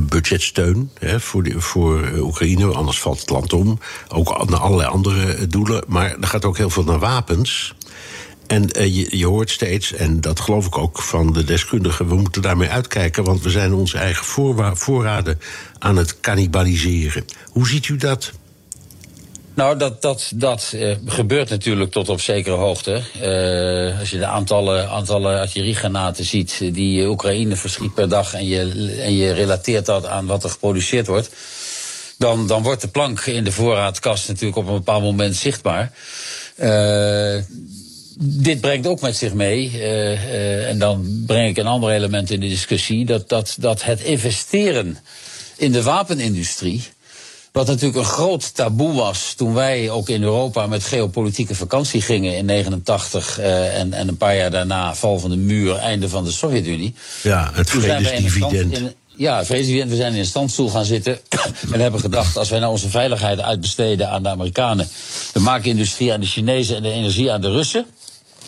budgetsteun 0.00 0.90
hè, 0.98 1.20
voor, 1.20 1.42
de, 1.42 1.60
voor 1.60 2.02
eh, 2.02 2.24
Oekraïne, 2.24 2.66
anders 2.66 3.00
valt 3.00 3.20
het 3.20 3.30
land 3.30 3.52
om. 3.52 3.78
Ook 4.08 4.48
naar 4.50 4.60
allerlei 4.60 4.88
andere 4.88 5.34
eh, 5.34 5.44
doelen. 5.48 5.84
Maar 5.86 6.16
er 6.20 6.26
gaat 6.26 6.44
ook 6.44 6.56
heel 6.56 6.70
veel 6.70 6.84
naar 6.84 6.98
wapens. 6.98 7.74
En 8.46 8.68
je, 8.74 9.18
je 9.18 9.26
hoort 9.26 9.50
steeds, 9.50 9.92
en 9.92 10.20
dat 10.20 10.40
geloof 10.40 10.66
ik 10.66 10.78
ook 10.78 11.02
van 11.02 11.32
de 11.32 11.44
deskundigen, 11.44 12.08
we 12.08 12.14
moeten 12.14 12.42
daarmee 12.42 12.70
uitkijken, 12.70 13.24
want 13.24 13.42
we 13.42 13.50
zijn 13.50 13.72
onze 13.72 13.98
eigen 13.98 14.24
voorraden 14.76 15.40
aan 15.78 15.96
het 15.96 16.20
cannibaliseren. 16.20 17.24
Hoe 17.50 17.68
ziet 17.68 17.88
u 17.88 17.96
dat? 17.96 18.32
Nou, 19.56 19.78
dat, 19.78 20.02
dat, 20.02 20.30
dat 20.34 20.72
eh, 20.74 20.96
gebeurt 21.06 21.48
natuurlijk 21.48 21.90
tot 21.90 22.08
op 22.08 22.20
zekere 22.20 22.56
hoogte. 22.56 23.02
Eh, 23.20 23.98
als 23.98 24.10
je 24.10 24.18
de 24.18 24.26
aantallen, 24.26 24.88
aantallen 24.88 25.40
artilleriegranaten 25.40 26.24
ziet 26.24 26.58
die 26.58 27.06
Oekraïne 27.06 27.56
verschiet 27.56 27.94
per 27.94 28.08
dag 28.08 28.34
en 28.34 28.46
je, 28.46 28.60
en 29.02 29.16
je 29.16 29.32
relateert 29.32 29.86
dat 29.86 30.06
aan 30.06 30.26
wat 30.26 30.44
er 30.44 30.50
geproduceerd 30.50 31.06
wordt, 31.06 31.30
dan, 32.18 32.46
dan 32.46 32.62
wordt 32.62 32.80
de 32.80 32.88
plank 32.88 33.20
in 33.20 33.44
de 33.44 33.52
voorraadkast 33.52 34.28
natuurlijk 34.28 34.56
op 34.56 34.66
een 34.66 34.74
bepaald 34.74 35.02
moment 35.02 35.36
zichtbaar. 35.36 35.92
Eh, 36.56 37.36
dit 38.18 38.60
brengt 38.60 38.86
ook 38.86 39.00
met 39.00 39.16
zich 39.16 39.34
mee, 39.34 39.82
en 40.66 40.78
dan 40.78 41.22
breng 41.26 41.48
ik 41.48 41.56
een 41.56 41.66
ander 41.66 41.90
element 41.90 42.30
in 42.30 42.40
de 42.40 42.48
discussie, 42.48 43.04
dat, 43.04 43.28
dat, 43.28 43.56
dat 43.58 43.82
het 43.82 44.00
investeren 44.00 44.98
in 45.56 45.72
de 45.72 45.82
wapenindustrie. 45.82 46.82
Wat 47.56 47.66
natuurlijk 47.66 47.96
een 47.96 48.04
groot 48.04 48.54
taboe 48.54 48.92
was 48.92 49.34
toen 49.36 49.54
wij 49.54 49.90
ook 49.90 50.08
in 50.08 50.22
Europa 50.22 50.66
met 50.66 50.84
geopolitieke 50.84 51.54
vakantie 51.54 52.02
gingen 52.02 52.36
in 52.36 52.44
89 52.44 53.38
eh, 53.38 53.78
en, 53.78 53.92
en 53.92 54.08
een 54.08 54.16
paar 54.16 54.36
jaar 54.36 54.50
daarna 54.50 54.94
val 54.94 55.18
van 55.18 55.30
de 55.30 55.36
muur, 55.36 55.76
einde 55.76 56.08
van 56.08 56.24
de 56.24 56.30
Sovjet-Unie. 56.30 56.94
Ja, 57.22 57.50
het 57.52 57.68
stand- 57.68 57.84
vredesdividend. 57.84 58.94
Ja, 59.14 59.44
vredesdividend. 59.44 59.90
We 59.90 59.96
zijn 59.96 60.12
in 60.12 60.18
een 60.18 60.26
standstoel 60.26 60.68
gaan 60.68 60.84
zitten 60.84 61.18
en 61.72 61.80
hebben 61.80 62.00
gedacht... 62.00 62.36
als 62.36 62.48
wij 62.48 62.58
nou 62.58 62.72
onze 62.72 62.88
veiligheid 62.88 63.40
uitbesteden 63.40 64.10
aan 64.10 64.22
de 64.22 64.28
Amerikanen... 64.28 64.88
de 65.32 65.40
maakindustrie 65.40 66.12
aan 66.12 66.20
de 66.20 66.26
Chinezen 66.26 66.76
en 66.76 66.82
de 66.82 66.90
energie 66.90 67.32
aan 67.32 67.40
de 67.40 67.50
Russen... 67.50 67.86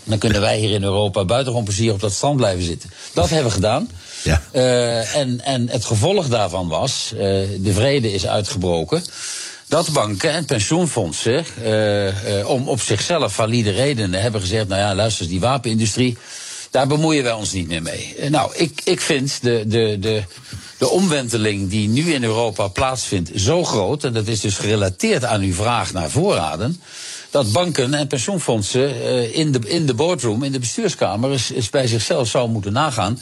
dan 0.04 0.18
kunnen 0.18 0.40
wij 0.40 0.58
hier 0.58 0.70
in 0.70 0.82
Europa 0.82 1.24
buitengewoon 1.24 1.64
plezier 1.64 1.92
op 1.92 2.00
dat 2.00 2.12
strand 2.12 2.36
blijven 2.36 2.64
zitten. 2.64 2.90
Dat 3.12 3.30
hebben 3.30 3.48
we 3.48 3.54
gedaan. 3.54 3.88
Eh, 4.52 5.16
en, 5.16 5.40
en 5.44 5.68
het 5.68 5.84
gevolg 5.84 6.28
daarvan 6.28 6.68
was, 6.68 7.12
eh, 7.12 7.18
de 7.58 7.72
vrede 7.72 8.12
is 8.12 8.26
uitgebroken... 8.26 9.02
dat 9.66 9.92
banken 9.92 10.30
en 10.30 10.44
pensioenfondsen 10.44 11.44
eh, 11.64 12.48
om 12.48 12.68
op 12.68 12.80
zichzelf 12.80 13.34
valide 13.34 13.70
redenen 13.70 14.20
hebben 14.20 14.40
gezegd... 14.40 14.68
nou 14.68 14.80
ja, 14.80 14.94
luister 14.94 15.28
die 15.28 15.40
wapenindustrie, 15.40 16.16
daar 16.70 16.86
bemoeien 16.86 17.22
wij 17.22 17.32
ons 17.32 17.52
niet 17.52 17.68
meer 17.68 17.82
mee. 17.82 18.14
Nou, 18.30 18.52
ik, 18.54 18.80
ik 18.84 19.00
vind 19.00 19.38
de, 19.42 19.64
de, 19.66 19.96
de, 20.00 20.22
de 20.78 20.88
omwenteling 20.88 21.70
die 21.70 21.88
nu 21.88 22.12
in 22.12 22.24
Europa 22.24 22.68
plaatsvindt 22.68 23.30
zo 23.34 23.64
groot... 23.64 24.04
en 24.04 24.12
dat 24.12 24.26
is 24.26 24.40
dus 24.40 24.56
gerelateerd 24.56 25.24
aan 25.24 25.40
uw 25.40 25.54
vraag 25.54 25.92
naar 25.92 26.10
voorraden... 26.10 26.80
dat 27.30 27.52
banken 27.52 27.94
en 27.94 28.06
pensioenfondsen 28.06 29.02
eh, 29.02 29.36
in, 29.36 29.52
de, 29.52 29.58
in 29.64 29.86
de 29.86 29.94
boardroom, 29.94 30.42
in 30.42 30.52
de 30.52 30.58
bestuurskamer... 30.58 31.30
eens, 31.30 31.50
eens 31.50 31.70
bij 31.70 31.86
zichzelf 31.86 32.28
zou 32.28 32.48
moeten 32.48 32.72
nagaan... 32.72 33.20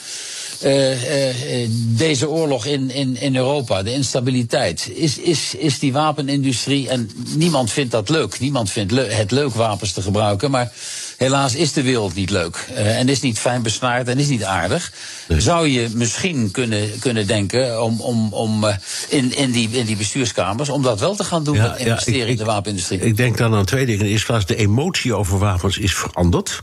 Eh, 0.61 1.31
eh, 1.63 1.69
deze 1.89 2.29
oorlog 2.29 2.67
in, 2.67 2.91
in, 2.91 3.17
in 3.17 3.37
Europa, 3.37 3.83
de 3.83 3.93
instabiliteit. 3.93 4.91
Is, 4.95 5.19
is, 5.19 5.55
is 5.55 5.79
die 5.79 5.93
wapenindustrie, 5.93 6.89
en 6.89 7.11
niemand 7.35 7.73
vindt 7.73 7.91
dat 7.91 8.09
leuk. 8.09 8.41
Niemand 8.41 8.71
vindt 8.71 8.93
het 8.93 9.31
leuk 9.31 9.55
wapens 9.55 9.93
te 9.93 10.03
gebruiken. 10.03 10.51
Maar 10.51 10.73
helaas 11.17 11.55
is 11.55 11.73
de 11.73 11.83
wereld 11.83 12.15
niet 12.15 12.31
leuk. 12.31 12.67
eh, 12.75 12.99
en 12.99 13.09
is 13.09 13.21
niet 13.21 13.39
fijn 13.39 13.63
besnaard 13.63 14.09
en 14.09 14.19
is 14.19 14.29
niet 14.29 14.45
aardig. 14.45 14.93
Zou 15.29 15.69
je 15.69 15.89
misschien 15.95 16.51
kunnen, 16.51 16.99
kunnen 16.99 17.27
denken 17.27 17.83
om, 17.83 18.01
om, 18.01 18.33
om 18.33 18.65
eh, 18.65 18.77
in, 19.09 19.37
in, 19.37 19.51
die, 19.51 19.69
in 19.71 19.87
die 19.87 19.97
bestuurskamers... 19.97 20.69
om 20.69 20.83
dat 20.83 21.01
wel 21.01 21.15
te 21.17 21.25
gaan 21.25 21.45
doen 21.45 21.57
met 21.57 21.79
investeren 21.79 22.21
ik- 22.23 22.29
in 22.29 22.37
de 22.37 22.45
wapenindustrie? 22.45 23.01
Ik 23.01 23.17
denk 23.17 23.37
dan 23.39 23.55
aan 23.55 23.65
twee 23.65 23.85
dingen. 23.87 24.01
In 24.01 24.07
de 24.07 24.13
eerste 24.13 24.27
plaats, 24.27 24.47
de 24.47 24.57
emotie 24.57 25.15
over 25.15 25.39
wapens 25.39 25.79
is 25.79 25.95
veranderd. 25.95 26.63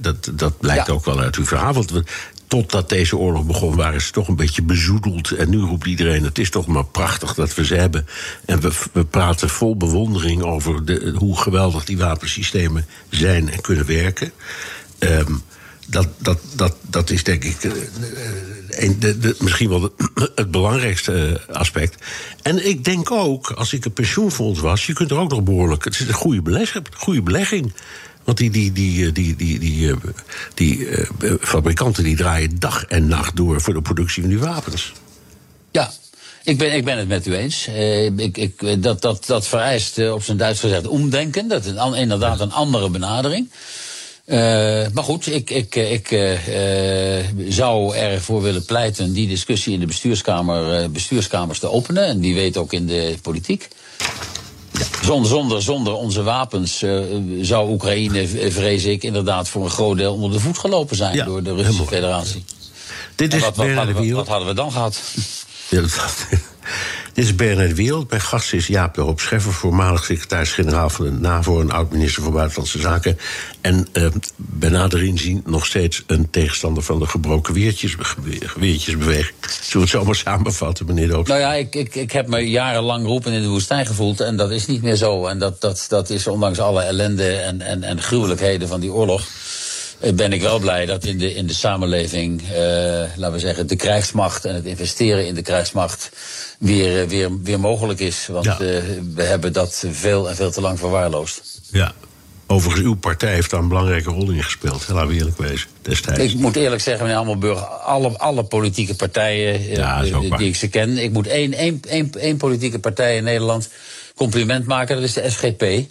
Dat, 0.00 0.30
dat 0.32 0.58
blijkt 0.58 0.86
Ja. 0.86 0.92
ook 0.92 1.04
wel 1.04 1.20
uit 1.20 1.36
uw 1.36 1.46
verhaal. 1.46 1.72
Want 1.72 1.92
totdat 2.54 2.88
deze 2.88 3.16
oorlog 3.16 3.46
begon, 3.46 3.76
waren 3.76 4.00
ze 4.00 4.12
toch 4.12 4.28
een 4.28 4.36
beetje 4.36 4.62
bezoedeld. 4.62 5.30
En 5.30 5.50
nu 5.50 5.58
roept 5.58 5.86
iedereen: 5.86 6.24
het 6.24 6.38
is 6.38 6.50
toch 6.50 6.66
maar 6.66 6.84
prachtig 6.84 7.34
dat 7.34 7.54
we 7.54 7.64
ze 7.64 7.74
hebben. 7.74 8.06
En 8.44 8.60
we, 8.60 8.70
we 8.92 9.04
praten 9.04 9.48
vol 9.48 9.76
bewondering 9.76 10.42
over 10.42 10.84
de, 10.84 11.14
hoe 11.16 11.38
geweldig 11.38 11.84
die 11.84 11.98
wapensystemen 11.98 12.86
zijn 13.10 13.50
en 13.50 13.60
kunnen 13.60 13.86
werken. 13.86 14.32
Ehm, 14.98 15.32
dat, 15.86 16.08
dat, 16.18 16.38
dat, 16.56 16.76
dat 16.80 17.10
is 17.10 17.22
denk 17.22 17.44
ik 17.44 17.64
eh, 17.64 18.90
de, 18.98 19.36
misschien 19.38 19.68
wel 19.68 19.94
het 20.34 20.50
belangrijkste 20.50 21.42
eh, 21.48 21.54
aspect. 21.54 22.04
En 22.42 22.66
ik 22.66 22.84
denk 22.84 23.10
ook, 23.10 23.50
als 23.50 23.72
ik 23.72 23.84
een 23.84 23.92
pensioenfonds 23.92 24.60
was, 24.60 24.86
je 24.86 24.92
kunt 24.92 25.10
er 25.10 25.18
ook 25.18 25.30
nog 25.30 25.42
behoorlijk. 25.42 25.84
Het 25.84 25.94
is 25.94 26.08
een 26.08 26.14
goede. 26.14 26.82
Goede 26.92 27.22
belegging. 27.22 27.72
Want 28.24 28.38
die, 28.38 28.50
die, 28.50 28.72
die, 28.72 29.06
eh, 29.06 29.12
die, 29.12 29.36
die, 29.36 29.58
die, 30.54 30.88
eh, 30.88 31.06
eh, 31.20 31.34
fabrikanten 31.40 32.04
die 32.04 32.16
draaien 32.16 32.58
dag 32.58 32.84
en 32.84 33.06
nacht 33.06 33.36
door 33.36 33.60
voor 33.60 33.74
de 33.74 33.82
productie 33.82 34.22
van 34.22 34.30
die 34.30 34.40
wapens. 34.40 34.92
Ja, 35.70 35.92
ik 36.44 36.58
ben, 36.58 36.74
ik 36.74 36.84
ben 36.84 36.98
het 36.98 37.08
met 37.08 37.26
u 37.26 37.34
eens. 37.36 37.66
Ik, 38.16 38.36
ik, 38.36 38.82
dat, 38.82 39.02
dat, 39.02 39.26
dat 39.26 39.46
vereist 39.46 40.10
op 40.10 40.22
zijn 40.22 40.36
Duits 40.36 40.60
gezegd 40.60 40.86
omdenken. 40.86 41.48
Dat 41.48 41.64
is 41.64 41.72
een, 41.76 41.94
inderdaad 41.94 42.40
een 42.40 42.52
andere 42.52 42.90
benadering. 42.90 43.50
Maar 44.94 45.04
goed, 45.04 45.26
ik, 45.26 45.50
ik, 45.50 45.74
ik 45.74 46.08
zou 47.48 47.96
ervoor 47.96 48.42
willen 48.42 48.64
pleiten 48.64 49.12
die 49.12 49.28
discussie 49.28 49.72
in 49.72 49.80
de 49.80 49.86
bestuurskamer, 49.86 50.90
bestuurskamers 50.90 51.58
te 51.58 51.70
openen. 51.70 52.06
En 52.06 52.20
die 52.20 52.34
weet 52.34 52.56
ook 52.56 52.72
in 52.72 52.86
de 52.86 53.16
politiek. 53.22 53.68
Zonder, 55.02 55.28
zonder, 55.28 55.62
zonder 55.62 55.92
onze 55.92 56.22
wapens 56.22 56.82
eh, 56.82 57.00
zou 57.40 57.70
Oekraïne, 57.70 58.28
vrees 58.50 58.84
ik, 58.84 59.02
inderdaad 59.02 59.48
voor 59.48 59.64
een 59.64 59.70
groot 59.70 59.96
deel 59.96 60.14
onder 60.14 60.30
de 60.30 60.40
voet 60.40 60.58
gelopen 60.58 60.96
zijn 60.96 61.14
Ja, 61.16 61.24
door 61.24 61.42
de 61.42 61.54
Russische. 61.54 61.84
Federatie. 61.86 62.44
Dit 63.14 63.30
En 63.32 63.38
is 63.38 63.44
wat, 63.44 63.56
wat, 63.56 63.92
Wiel. 63.96 64.16
wat 64.16 64.28
hadden 64.28 64.48
we 64.48 64.54
dan 64.54 64.72
gehad? 64.72 65.00
Ja, 65.68 65.80
dat- 65.80 66.16
Dit 67.14 67.24
is 67.24 67.34
Bernard 67.34 67.74
Wereld. 67.74 68.10
Mijn 68.10 68.22
gast 68.22 68.52
is 68.52 68.66
Jaap 68.66 68.94
de 68.94 69.12
Scheffer, 69.16 69.52
voormalig 69.52 70.04
secretaris-generaal 70.04 70.90
van 70.90 71.04
de 71.04 71.10
NAVO 71.10 71.60
en 71.60 71.70
oud-minister 71.70 72.22
van 72.22 72.32
Buitenlandse 72.32 72.78
Zaken. 72.80 73.18
En 73.60 73.88
eh, 73.92 74.06
bij 74.36 74.68
nader 74.68 75.04
inzien 75.04 75.42
nog 75.46 75.66
steeds 75.66 76.02
een 76.06 76.30
tegenstander 76.30 76.82
van 76.82 76.98
de 76.98 77.06
gebroken 77.06 77.54
weertjes, 77.54 77.96
weertjesbeweging. 78.56 79.34
Zullen 79.40 79.70
we 79.72 79.80
het 79.80 79.88
zo 79.88 80.04
maar 80.04 80.14
samenvatten, 80.14 80.86
meneer 80.86 81.08
de? 81.08 81.12
Nou 81.24 81.40
ja, 81.40 81.54
ik, 81.54 81.74
ik, 81.74 81.94
ik 81.94 82.12
heb 82.12 82.28
me 82.28 82.50
jarenlang 82.50 83.06
roepen 83.06 83.32
in 83.32 83.42
de 83.42 83.48
woestijn 83.48 83.86
gevoeld. 83.86 84.20
En 84.20 84.36
dat 84.36 84.50
is 84.50 84.66
niet 84.66 84.82
meer 84.82 84.96
zo. 84.96 85.26
En 85.26 85.38
dat, 85.38 85.60
dat, 85.60 85.86
dat 85.88 86.10
is 86.10 86.26
ondanks 86.26 86.58
alle 86.58 86.82
ellende 86.82 87.36
en, 87.36 87.60
en, 87.60 87.82
en 87.82 88.02
gruwelijkheden 88.02 88.68
van 88.68 88.80
die 88.80 88.92
oorlog. 88.92 89.22
eh, 90.00 90.12
Ben 90.12 90.32
ik 90.32 90.40
wel 90.40 90.58
blij 90.58 90.86
dat 90.86 91.04
in 91.04 91.18
de, 91.18 91.34
in 91.34 91.46
de 91.46 91.54
samenleving, 91.54 92.42
eh, 92.42 92.56
laten 93.16 93.32
we 93.32 93.38
zeggen, 93.38 93.66
de 93.66 93.76
krijgsmacht 93.76 94.44
en 94.44 94.54
het 94.54 94.64
investeren 94.64 95.26
in 95.26 95.34
de 95.34 95.42
krijgsmacht 95.42 96.10
weer, 96.58 97.02
eh, 97.02 97.08
weer, 97.08 97.42
weer 97.42 97.60
mogelijk 97.60 98.00
is. 98.00 98.26
Want 98.26 98.44
Ja. 98.44 98.52
eh, 98.52 98.82
we 99.14 99.22
hebben 99.22 99.52
dat 99.52 99.84
veel 99.90 100.28
en 100.28 100.36
veel 100.36 100.50
te 100.50 100.60
lang 100.60 100.78
verwaarloosd. 100.78 101.60
Ja. 101.70 101.92
Overigens, 102.46 102.84
uw 102.86 102.94
partij 102.94 103.32
heeft 103.34 103.50
daar 103.50 103.60
een 103.60 103.68
belangrijke 103.68 104.10
rol 104.10 104.30
in 104.30 104.42
gespeeld. 104.42 104.88
Laten 104.88 105.08
we 105.08 105.14
eerlijk 105.14 105.38
wezen, 105.38 105.68
destijds. 105.82 106.20
Ik 106.32 106.34
moet 106.34 106.56
eerlijk 106.56 106.82
zeggen, 106.82 107.02
meneer 107.02 107.16
Hammelburg, 107.18 107.80
alle, 107.80 108.18
alle 108.18 108.44
politieke 108.44 108.94
partijen 108.94 109.54
eh, 109.54 109.76
Ja, 109.76 110.04
waar. 110.28 110.38
die 110.38 110.48
ik 110.48 110.56
ze 110.56 110.68
ken. 110.68 110.98
Ik 110.98 111.12
moet 111.12 111.26
één, 111.26 111.52
één, 111.52 111.80
één, 111.88 112.10
één 112.18 112.36
politieke 112.36 112.78
partij 112.78 113.16
in 113.16 113.24
Nederland 113.24 113.68
compliment 114.16 114.66
maken, 114.66 114.94
dat 114.94 115.04
is 115.04 115.12
de 115.12 115.30
SGP. 115.30 115.88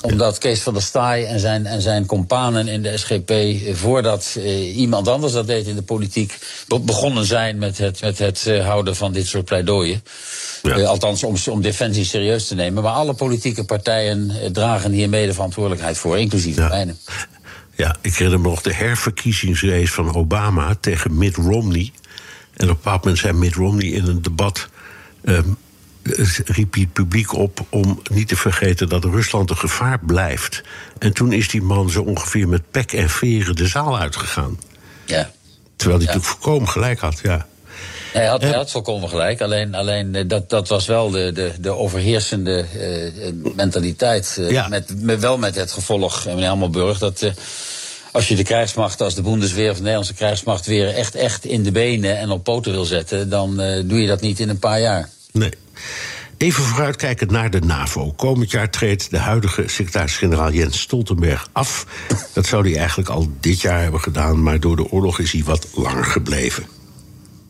Omdat 0.00 0.38
Kees 0.38 0.60
van 0.60 0.72
der 0.72 0.82
Staaij 0.82 1.26
en 1.26 1.40
zijn, 1.40 1.66
en 1.66 1.82
zijn 1.82 2.06
companen 2.06 2.68
in 2.68 2.82
de 2.82 2.96
SGP, 2.96 3.30
eh, 3.30 3.74
voordat 3.74 4.34
eh, 4.38 4.76
iemand 4.76 5.08
anders 5.08 5.32
dat 5.32 5.46
deed 5.46 5.66
in 5.66 5.74
de 5.74 5.82
politiek, 5.82 6.38
be- 6.68 6.80
begonnen 6.80 7.24
zijn 7.24 7.58
met 7.58 7.78
het, 7.78 8.00
met 8.00 8.18
het 8.18 8.46
eh, 8.46 8.64
houden 8.66 8.96
van 8.96 9.12
dit 9.12 9.26
soort 9.26 9.44
pleidooien. 9.44 10.02
Ja. 10.62 10.76
Eh, 10.76 10.86
althans, 10.88 11.22
om, 11.24 11.34
om 11.50 11.60
defensie 11.62 12.04
serieus 12.04 12.46
te 12.46 12.54
nemen. 12.54 12.82
Maar 12.82 12.92
alle 12.92 13.14
politieke 13.14 13.64
partijen 13.64 14.32
dragen 14.52 14.92
hier 14.92 15.08
mede 15.08 15.32
verantwoordelijkheid 15.32 15.98
voor, 15.98 16.18
inclusief 16.18 16.54
de 16.54 16.60
Ja. 16.60 16.68
mijne. 16.68 16.94
Ja, 17.76 17.96
ik 18.00 18.12
herinner 18.14 18.40
me 18.40 18.48
nog 18.48 18.62
de 18.62 18.74
herverkiezingsrace 18.74 19.92
van 19.92 20.14
Obama 20.14 20.74
tegen 20.80 21.18
Mitt 21.18 21.36
Romney. 21.36 21.92
En 22.56 22.64
op 22.64 22.68
een 22.70 22.76
bepaald 22.76 23.00
moment 23.04 23.20
zei 23.20 23.32
Mitt 23.32 23.54
Romney 23.54 23.86
in 23.86 24.06
een 24.06 24.22
debat. 24.22 24.68
ehm, 25.24 25.38
eh, 25.38 25.44
riep 26.44 26.74
hij 26.74 26.82
het 26.82 26.92
publiek 26.92 27.34
op 27.34 27.66
om 27.70 28.02
niet 28.12 28.28
te 28.28 28.36
vergeten 28.36 28.88
dat 28.88 29.04
Rusland 29.04 29.50
een 29.50 29.56
gevaar 29.56 29.98
blijft. 29.98 30.62
En 30.98 31.12
toen 31.12 31.32
is 31.32 31.48
die 31.48 31.62
man 31.62 31.90
zo 31.90 32.02
ongeveer 32.02 32.48
met 32.48 32.70
pek 32.70 32.92
en 32.92 33.10
veren 33.10 33.56
de 33.56 33.66
zaal 33.66 33.98
uitgegaan. 33.98 34.58
Ja. 35.04 35.30
Terwijl 35.76 35.98
hij 35.98 36.06
natuurlijk 36.06 36.40
volkomen 36.40 36.68
gelijk 36.68 37.00
had, 37.00 37.20
ja. 37.22 37.46
Hij 38.12 38.26
had, 38.26 38.40
Ja. 38.40 38.46
hij 38.46 38.56
had 38.56 38.70
volkomen 38.70 39.08
gelijk. 39.08 39.40
Alleen, 39.40 39.74
alleen 39.74 40.14
eh, 40.14 40.24
dat, 40.28 40.50
dat 40.50 40.68
was 40.68 40.86
wel 40.86 41.10
de, 41.10 41.32
de, 41.32 41.52
de 41.60 41.70
overheersende 41.70 42.64
eh, 42.74 43.06
eh, 43.06 43.34
mentaliteit. 43.54 44.36
Ja. 44.48 44.68
met, 44.68 45.02
met, 45.02 45.20
wel 45.20 45.38
met 45.38 45.54
het 45.54 45.72
gevolg, 45.72 46.24
meneer 46.24 46.46
Hammelburg, 46.46 46.98
dat 46.98 47.32
als 48.12 48.28
je 48.28 48.36
de 48.36 48.42
krijgsmacht, 48.42 49.00
als 49.00 49.14
de 49.14 49.22
Bundesweer 49.22 49.70
of 49.70 49.74
de 49.76 49.82
Nederlandse 49.82 50.14
krijgsmacht 50.14 50.66
weer 50.66 50.94
echt, 50.94 51.14
echt 51.14 51.44
in 51.44 51.62
de 51.62 51.72
benen 51.72 52.18
en 52.18 52.30
op 52.30 52.44
poten 52.44 52.72
wil 52.72 52.84
zetten, 52.84 53.28
dan 53.28 53.56
doe 53.86 54.00
je 54.00 54.06
dat 54.06 54.20
niet 54.20 54.40
in 54.40 54.48
een 54.48 54.58
paar 54.58 54.80
jaar. 54.80 55.08
Nee. 55.32 55.50
Even 56.36 56.64
vooruitkijkend 56.64 57.30
naar 57.30 57.50
de 57.50 57.60
NAVO. 57.60 58.12
Komend 58.12 58.50
jaar 58.50 58.70
treedt 58.70 59.10
de 59.10 59.18
huidige 59.18 59.62
secretaris-generaal 59.66 60.52
Jens 60.52 60.80
Stoltenberg 60.80 61.48
af. 61.52 61.86
Dat 62.32 62.46
zou 62.46 62.68
hij 62.68 62.78
eigenlijk 62.78 63.08
al 63.08 63.32
dit 63.40 63.60
jaar 63.60 63.82
hebben 63.82 64.00
gedaan, 64.00 64.42
maar 64.42 64.60
door 64.60 64.76
de 64.76 64.90
oorlog 64.90 65.18
is 65.18 65.32
hij 65.32 65.44
wat 65.44 65.68
langer 65.74 66.04
gebleven. 66.04 66.66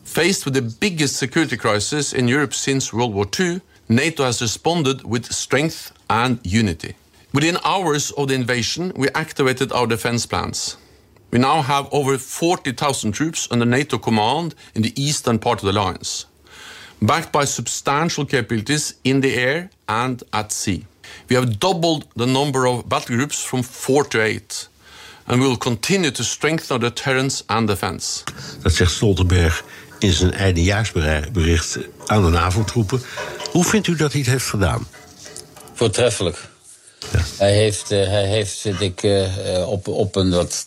Faced 0.03 0.43
with 0.43 0.53
the 0.53 0.75
biggest 0.79 1.15
security 1.15 1.55
crisis 1.55 2.13
in 2.13 2.29
Europe 2.29 2.53
since 2.53 2.95
World 2.95 3.13
War 3.13 3.27
II, 3.39 3.59
NATO 3.85 4.23
has 4.23 4.39
responded 4.39 5.01
with 5.07 5.27
strength 5.29 5.91
and 6.05 6.39
unity. 6.41 6.93
Within 7.31 7.57
hours 7.61 8.13
of 8.13 8.27
the 8.27 8.33
invasion, 8.33 8.91
we 8.95 9.11
activated 9.11 9.71
our 9.71 9.87
defense 9.87 10.27
plans. 10.27 10.77
We 11.29 11.37
now 11.37 11.61
have 11.61 11.87
over 11.91 12.17
40,000 12.17 13.11
troops 13.11 13.47
under 13.51 13.67
NATO 13.67 13.97
command 13.97 14.55
in 14.73 14.81
the 14.81 14.93
eastern 14.95 15.39
part 15.39 15.61
of 15.61 15.73
the 15.73 15.79
alliance, 15.79 16.25
backed 16.99 17.31
by 17.31 17.45
substantial 17.45 18.25
capabilities 18.25 18.95
in 19.01 19.21
the 19.21 19.35
air 19.35 19.69
and 19.85 20.23
at 20.29 20.53
sea. 20.53 20.85
We 21.27 21.35
have 21.35 21.57
doubled 21.59 22.05
the 22.15 22.25
number 22.25 22.67
of 22.67 22.87
battle 22.87 23.15
groups 23.15 23.43
from 23.43 23.63
four 23.63 24.07
to 24.07 24.21
eight, 24.21 24.69
and 25.25 25.39
we 25.39 25.47
will 25.47 25.57
continue 25.57 26.11
to 26.11 26.23
strengthen 26.23 26.71
our 26.71 26.79
deterrence 26.79 27.43
and 27.47 27.67
defense. 27.67 28.23
Dat 28.61 28.73
zegt 28.73 28.91
Stoltenberg 28.91 29.63
in 29.99 30.11
zijn 30.11 30.33
eindejaarsbericht 30.33 31.77
aan 32.05 32.23
de 32.23 32.29
NAVO-troepen. 32.29 33.01
Hoe 33.51 33.63
vindt 33.63 33.87
u 33.87 33.95
dat 33.95 34.11
hij 34.11 34.21
het 34.21 34.29
heeft 34.29 34.45
gedaan? 34.45 34.87
Voortreffelijk. 35.73 36.49
Hij 37.37 37.53
heeft, 37.53 37.91
eh, 37.91 38.07
hij 38.07 38.25
heeft 38.25 38.59
vind 38.59 38.81
ik, 38.81 39.03
eh, 39.03 39.55
eh, 39.55 39.69
op, 39.69 39.87
op 39.87 40.15
een, 40.15 40.29
dat, 40.29 40.65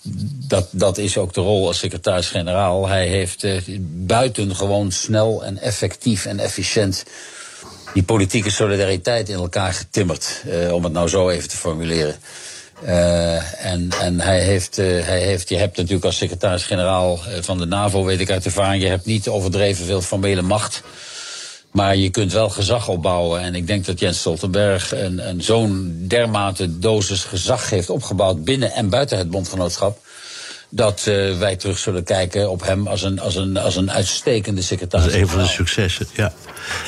dat, 0.49 0.69
dat 0.71 0.99
is 0.99 1.17
ook 1.17 1.35
de 1.35 1.41
rol 1.41 1.67
als 1.67 1.79
secretaris-generaal. 1.79 2.89
Hij 2.89 3.07
heeft 3.07 3.47
buitengewoon 4.07 4.93
snel 4.93 5.45
en 5.45 5.59
effectief 5.59 6.27
en 6.27 6.39
efficiënt 6.39 7.05
die 7.95 8.03
politieke 8.03 8.51
solidariteit 8.51 9.29
in 9.29 9.35
elkaar 9.35 9.73
getimmerd. 9.73 10.43
om 10.73 10.85
het 10.85 10.93
nou 10.93 11.09
zo 11.09 11.29
even 11.29 11.49
te 11.49 11.57
formuleren. 11.57 12.17
En 13.59 13.91
en 14.01 14.21
hij, 14.21 14.41
heeft, 14.41 14.77
hij 14.77 15.21
heeft, 15.21 15.49
je 15.49 15.57
hebt 15.57 15.77
natuurlijk 15.77 16.05
als 16.05 16.17
secretaris-generaal 16.17 17.21
van 17.41 17.59
de 17.59 17.67
NAVO, 17.67 18.05
weet 18.05 18.21
ik 18.21 18.31
uit 18.31 18.45
ervaring, 18.45 18.83
je 18.83 18.89
hebt 18.89 19.05
niet 19.05 19.29
overdreven 19.29 19.87
veel 19.87 20.01
formele 20.01 20.43
macht. 20.43 20.83
Maar 21.71 21.97
je 21.97 22.11
kunt 22.11 22.33
wel 22.33 22.49
gezag 22.49 22.89
opbouwen. 22.89 23.41
En 23.41 23.55
ik 23.55 23.67
denk 23.67 23.85
dat 23.85 24.01
Jens 24.01 24.19
Stoltenberg 24.19 24.95
een, 24.95 25.29
een 25.29 25.43
zo'n 25.43 26.05
dermate 26.09 26.79
dosis 26.79 27.25
gezag 27.25 27.71
heeft 27.71 27.91
opgebouwd 27.91 28.45
binnen 28.45 28.73
en 28.73 28.89
buiten 28.89 29.19
het 29.19 29.31
bondgenootschap. 29.31 29.99
Dat 30.69 31.07
eh, 31.07 31.39
wij 31.39 31.57
terug 31.57 31.79
zullen 31.79 32.05
kijken 32.05 32.51
op 32.51 32.63
hem 32.67 32.87
als 32.87 33.03
een, 33.03 33.21
als 33.21 33.37
een, 33.37 33.57
als 33.57 33.77
een 33.77 33.91
uitstekende 33.91 34.61
Dat 34.61 34.69
secretaris. 34.69 35.07
is 35.07 35.21
een 35.21 35.29
van 35.29 35.39
de 35.39 35.47
successen, 35.47 36.07
ja. 36.15 36.33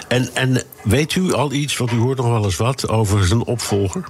En, 0.08 0.30
en 0.34 0.62
weet 0.82 1.14
u 1.14 1.32
al 1.32 1.52
iets, 1.52 1.76
want 1.76 1.92
u 1.92 1.96
hoort 1.96 2.16
nog 2.16 2.28
wel 2.28 2.44
eens 2.44 2.56
wat, 2.56 2.88
over 2.88 3.26
zijn 3.26 3.44
opvolger? 3.44 4.04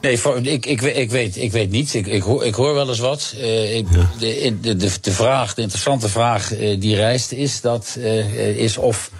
Nee, 0.00 0.12
ik, 0.42 0.66
ik, 0.66 0.82
ik, 0.82 1.10
weet, 1.10 1.36
ik 1.36 1.52
weet 1.52 1.70
niet. 1.70 1.94
Ik, 1.94 2.06
ik, 2.06 2.22
hoor, 2.22 2.44
ik 2.44 2.54
hoor 2.54 2.74
wel 2.74 2.88
eens 2.88 2.98
wat. 2.98 3.34
Eh, 3.36 3.76
ik, 3.76 3.86
de, 4.18 4.56
de, 4.60 4.76
de, 4.76 4.90
de 5.00 5.12
vraag, 5.12 5.54
de 5.54 5.62
interessante 5.62 6.08
vraag 6.08 6.54
eh, 6.54 6.80
die 6.80 6.96
rijst 6.96 7.32
is, 7.32 7.60
dat, 7.60 7.96
is 8.56 8.76
of 8.76 9.10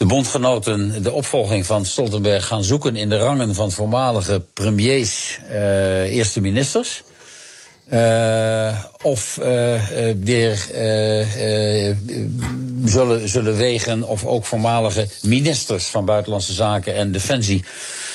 de 0.00 0.06
bondgenoten 0.06 1.02
de 1.02 1.12
opvolging 1.12 1.66
van 1.66 1.84
Stoltenberg 1.84 2.46
gaan 2.46 2.64
zoeken 2.64 2.96
in 2.96 3.08
de 3.08 3.18
rangen 3.18 3.54
van 3.54 3.72
voormalige 3.72 4.42
premiers, 4.54 5.38
eh, 5.48 6.16
eerste 6.16 6.40
ministers. 6.40 7.02
Eh, 7.88 8.84
of 9.02 9.38
eh, 9.38 10.08
eh, 10.08 10.16
weer 10.20 10.66
zullen, 12.84 13.28
zullen 13.28 13.56
wegen 13.56 14.02
of 14.02 14.24
ook 14.24 14.44
voormalige 14.44 15.08
ministers 15.22 15.86
van 15.86 16.04
Buitenlandse 16.04 16.52
Zaken 16.52 16.94
en 16.94 17.12
Defensie 17.12 17.64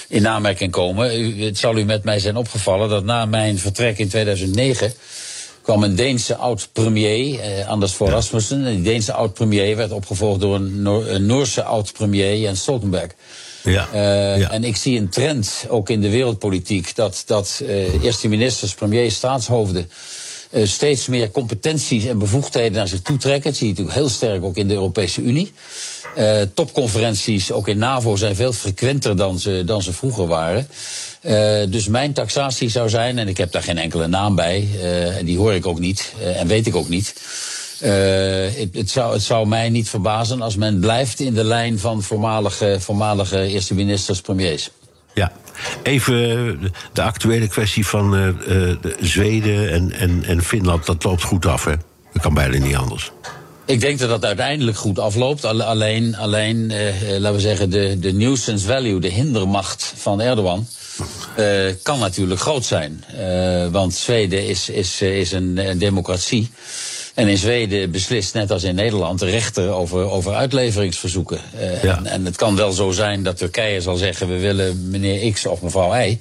in 0.07 0.27
aanmerking 0.27 0.71
komen. 0.71 1.19
U, 1.19 1.43
het 1.43 1.57
zal 1.57 1.77
u 1.77 1.83
met 1.83 2.03
mij 2.03 2.19
zijn 2.19 2.35
opgevallen 2.35 2.89
dat 2.89 3.03
na 3.03 3.25
mijn 3.25 3.59
vertrek 3.59 3.97
in 3.97 4.09
2009 4.09 4.93
kwam 5.65 5.83
een 5.83 5.95
Deense 5.95 6.35
oud-premier, 6.35 7.39
eh, 7.39 7.67
Anders 7.67 7.91
Fogh 7.91 8.11
Rasmussen. 8.11 8.65
En 8.65 8.73
die 8.73 8.83
Deense 8.83 9.13
oud-premier 9.13 9.75
werd 9.75 9.91
opgevolgd 9.91 10.41
door 10.41 10.55
een, 10.55 10.81
Noor- 10.81 11.07
een 11.07 11.25
Noorse 11.25 11.63
oud-premier, 11.63 12.37
Jens 12.37 12.61
Stoltenberg. 12.61 13.11
Ja. 13.71 13.87
Eh, 13.91 14.39
ja. 14.39 14.51
En 14.51 14.63
ik 14.63 14.75
zie 14.75 14.99
een 14.99 15.09
trend, 15.09 15.65
ook 15.69 15.89
in 15.89 16.01
de 16.01 16.09
wereldpolitiek, 16.09 16.95
dat, 16.95 17.23
dat 17.25 17.61
eh, 17.67 18.03
eerste 18.03 18.27
ministers, 18.27 18.73
premiers, 18.73 19.15
staatshoofden 19.15 19.89
eh, 20.49 20.65
steeds 20.65 21.07
meer 21.07 21.31
competenties 21.31 22.05
en 22.05 22.17
bevoegdheden 22.17 22.71
naar 22.71 22.87
zich 22.87 23.01
toe 23.01 23.17
trekken. 23.17 23.49
Dat 23.49 23.59
zie 23.59 23.67
je 23.67 23.73
natuurlijk 23.73 23.97
heel 23.97 24.09
sterk 24.09 24.43
ook 24.43 24.55
in 24.57 24.67
de 24.67 24.73
Europese 24.73 25.21
Unie. 25.21 25.53
Topconferenties, 26.53 27.51
ook 27.51 27.67
in 27.67 27.77
NAVO, 27.77 28.15
zijn 28.15 28.35
veel 28.35 28.53
frequenter 28.53 29.17
dan 29.17 29.39
ze, 29.39 29.63
dan 29.65 29.81
ze 29.81 29.93
vroeger 29.93 30.27
waren. 30.27 30.67
Uh, 31.25 31.61
dus 31.69 31.87
mijn 31.87 32.13
taxatie 32.13 32.69
zou 32.69 32.89
zijn, 32.89 33.17
en 33.17 33.27
ik 33.27 33.37
heb 33.37 33.51
daar 33.51 33.63
geen 33.63 33.77
enkele 33.77 34.07
naam 34.07 34.35
bij, 34.35 34.67
uh, 34.75 35.17
en 35.17 35.25
die 35.25 35.37
hoor 35.37 35.53
ik 35.53 35.65
ook 35.65 35.79
niet 35.79 36.13
en 36.35 36.47
weet 36.47 36.67
ik 36.67 36.75
ook 36.75 36.89
niet. 36.89 37.15
Het, 37.79 38.69
het, 38.73 38.89
zou, 38.89 39.13
het 39.13 39.21
zou 39.21 39.47
mij 39.47 39.69
niet 39.69 39.89
verbazen 39.89 40.41
als 40.41 40.55
men 40.55 40.79
blijft 40.79 41.19
in 41.19 41.33
de 41.33 41.43
lijn 41.43 41.79
van 41.79 42.03
voormalige, 42.03 42.77
voormalige 42.79 43.47
eerste 43.47 43.73
ministers, 43.73 44.21
premiers. 44.21 44.69
Ja, 45.13 45.31
even 45.83 46.15
de 46.93 47.01
actuele 47.01 47.47
kwestie 47.47 47.85
van 47.85 48.37
Zweden 48.99 49.71
en, 49.71 49.91
en, 49.91 50.23
en 50.23 50.43
Finland, 50.43 50.85
dat 50.85 51.03
loopt 51.03 51.23
goed 51.23 51.45
af, 51.45 51.65
hè? 51.65 51.73
Dat 52.13 52.21
kan 52.21 52.33
bijna 52.33 52.57
niet 52.57 52.75
anders. 52.75 53.11
Ik 53.65 53.79
denk 53.79 53.99
dat 53.99 54.09
dat 54.09 54.25
uiteindelijk 54.25 54.77
goed 54.77 54.99
afloopt. 54.99 55.45
Alleen, 55.45 56.15
alleen 56.15 56.71
eh, 56.71 57.17
laten 57.17 57.33
we 57.33 57.39
zeggen, 57.39 57.69
de, 57.69 57.99
de 57.99 58.13
nuisance 58.13 58.65
value, 58.65 58.99
de 58.99 59.09
hindermacht 59.09 59.93
van 59.95 60.21
Erdogan. 60.21 60.67
Uh, 61.39 61.73
kan 61.83 61.99
natuurlijk 61.99 62.39
groot 62.39 62.65
zijn. 62.65 63.03
Uh, 63.19 63.67
want 63.67 63.93
Zweden 63.93 64.47
is, 64.47 64.69
is, 64.69 65.01
is 65.01 65.31
een, 65.31 65.57
een, 65.57 65.77
democratie. 65.77 66.49
En 67.13 67.27
in 67.27 67.37
Zweden 67.37 67.91
beslist, 67.91 68.33
net 68.33 68.51
als 68.51 68.63
in 68.63 68.75
Nederland, 68.75 69.19
de 69.19 69.29
rechter 69.29 69.69
over, 69.69 70.09
over 70.09 70.33
uitleveringsverzoeken. 70.33 71.39
Uh, 71.55 71.83
ja. 71.83 71.97
en, 71.97 72.05
en, 72.05 72.25
het 72.25 72.35
kan 72.35 72.55
wel 72.55 72.71
zo 72.71 72.91
zijn 72.91 73.23
dat 73.23 73.37
Turkije 73.37 73.81
zal 73.81 73.95
zeggen: 73.95 74.27
we 74.27 74.39
willen 74.39 74.89
meneer 74.89 75.31
X 75.31 75.45
of 75.45 75.61
mevrouw 75.61 75.95
Y. 75.95 76.19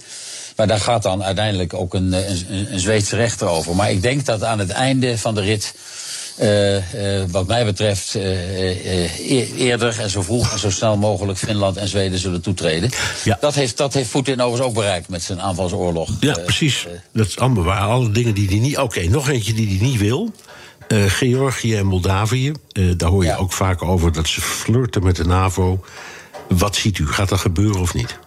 Maar 0.56 0.66
daar 0.66 0.80
gaat 0.80 1.02
dan 1.02 1.24
uiteindelijk 1.24 1.74
ook 1.74 1.94
een, 1.94 2.12
een, 2.12 2.72
een 2.72 2.80
Zweedse 2.80 3.16
rechter 3.16 3.46
over. 3.46 3.74
Maar 3.74 3.90
ik 3.90 4.02
denk 4.02 4.24
dat 4.24 4.44
aan 4.44 4.58
het 4.58 4.70
einde 4.70 5.18
van 5.18 5.34
de 5.34 5.40
rit 5.40 5.74
wat 7.30 7.46
mij 7.46 7.64
betreft 7.64 8.14
uh, 8.14 9.60
eerder 9.60 10.00
en 10.00 10.10
zo 10.10 10.22
vroeg 10.22 10.52
en 10.52 10.58
zo 10.58 10.70
snel 10.70 10.96
mogelijk 10.96 11.38
Finland 11.38 11.76
en 11.76 11.88
Zweden 11.88 12.18
zullen 12.18 12.40
toetreden. 12.40 12.90
Ja. 13.24 13.36
Dat, 13.40 13.54
heeft, 13.54 13.76
dat 13.76 13.94
heeft 13.94 14.10
Poetin 14.10 14.40
overigens 14.40 14.68
ook 14.68 14.74
bereikt 14.74 15.08
met 15.08 15.22
zijn 15.22 15.40
aanvalsoorlog. 15.40 16.10
Ja, 16.20 16.38
precies. 16.44 16.86
dat 17.12 17.26
is 17.26 17.38
allemaal 17.38 17.64
waar. 17.64 17.80
Alle 17.80 18.10
dingen 18.10 18.34
die 18.34 18.48
hij 18.48 18.58
niet. 18.58 18.78
Oké, 18.78 18.84
okay, 18.84 19.06
nog 19.06 19.28
eentje 19.28 19.54
die 19.54 19.78
hij 19.78 19.86
niet 19.86 19.98
wil. 19.98 20.32
Georgië 20.88 21.76
en 21.76 21.86
Moldavië. 21.86 22.52
daar 22.96 23.08
hoor 23.08 23.22
je 23.22 23.30
ja. 23.30 23.36
ook 23.36 23.52
vaak 23.52 23.82
over 23.82 24.12
dat 24.12 24.28
ze 24.28 24.40
flirten 24.40 25.04
met 25.04 25.16
de 25.16 25.24
NAVO. 25.24 25.84
Wat 26.48 26.76
ziet 26.76 26.98
u? 26.98 27.06
Gaat 27.06 27.28
dat 27.28 27.38
gebeuren 27.38 27.80
of 27.80 27.94
niet? 27.94 28.18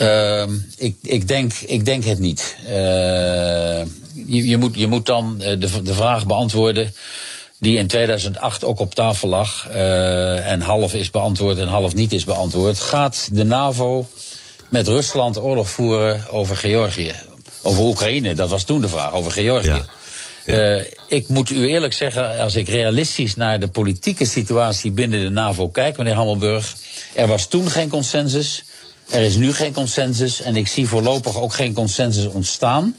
Uh, 0.00 0.42
ik, 0.76 0.96
ik, 1.02 1.28
denk, 1.28 1.52
ik 1.52 1.84
denk 1.84 2.04
het 2.04 2.18
niet. 2.18 2.56
Uh, 2.64 2.70
je, 2.70 4.46
je, 4.48 4.56
moet, 4.56 4.74
je 4.74 4.86
moet 4.86 5.06
dan 5.06 5.38
de, 5.38 5.82
de 5.82 5.94
vraag 5.94 6.26
beantwoorden 6.26 6.94
die 7.58 7.78
in 7.78 7.86
2008 7.86 8.64
ook 8.64 8.78
op 8.78 8.94
tafel 8.94 9.28
lag 9.28 9.68
uh, 9.70 10.50
en 10.50 10.60
half 10.60 10.94
is 10.94 11.10
beantwoord 11.10 11.58
en 11.58 11.68
half 11.68 11.94
niet 11.94 12.12
is 12.12 12.24
beantwoord. 12.24 12.78
Gaat 12.78 13.28
de 13.32 13.44
NAVO 13.44 14.08
met 14.68 14.88
Rusland 14.88 15.38
oorlog 15.38 15.70
voeren 15.70 16.24
over 16.30 16.56
Georgië? 16.56 17.14
Over 17.62 17.84
Oekraïne, 17.84 18.34
dat 18.34 18.48
was 18.48 18.64
toen 18.64 18.80
de 18.80 18.88
vraag, 18.88 19.12
over 19.12 19.32
Georgië. 19.32 19.68
Ja. 19.68 19.84
Ja. 20.44 20.76
Uh, 20.76 20.84
ik 21.06 21.28
moet 21.28 21.50
u 21.50 21.68
eerlijk 21.68 21.92
zeggen, 21.92 22.38
als 22.38 22.56
ik 22.56 22.68
realistisch 22.68 23.36
naar 23.36 23.60
de 23.60 23.68
politieke 23.68 24.24
situatie 24.24 24.90
binnen 24.90 25.20
de 25.20 25.28
NAVO 25.28 25.68
kijk, 25.68 25.96
meneer 25.96 26.14
Hammelburg, 26.14 26.74
er 27.14 27.26
was 27.26 27.46
toen 27.46 27.70
geen 27.70 27.88
consensus. 27.88 28.64
Er 29.10 29.22
is 29.22 29.36
nu 29.36 29.52
geen 29.52 29.72
consensus 29.72 30.40
en 30.40 30.56
ik 30.56 30.68
zie 30.68 30.88
voorlopig 30.88 31.40
ook 31.40 31.52
geen 31.52 31.72
consensus 31.72 32.26
ontstaan. 32.26 32.94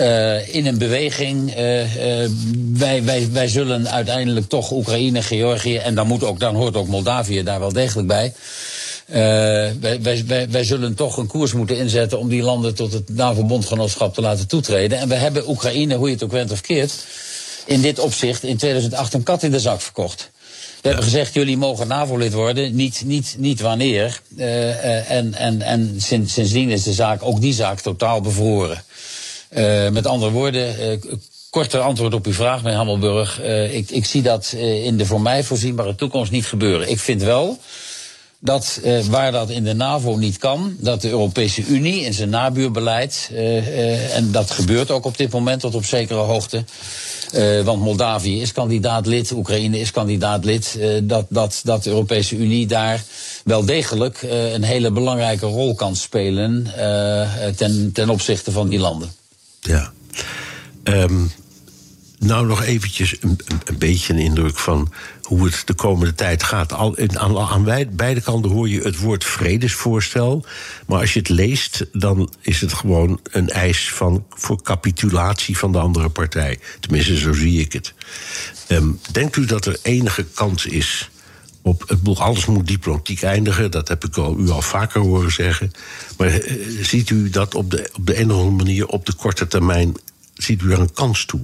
Uh, 0.00 0.54
in 0.54 0.66
een 0.66 0.78
beweging. 0.78 1.56
Uh, 1.58 2.22
uh, 2.22 2.30
wij, 2.72 3.04
wij, 3.04 3.28
wij 3.32 3.48
zullen 3.48 3.90
uiteindelijk 3.90 4.48
toch 4.48 4.70
Oekraïne, 4.70 5.22
Georgië 5.22 5.76
en 5.76 5.94
dan, 5.94 6.06
moet 6.06 6.24
ook, 6.24 6.40
dan 6.40 6.54
hoort 6.54 6.76
ook 6.76 6.86
Moldavië 6.86 7.42
daar 7.42 7.60
wel 7.60 7.72
degelijk 7.72 8.08
bij. 8.08 8.32
wij, 9.06 10.00
wij, 10.26 10.48
wij 10.50 10.64
zullen 10.64 10.94
toch 10.94 11.16
een 11.16 11.26
koers 11.26 11.52
moeten 11.52 11.78
inzetten 11.78 12.18
om 12.18 12.28
die 12.28 12.42
landen 12.42 12.74
tot 12.74 12.92
het 12.92 13.08
NAVO-bondgenootschap 13.08 14.14
te 14.14 14.20
laten 14.20 14.46
toetreden. 14.46 14.98
En 14.98 15.08
we 15.08 15.14
hebben 15.14 15.48
Oekraïne, 15.48 15.96
hoe 15.96 16.06
je 16.06 16.14
het 16.14 16.24
ook 16.24 16.32
went 16.32 16.52
of 16.52 16.60
keert, 16.60 16.92
in 17.64 17.80
dit 17.80 17.98
opzicht 17.98 18.42
in 18.42 18.56
2008 18.56 19.14
een 19.14 19.22
kat 19.22 19.42
in 19.42 19.50
de 19.50 19.60
zak 19.60 19.80
verkocht. 19.80 20.30
We 20.80 20.90
hebben 20.90 21.04
gezegd, 21.04 21.34
jullie 21.34 21.56
mogen 21.56 21.88
NAVO-lid 21.88 22.32
worden, 22.32 22.74
niet, 22.74 23.02
niet, 23.04 23.34
niet 23.38 23.60
wanneer. 23.60 24.20
Uh, 24.36 24.46
uh, 24.46 25.10
en 25.10 25.34
en, 25.34 25.62
en 25.62 25.94
sinds, 25.98 26.32
sindsdien 26.32 26.70
is 26.70 26.82
de 26.82 26.92
zaak, 26.92 27.22
ook 27.22 27.40
die 27.40 27.54
zaak, 27.54 27.80
totaal 27.80 28.20
bevroren. 28.20 28.84
Uh, 29.50 29.88
met 29.88 30.06
andere 30.06 30.30
woorden, 30.30 31.00
korter 31.50 31.80
antwoord 31.80 32.14
op 32.14 32.26
uw 32.26 32.32
vraag, 32.32 32.62
meneer 32.62 32.76
Hammelburg. 32.76 33.40
ik, 33.70 33.90
ik 33.90 34.04
zie 34.04 34.22
dat 34.22 34.52
in 34.58 34.96
de 34.96 35.06
voor 35.06 35.20
mij 35.20 35.44
voorzienbare 35.44 35.94
toekomst 35.94 36.32
niet 36.32 36.46
gebeuren. 36.46 36.90
Ik 36.90 37.00
vind 37.00 37.22
wel 37.22 37.58
dat 38.44 38.80
uh, 38.84 39.04
waar 39.04 39.32
dat 39.32 39.50
in 39.50 39.64
de 39.64 39.74
NAVO 39.74 40.16
niet 40.16 40.38
kan, 40.38 40.76
dat 40.78 41.00
de 41.00 41.08
Europese 41.08 41.66
Unie 41.66 42.04
in 42.04 42.14
zijn 42.14 42.28
nabuurbeleid, 42.28 43.30
uh, 43.32 43.38
uh, 43.38 44.16
en 44.16 44.32
dat 44.32 44.50
gebeurt 44.50 44.90
ook 44.90 45.04
op 45.04 45.16
dit 45.16 45.32
moment 45.32 45.60
tot 45.60 45.74
op 45.74 45.84
zekere 45.84 46.18
hoogte, 46.18 46.64
want 47.64 47.80
Moldavië 47.82 48.40
is 48.40 48.52
kandidaat-lid, 48.52 49.32
Oekraïne 49.32 49.78
is 49.78 49.90
kandidaat-lid, 49.90 50.78
dat, 51.02 51.26
dat, 51.28 51.60
dat 51.64 51.82
de 51.82 51.90
Europese 51.90 52.36
Unie 52.36 52.66
daar 52.66 53.02
wel 53.44 53.64
degelijk 53.64 54.22
een 54.52 54.62
hele 54.62 54.90
belangrijke 54.90 55.46
rol 55.46 55.74
kan 55.74 55.96
spelen 55.96 56.66
ten, 57.56 57.90
ten 57.92 58.08
opzichte 58.10 58.50
van 58.52 58.68
die 58.68 58.78
landen. 58.78 59.12
Ja. 59.60 59.92
Um, 60.84 61.30
nou, 62.18 62.46
nog 62.46 62.62
eventjes 62.62 63.16
een, 63.20 63.38
een, 63.64 63.78
beetje 63.78 64.12
een 64.12 64.18
indruk 64.18 64.58
van 64.58 64.92
hoe 65.24 65.44
het 65.44 65.62
de 65.64 65.74
komende 65.74 66.14
tijd 66.14 66.42
gaat. 66.42 66.72
Al, 66.72 66.96
aan, 67.14 67.38
aan 67.38 67.64
beide 67.90 68.20
kanten 68.20 68.50
hoor 68.50 68.68
je 68.68 68.80
het 68.80 68.98
woord 68.98 69.24
vredesvoorstel. 69.24 70.44
Maar 70.86 71.00
als 71.00 71.12
je 71.12 71.18
het 71.18 71.28
leest, 71.28 71.86
dan 71.92 72.32
is 72.40 72.60
het 72.60 72.72
gewoon 72.72 73.20
een 73.22 73.48
eis 73.48 73.92
van, 73.92 74.24
voor 74.28 74.62
capitulatie 74.62 75.58
van 75.58 75.72
de 75.72 75.78
andere 75.78 76.08
partij. 76.08 76.58
Tenminste, 76.80 77.18
zo 77.18 77.32
zie 77.32 77.60
ik 77.60 77.72
het. 77.72 77.94
Um, 78.68 79.00
denkt 79.12 79.36
u 79.36 79.44
dat 79.44 79.66
er 79.66 79.78
enige 79.82 80.24
kans 80.34 80.66
is 80.66 81.10
op. 81.62 81.84
Het, 81.88 82.18
alles 82.18 82.46
moet 82.46 82.66
diplomatiek 82.66 83.22
eindigen, 83.22 83.70
dat 83.70 83.88
heb 83.88 84.04
ik 84.04 84.16
al, 84.16 84.38
u 84.38 84.48
al 84.48 84.62
vaker 84.62 85.00
horen 85.00 85.32
zeggen. 85.32 85.70
Maar 86.16 86.28
uh, 86.28 86.84
ziet 86.84 87.10
u 87.10 87.30
dat 87.30 87.54
op 87.54 87.70
de, 87.70 87.90
op 87.96 88.06
de 88.06 88.20
een 88.20 88.30
of 88.30 88.36
andere 88.38 88.64
manier 88.64 88.86
op 88.86 89.06
de 89.06 89.14
korte 89.14 89.46
termijn. 89.46 89.94
Ziet 90.34 90.62
u 90.62 90.72
er 90.72 90.80
een 90.80 90.92
kans 90.92 91.24
toe? 91.24 91.40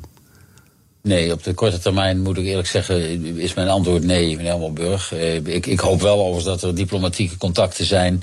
Nee, 1.02 1.32
op 1.32 1.42
de 1.44 1.54
korte 1.54 1.78
termijn 1.78 2.22
moet 2.22 2.36
ik 2.36 2.44
eerlijk 2.44 2.68
zeggen, 2.68 3.26
is 3.38 3.54
mijn 3.54 3.68
antwoord 3.68 4.04
nee, 4.04 4.36
meneer 4.36 4.50
Hammelburg. 4.50 5.12
Uh, 5.12 5.34
ik, 5.34 5.66
ik, 5.66 5.80
hoop 5.80 6.00
wel 6.00 6.18
overigens 6.18 6.44
dat 6.44 6.62
er 6.62 6.74
diplomatieke 6.74 7.36
contacten 7.36 7.84
zijn 7.84 8.22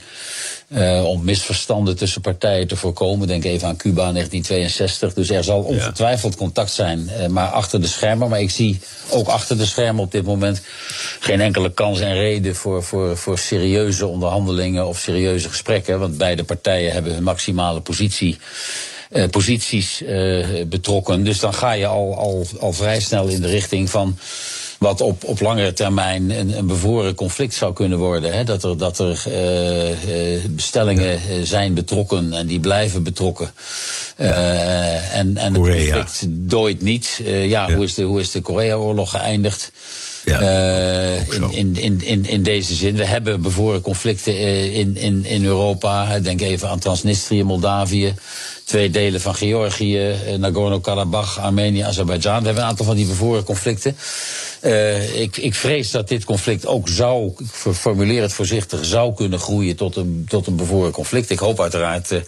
uh, 0.67 1.05
om 1.05 1.23
misverstanden 1.23 1.95
tussen 1.95 2.21
partijen 2.21 2.67
te 2.67 2.75
voorkomen. 2.75 3.27
Denk 3.27 3.43
even 3.43 3.67
aan 3.67 3.77
Cuba 3.77 4.11
1962. 4.11 5.13
Dus 5.13 5.29
er 5.29 5.43
zal 5.43 5.61
ongetwijfeld 5.61 6.35
contact 6.35 6.71
zijn, 6.71 7.09
uh, 7.19 7.27
maar 7.27 7.47
achter 7.47 7.81
de 7.81 7.87
schermen. 7.87 8.29
Maar 8.29 8.41
ik 8.41 8.51
zie 8.51 8.79
ook 9.09 9.27
achter 9.27 9.57
de 9.57 9.65
schermen 9.65 10.03
op 10.03 10.11
dit 10.11 10.23
moment 10.23 10.61
geen 11.19 11.41
enkele 11.41 11.73
kans 11.73 11.99
en 11.99 12.13
reden 12.13 12.55
voor, 12.55 12.83
voor, 12.83 13.17
voor 13.17 13.37
serieuze 13.37 14.07
onderhandelingen 14.07 14.87
of 14.87 14.99
serieuze 14.99 15.49
gesprekken. 15.49 15.99
Want 15.99 16.17
beide 16.17 16.43
partijen 16.43 16.91
hebben 16.91 17.13
hun 17.13 17.23
maximale 17.23 17.81
positie 17.81 18.37
uh, 19.11 19.23
posities 19.29 20.01
uh, 20.01 20.45
betrokken. 20.65 21.23
Dus 21.23 21.39
dan 21.39 21.53
ga 21.53 21.71
je 21.71 21.87
al, 21.87 22.17
al, 22.17 22.47
al 22.59 22.73
vrij 22.73 22.99
snel 22.99 23.27
in 23.27 23.41
de 23.41 23.49
richting 23.49 23.89
van 23.89 24.17
wat 24.77 25.01
op, 25.01 25.23
op 25.23 25.39
langere 25.39 25.73
termijn 25.73 26.31
een, 26.39 26.57
een 26.57 26.67
bevoren 26.67 27.15
conflict 27.15 27.53
zou 27.53 27.73
kunnen 27.73 27.97
worden. 27.97 28.33
Hè? 28.33 28.43
Dat 28.43 28.63
er, 28.63 28.77
dat 28.77 28.99
er 28.99 29.23
uh, 29.27 30.45
bestellingen 30.49 31.19
ja. 31.29 31.45
zijn 31.45 31.73
betrokken 31.73 32.33
en 32.33 32.47
die 32.47 32.59
blijven 32.59 33.03
betrokken. 33.03 33.51
Uh, 34.17 35.15
en 35.15 35.37
en 35.37 35.53
het 35.53 35.61
conflict 35.61 36.25
dooit 36.27 36.81
niet. 36.81 37.21
ja, 37.23 37.33
ja, 37.33 37.73
Hoe, 37.73 37.83
is 37.83 37.93
de, 37.93 38.03
hoe 38.03 38.19
is 38.19 38.31
de 38.31 38.41
Korea-oorlog 38.41 39.09
geëindigd? 39.09 39.71
Ja, 40.25 40.41
uh, 40.41 41.33
in, 41.33 41.51
in, 41.51 41.75
in, 41.75 42.01
in, 42.03 42.25
in 42.25 42.43
deze 42.43 42.75
zin. 42.75 42.95
We 42.95 43.05
hebben 43.05 43.41
bevoren 43.41 43.81
conflicten 43.81 44.37
in, 44.73 44.97
in, 44.97 45.25
in 45.25 45.45
Europa. 45.45 46.19
Denk 46.19 46.41
even 46.41 46.69
aan 46.69 46.79
Transnistrië, 46.79 47.43
Moldavië 47.43 48.13
twee 48.67 48.89
delen 48.89 49.21
van 49.21 49.35
Georgië, 49.35 50.09
eh, 50.09 50.33
Nagorno-Karabakh, 50.37 51.37
Armenië, 51.39 51.81
Azerbeidzjan. 51.81 52.39
We 52.39 52.45
hebben 52.45 52.63
een 52.63 52.69
aantal 52.69 52.85
van 52.85 52.95
die 52.95 53.05
bevoren 53.05 53.43
conflicten. 53.43 53.97
Uh, 54.63 55.19
ik, 55.21 55.37
ik, 55.37 55.55
vrees 55.55 55.91
dat 55.91 56.07
dit 56.07 56.25
conflict 56.25 56.65
ook 56.65 56.87
zou, 56.89 57.33
ik 57.37 57.75
formuleer 57.75 58.21
het 58.21 58.33
voorzichtig, 58.33 58.85
zou 58.85 59.13
kunnen 59.13 59.39
groeien 59.39 59.75
tot 59.75 59.95
een, 59.95 60.25
tot 60.27 60.47
een 60.47 60.55
bevoren 60.55 60.91
conflict. 60.91 61.29
Ik 61.29 61.39
hoop 61.39 61.61
uiteraard 61.61 62.11
uh, 62.11 62.19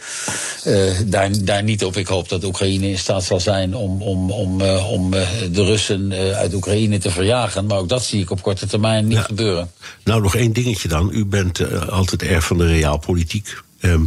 uh, 0.65 0.95
daar, 1.05 1.29
daar 1.43 1.63
niet 1.63 1.83
op. 1.83 1.97
Ik 1.97 2.07
hoop 2.07 2.29
dat 2.29 2.43
Oekraïne 2.43 2.89
in 2.89 2.97
staat 2.97 3.23
zal 3.23 3.39
zijn 3.39 3.75
om, 3.75 4.01
om, 4.01 4.31
om, 4.31 4.61
om 4.61 5.11
de 5.51 5.63
Russen 5.63 6.13
uit 6.13 6.53
Oekraïne 6.53 6.97
te 6.97 7.11
verjagen. 7.11 7.65
Maar 7.65 7.77
ook 7.77 7.89
dat 7.89 8.03
zie 8.03 8.21
ik 8.21 8.31
op 8.31 8.41
korte 8.41 8.67
termijn 8.67 9.07
niet 9.07 9.17
ja. 9.17 9.23
gebeuren. 9.23 9.71
Nou, 10.03 10.21
nog 10.21 10.35
één 10.35 10.53
dingetje 10.53 10.87
dan. 10.87 11.09
U 11.13 11.25
bent 11.25 11.89
altijd 11.89 12.23
erg 12.23 12.45
van 12.45 12.57
de 12.57 12.65
realpolitiek. 12.65 13.61
Ehm, 13.79 14.03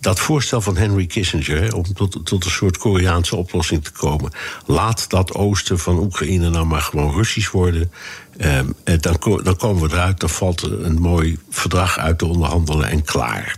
dat 0.00 0.20
voorstel 0.20 0.60
van 0.60 0.76
Henry 0.76 1.06
Kissinger 1.06 1.74
om 1.74 1.94
tot, 1.94 2.26
tot 2.26 2.44
een 2.44 2.50
soort 2.50 2.78
Koreaanse 2.78 3.36
oplossing 3.36 3.84
te 3.84 3.92
komen. 3.92 4.32
Laat 4.66 5.10
dat 5.10 5.34
oosten 5.34 5.78
van 5.78 5.98
Oekraïne 5.98 6.50
nou 6.50 6.66
maar 6.66 6.80
gewoon 6.80 7.14
Russisch 7.14 7.50
worden. 7.50 7.92
Ehm, 8.36 8.68
en 8.84 9.00
dan, 9.00 9.16
dan 9.42 9.56
komen 9.56 9.82
we 9.82 9.94
eruit, 9.94 10.20
dan 10.20 10.30
valt 10.30 10.62
een 10.62 11.00
mooi 11.00 11.38
verdrag 11.50 11.98
uit 11.98 12.18
te 12.18 12.26
onderhandelen 12.26 12.88
en 12.88 13.04
klaar. 13.04 13.56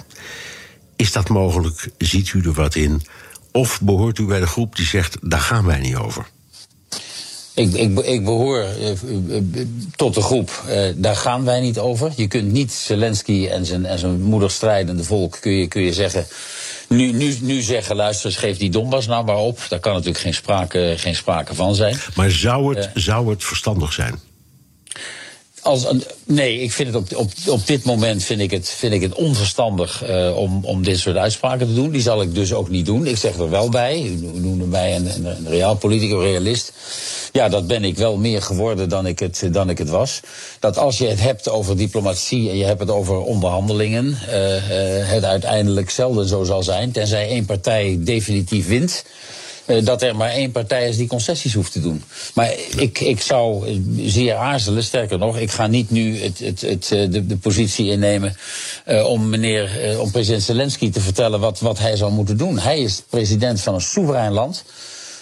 Is 0.97 1.13
dat 1.13 1.29
mogelijk? 1.29 1.89
Ziet 1.99 2.33
u 2.33 2.41
er 2.41 2.53
wat 2.53 2.75
in? 2.75 3.03
Of 3.53 3.81
behoort 3.81 4.19
u 4.19 4.25
bij 4.25 4.41
de 4.41 4.47
groep 4.47 4.77
die 4.77 4.87
zegt: 4.87 5.17
daar 5.23 5.41
gaan 5.41 5.65
wij 5.65 5.81
niet 5.81 5.97
over? 5.97 6.27
Ik, 7.57 7.73
ik, 7.73 7.99
ik 7.99 8.25
behoor 8.25 8.59
eh, 8.59 8.91
eh, 8.91 8.97
eh, 9.37 9.67
tot 9.97 10.15
de 10.15 10.21
groep, 10.21 10.63
eh, 10.69 10.81
daar 10.97 11.17
gaan 11.17 11.45
wij 11.45 11.61
niet 11.61 11.79
over. 11.79 12.13
Je 12.17 12.27
kunt 12.27 12.53
niet 12.53 12.73
Zelensky 12.73 13.47
en 13.47 13.67
zijn, 13.67 13.87
en 13.87 13.99
zijn 13.99 14.21
moederstrijdende 14.21 15.05
volk, 15.05 15.39
kun 15.41 15.53
je, 15.53 15.67
kun 15.69 15.83
je 15.83 15.93
zeggen... 15.93 16.27
Nu, 16.89 17.13
nu, 17.13 17.37
nu 17.41 17.61
zeggen, 17.61 17.97
luister 17.97 18.27
eens, 18.27 18.37
geef 18.39 18.59
die 18.59 18.71
Donbass 18.71 19.07
nou 19.07 19.25
maar 19.25 19.37
op. 19.37 19.59
Daar 19.69 19.81
kan 19.81 19.93
natuurlijk 19.93 20.19
geen 20.19 20.35
sprake, 20.35 20.95
geen 20.97 21.15
sprake 21.15 21.55
van 21.55 21.75
zijn. 21.75 21.97
Maar 22.15 22.31
zou 22.31 22.75
het, 22.75 22.91
zou 22.95 23.31
het 23.31 23.45
verstandig 23.45 23.93
zijn? 23.93 24.21
Als 25.67 25.89
een, 25.89 26.03
nee, 26.25 26.61
ik 26.61 26.73
vind 26.73 26.95
het 26.95 26.97
op, 26.97 27.17
op, 27.17 27.33
op 27.47 27.67
dit 27.67 27.85
moment 27.85 28.23
vind 28.23 28.41
ik 28.41 28.51
het, 28.51 28.69
vind 28.69 28.93
ik 28.93 29.03
het 29.03 29.15
onverstandig 29.15 30.03
eh, 30.03 30.37
om, 30.37 30.65
om 30.65 30.83
dit 30.83 30.99
soort 30.99 31.17
uitspraken 31.17 31.67
te 31.67 31.75
doen. 31.75 31.91
Die 31.91 32.01
zal 32.01 32.23
ik 32.23 32.35
dus 32.35 32.53
ook 32.53 32.69
niet 32.69 32.87
doen. 32.87 33.07
Ik 33.07 33.17
zeg 33.17 33.37
er 33.37 33.51
wel 33.51 33.69
bij, 33.69 34.03
u 34.03 34.39
noemde 34.39 34.65
mij 34.65 34.97
een, 34.97 35.07
een, 35.07 35.27
een 35.27 35.49
realpoliticus, 35.49 36.23
realist. 36.23 36.73
Ja, 37.33 37.49
dat 37.49 37.67
ben 37.67 37.85
ik 37.85 37.97
wel 37.97 38.17
meer 38.17 38.43
geworden 38.43 38.89
dan 38.89 39.07
ik, 39.07 39.19
het, 39.19 39.49
dan 39.51 39.71
ik 39.71 39.79
het 39.79 39.89
was. 39.89 40.21
Dat 40.61 40.79
als 40.79 40.99
je 40.99 41.07
het 41.07 41.21
hebt 41.21 41.49
over 41.49 41.77
diplomatie 41.77 42.51
en 42.51 42.57
je 42.57 42.65
hebt 42.65 42.81
het 42.81 42.91
over 42.91 43.21
onderhandelingen, 43.21 44.19
eh, 44.29 44.57
eh, 44.57 45.09
het 45.09 45.25
uiteindelijk 45.25 45.91
zelden 45.91 46.29
zo 46.29 46.45
zal 46.45 46.63
zijn, 46.63 46.93
tenzij 46.93 47.29
één 47.29 47.45
partij 47.45 47.99
definitief 48.01 48.67
wint. 48.67 49.05
Eh, 49.67 49.85
dat 49.85 50.03
er 50.03 50.17
maar 50.17 50.31
één 50.31 50.51
partij 50.51 50.89
is 50.89 50.97
die 50.97 51.07
concessies 51.07 51.55
hoeft 51.55 51.73
te 51.73 51.81
doen. 51.81 52.03
Maar 52.35 52.55
ik, 52.77 53.01
ik 53.01 53.21
zou 53.21 53.67
zeer 54.01 54.35
aarzelen, 54.35 54.83
sterker 54.83 55.19
nog, 55.19 55.39
ik 55.39 55.51
ga 55.51 55.67
niet 55.67 55.91
nu 55.91 56.21
het, 56.21 56.39
het, 56.39 56.61
het, 56.61 56.93
eh, 56.93 57.11
de, 57.11 57.27
de 57.27 57.37
positie 57.37 57.91
innemen 57.91 58.37
eh, 58.85 59.07
om, 59.07 59.29
meneer, 59.29 59.97
om 60.01 60.11
president 60.11 60.43
Zelensky 60.43 60.91
te 60.91 61.01
vertellen 61.01 61.41
wat, 61.41 61.61
wat 61.61 61.79
hij 61.79 61.97
zou 61.97 62.13
moeten 62.13 62.37
doen. 62.37 62.59
Hij 62.59 62.81
is 62.81 63.03
president 63.09 63.61
van 63.61 63.75
een 63.75 63.81
soeverein 63.81 64.33
land. 64.33 64.65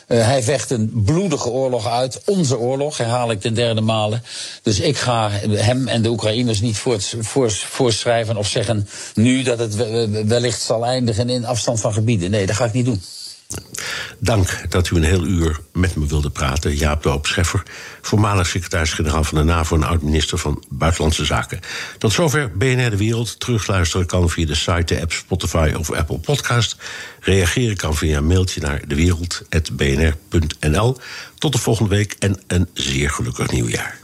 Hij 0.06 0.42
vecht 0.42 0.70
een 0.70 0.90
bloedige 1.04 1.48
oorlog 1.48 1.88
uit, 1.88 2.20
onze 2.24 2.58
oorlog, 2.58 2.96
herhaal 2.96 3.30
ik 3.30 3.40
ten 3.40 3.54
derde 3.54 3.80
male. 3.80 4.20
Dus 4.62 4.80
ik 4.80 4.96
ga 4.96 5.30
hem 5.48 5.88
en 5.88 6.02
de 6.02 6.08
Oekraïners 6.08 6.60
niet 6.60 6.76
voort, 6.76 7.14
voor, 7.20 7.50
voorschrijven 7.50 8.36
of 8.36 8.48
zeggen 8.48 8.88
nu 9.14 9.42
dat 9.42 9.58
het 9.58 9.74
we- 9.76 10.24
wellicht 10.26 10.60
zal 10.62 10.84
eindigen 10.84 11.30
in 11.30 11.44
afstand 11.44 11.80
van 11.80 11.92
gebieden. 11.92 12.30
Nee, 12.30 12.46
dat 12.46 12.56
ga 12.56 12.64
ik 12.64 12.72
niet 12.72 12.84
doen. 12.84 13.02
Dank 14.18 14.70
dat 14.70 14.90
u 14.90 14.96
een 14.96 15.02
heel 15.02 15.24
uur 15.24 15.60
met 15.72 15.96
me 15.96 16.06
wilde 16.06 16.30
praten. 16.30 16.76
Jaap 16.76 17.02
de 17.02 17.18
Scheffer, 17.22 17.62
voormalig 18.00 18.46
secretaris-generaal 18.46 19.24
van 19.24 19.38
de 19.38 19.44
NAVO... 19.44 19.76
en 19.76 19.82
oud-minister 19.82 20.38
van 20.38 20.64
Buitenlandse 20.68 21.24
Zaken. 21.24 21.60
Tot 21.98 22.12
zover 22.12 22.56
BNR 22.56 22.90
De 22.90 22.96
Wereld. 22.96 23.40
Terugluisteren 23.40 24.06
kan 24.06 24.30
via 24.30 24.46
de 24.46 24.54
site, 24.54 24.94
de 24.94 25.00
app 25.00 25.12
Spotify 25.12 25.72
of 25.78 25.92
Apple 25.92 26.18
Podcast. 26.18 26.76
Reageren 27.20 27.76
kan 27.76 27.96
via 27.96 28.16
een 28.16 28.26
mailtje 28.26 28.60
naar 28.60 28.88
dewereld.bnr.nl. 28.88 30.98
Tot 31.38 31.52
de 31.52 31.58
volgende 31.58 31.90
week 31.90 32.16
en 32.18 32.42
een 32.46 32.68
zeer 32.72 33.10
gelukkig 33.10 33.50
nieuwjaar. 33.50 34.03